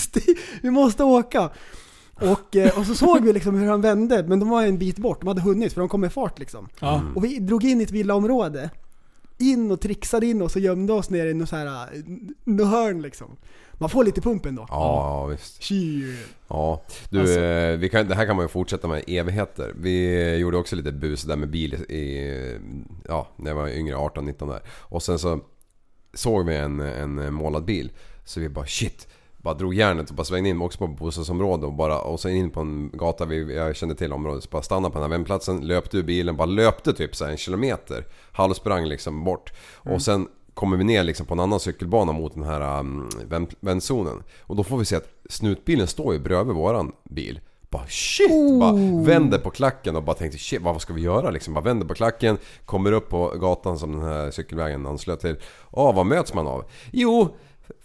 [0.61, 1.49] vi måste åka.
[2.15, 4.97] Och, eh, och så såg vi liksom hur han vände, men de var en bit
[4.97, 5.19] bort.
[5.21, 6.69] De hade hunnit för de kom med fart liksom.
[6.79, 7.01] Ja.
[7.15, 8.69] Och vi drog in i ett villaområde.
[9.37, 11.89] In och trixade in oss och gömde oss ner i något så här,
[12.43, 13.37] något hörn liksom.
[13.73, 14.65] Man får lite pumpen då.
[14.69, 15.63] Ja, visst.
[15.63, 16.03] Shit.
[16.47, 17.39] Ja, du, Alltså.
[17.39, 19.73] eh, vi kan, det här kan man ju fortsätta med i evigheter.
[19.77, 22.57] Vi gjorde också lite bus där med bil i,
[23.07, 24.61] ja, när jag var yngre, 18-19 där.
[24.69, 25.39] Och sen så
[26.13, 27.91] såg vi en, en målad bil.
[28.25, 29.07] Så vi bara shit.
[29.43, 32.49] Bara drog järnet och bara svängde in också på bostadsområdet och bara och sen in
[32.49, 34.43] på en gata vi, jag kände till området.
[34.43, 37.37] Så bara stannade på den här vändplatsen, löpte ur bilen, bara löpte typ så en
[37.37, 38.05] kilometer.
[38.31, 39.53] Halvsprang liksom bort.
[39.83, 39.95] Mm.
[39.95, 43.53] Och sen kommer vi ner liksom på en annan cykelbana mot den här um, vänd,
[43.59, 44.23] vändzonen.
[44.41, 47.39] Och då får vi se att snutbilen står ju bredvid våran bil.
[47.69, 48.59] Bara shit!
[48.59, 51.53] Bara vänder på klacken och bara tänkte shit vad ska vi göra liksom?
[51.53, 55.35] Bara vänder på klacken, kommer upp på gatan som den här cykelvägen anslöt till.
[55.71, 56.65] Ja, vad möts man av?
[56.91, 57.35] Jo,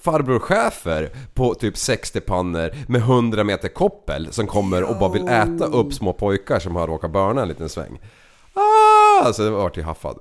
[0.00, 5.28] farbror chefer på typ 60 pannor med 100 meter koppel som kommer och bara vill
[5.28, 8.00] äta upp små pojkar som har råkat börna en liten sväng.
[8.54, 9.24] Ah!
[9.24, 10.18] Alltså det vart ju haffad.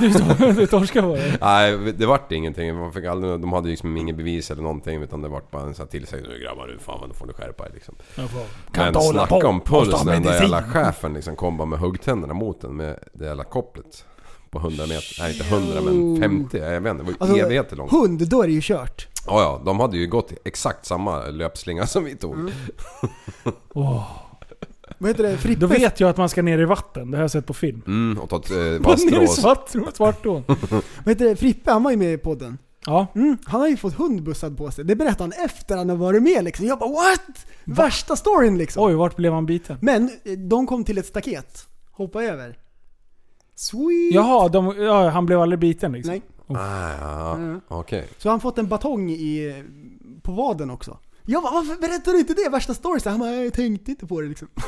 [0.00, 0.08] Du,
[0.52, 1.38] du torskade på det?
[1.40, 2.74] Nej, det vart ingenting.
[2.78, 5.74] Man fick aldrig, de hade liksom ingen bevis eller någonting utan det vart bara en
[5.74, 6.32] sån här tillsägelse.
[6.32, 7.94] Nu grabbar, nu fan vad får ni skärpa er liksom.
[8.14, 8.26] Får-
[8.76, 12.60] Men snacka om puls när den där jävla chefen liksom kom bara med huggtänderna mot
[12.60, 14.04] den med det jävla kopplet.
[14.50, 15.16] På 100 meter.
[15.20, 16.58] Nej inte 100 men 50.
[16.58, 17.92] Jag vet inte, det var ju Alltså, evigheter långt.
[17.92, 19.08] hund, då är det ju kört.
[19.26, 22.34] Ja, ja, de hade ju gått exakt samma löpslinga som vi tog.
[22.34, 22.52] Mm.
[23.74, 24.10] Åh.
[24.98, 25.36] Vad heter det?
[25.36, 25.60] Frippes?
[25.60, 27.10] Då vet jag att man ska ner i vatten.
[27.10, 27.82] Det har jag sett på film.
[27.86, 30.42] Mm, och tagit eh, svart, svartån.
[31.04, 31.36] Vad heter det?
[31.36, 32.58] Frippe, han var ju med i podden.
[32.86, 33.06] Ja.
[33.14, 34.84] Mm, han har ju fått hund bussad på sig.
[34.84, 36.66] Det berättade han efter han har varit med liksom.
[36.66, 37.46] Jag bara what?
[37.64, 38.84] Värsta storyn liksom.
[38.84, 39.76] Oj, vart blev han biten?
[39.80, 41.66] Men eh, de kom till ett staket.
[41.90, 42.56] Hoppa över.
[43.58, 44.14] Sweet!
[44.14, 46.12] Jaha, de, ja, han blev aldrig biten liksom?
[46.12, 46.22] Nej.
[46.58, 47.60] Ah, ja, Mm.
[47.68, 48.08] okej.
[48.18, 49.64] Så har han fått en batong i,
[50.22, 50.98] på vaden också.
[51.26, 52.48] Jag bara, varför berättar du inte det?
[52.52, 53.00] Värsta storyn.
[53.04, 54.48] Han bara, jag tänkte inte på det liksom.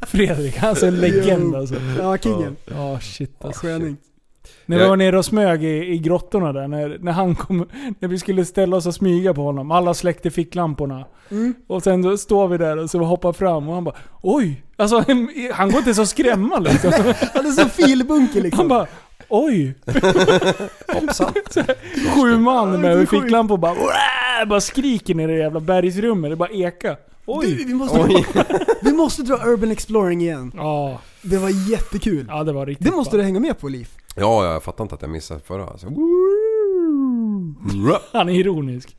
[0.00, 1.74] Fredrik, han är en legend alltså.
[1.98, 2.56] Ja, kingen.
[2.64, 3.60] Ja, shit alltså.
[3.66, 3.96] Sköning.
[4.66, 7.68] När vi Jag- var nere och smög i, i grottorna där, när, när han kom,
[7.98, 9.70] när vi skulle ställa oss och smyga på honom.
[9.70, 11.04] Alla släckte ficklamporna.
[11.30, 11.54] Mm.
[11.66, 14.62] Och sen då står vi där och så hoppar fram och han bara Oj!
[14.76, 15.04] Alltså
[15.52, 16.92] han går inte så skrämma liksom.
[17.34, 18.58] Han är så filbunke liksom.
[18.58, 18.86] Han bara
[19.28, 19.74] Oj!
[20.92, 21.32] Hoppsan.
[22.14, 26.30] Sju man med ficklampor bara "Wah!" Bara skriker ner i det jävla bergsrummet.
[26.30, 26.96] Det bara eka.
[27.26, 27.46] Oj!
[27.58, 28.26] Du, vi, måste, Oj.
[28.82, 30.52] vi måste dra Urban Exploring igen.
[30.56, 32.26] Ja, Det var jättekul.
[32.28, 33.18] ja det var riktigt Det måste bra.
[33.18, 33.88] du hänga med på Liv.
[34.16, 35.66] Ja, jag fattar inte att jag missade förra.
[35.66, 35.86] Alltså.
[38.12, 38.96] Han är ironisk.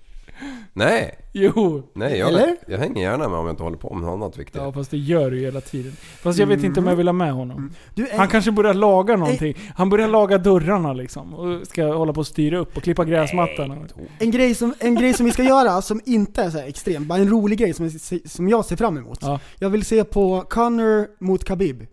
[0.73, 1.83] Nej, Jo.
[1.93, 2.57] nej jag, Eller?
[2.67, 4.55] jag hänger gärna med om jag inte håller på med något annat viktigt.
[4.55, 5.91] Ja fast det gör du ju hela tiden.
[6.21, 7.71] Fast jag vet inte om jag vill ha med honom.
[7.95, 9.55] Du, en, Han kanske börjar laga någonting.
[9.75, 11.33] Han börjar laga dörrarna liksom.
[11.33, 13.87] Och ska hålla på och styra upp och klippa gräsmattan.
[14.19, 17.07] en, grej som, en grej som vi ska göra som inte är så här extrem,
[17.07, 17.89] bara en rolig grej som,
[18.25, 19.19] som jag ser fram emot.
[19.21, 19.39] Ja.
[19.59, 21.87] Jag vill se på Connor mot Khabib.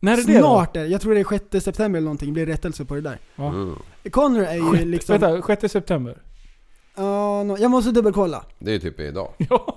[0.00, 0.38] När är det då?
[0.40, 0.86] Snart är det.
[0.86, 3.18] Jag tror det är 6 september eller någonting, blir rättelse på det där.
[3.36, 3.48] Ja.
[3.48, 3.74] Mm.
[4.10, 5.18] Connor är ju liksom...
[5.18, 6.16] Vänta, 6 september?
[6.96, 8.44] Ja, nå- jag måste dubbelkolla.
[8.58, 9.32] Det är ju typ idag.
[9.38, 9.76] Ja.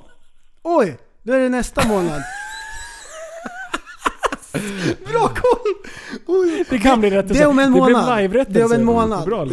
[0.64, 0.98] Oj!
[1.24, 2.22] Då är det nästa månad.
[5.12, 5.74] Bra koll!
[6.28, 6.66] Oj.
[6.70, 7.34] Det kan bli rättelse.
[7.34, 8.06] Det är om en Det månad.
[8.06, 8.60] blev live-rättelse.
[8.60, 9.26] Det är om en månad.
[9.26, 9.48] Bra.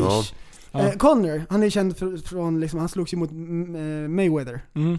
[0.72, 0.80] Ja.
[0.80, 3.74] Eh, Connor, han är känd för, från, liksom, han slogs ju mot mm,
[4.04, 4.60] eh, Mayweather.
[4.74, 4.98] Mm.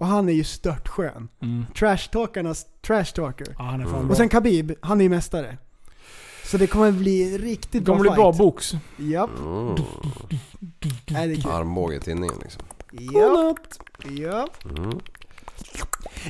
[0.00, 1.28] Och han är ju störtskön.
[1.42, 1.66] Mm.
[1.74, 3.54] Trash-talkarnas trash-talker.
[3.58, 4.10] Ja, han är fan bra.
[4.10, 5.58] Och sen Khabib, han är ju mästare.
[6.44, 8.16] Så det kommer bli riktigt det bra kommer bli fight.
[8.16, 8.72] bra box.
[8.96, 9.30] Japp.
[9.38, 9.74] Mm.
[11.10, 11.50] Nej, det är kul.
[11.50, 12.62] Armbåge i tinningen liksom.
[12.92, 13.58] Japp.
[14.18, 14.64] Japp.
[14.64, 15.00] Mm.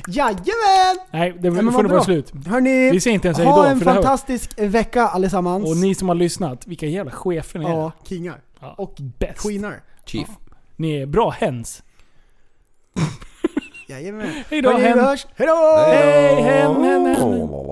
[0.07, 1.05] Jajamän!
[1.11, 2.03] Nej, det får det vara bra.
[2.03, 2.33] slut.
[2.47, 5.69] Hörni, Vi säger inte ens ha en det fantastisk vecka allesammans.
[5.69, 7.69] Och ni som har lyssnat, vilka jävla chefer ni är.
[7.69, 8.41] Ja, kingar.
[8.59, 8.75] Ja.
[8.77, 9.39] Och Bäst.
[9.41, 9.83] queenar.
[10.05, 10.27] Chief.
[10.75, 11.83] Ni är bra hens.
[13.91, 14.31] Jajamän.
[14.49, 14.97] Hej då, Hörni, hem.
[14.97, 15.27] vi hörs.
[15.37, 15.75] Hejdå!
[15.77, 17.49] Hej, hem, hem, hem.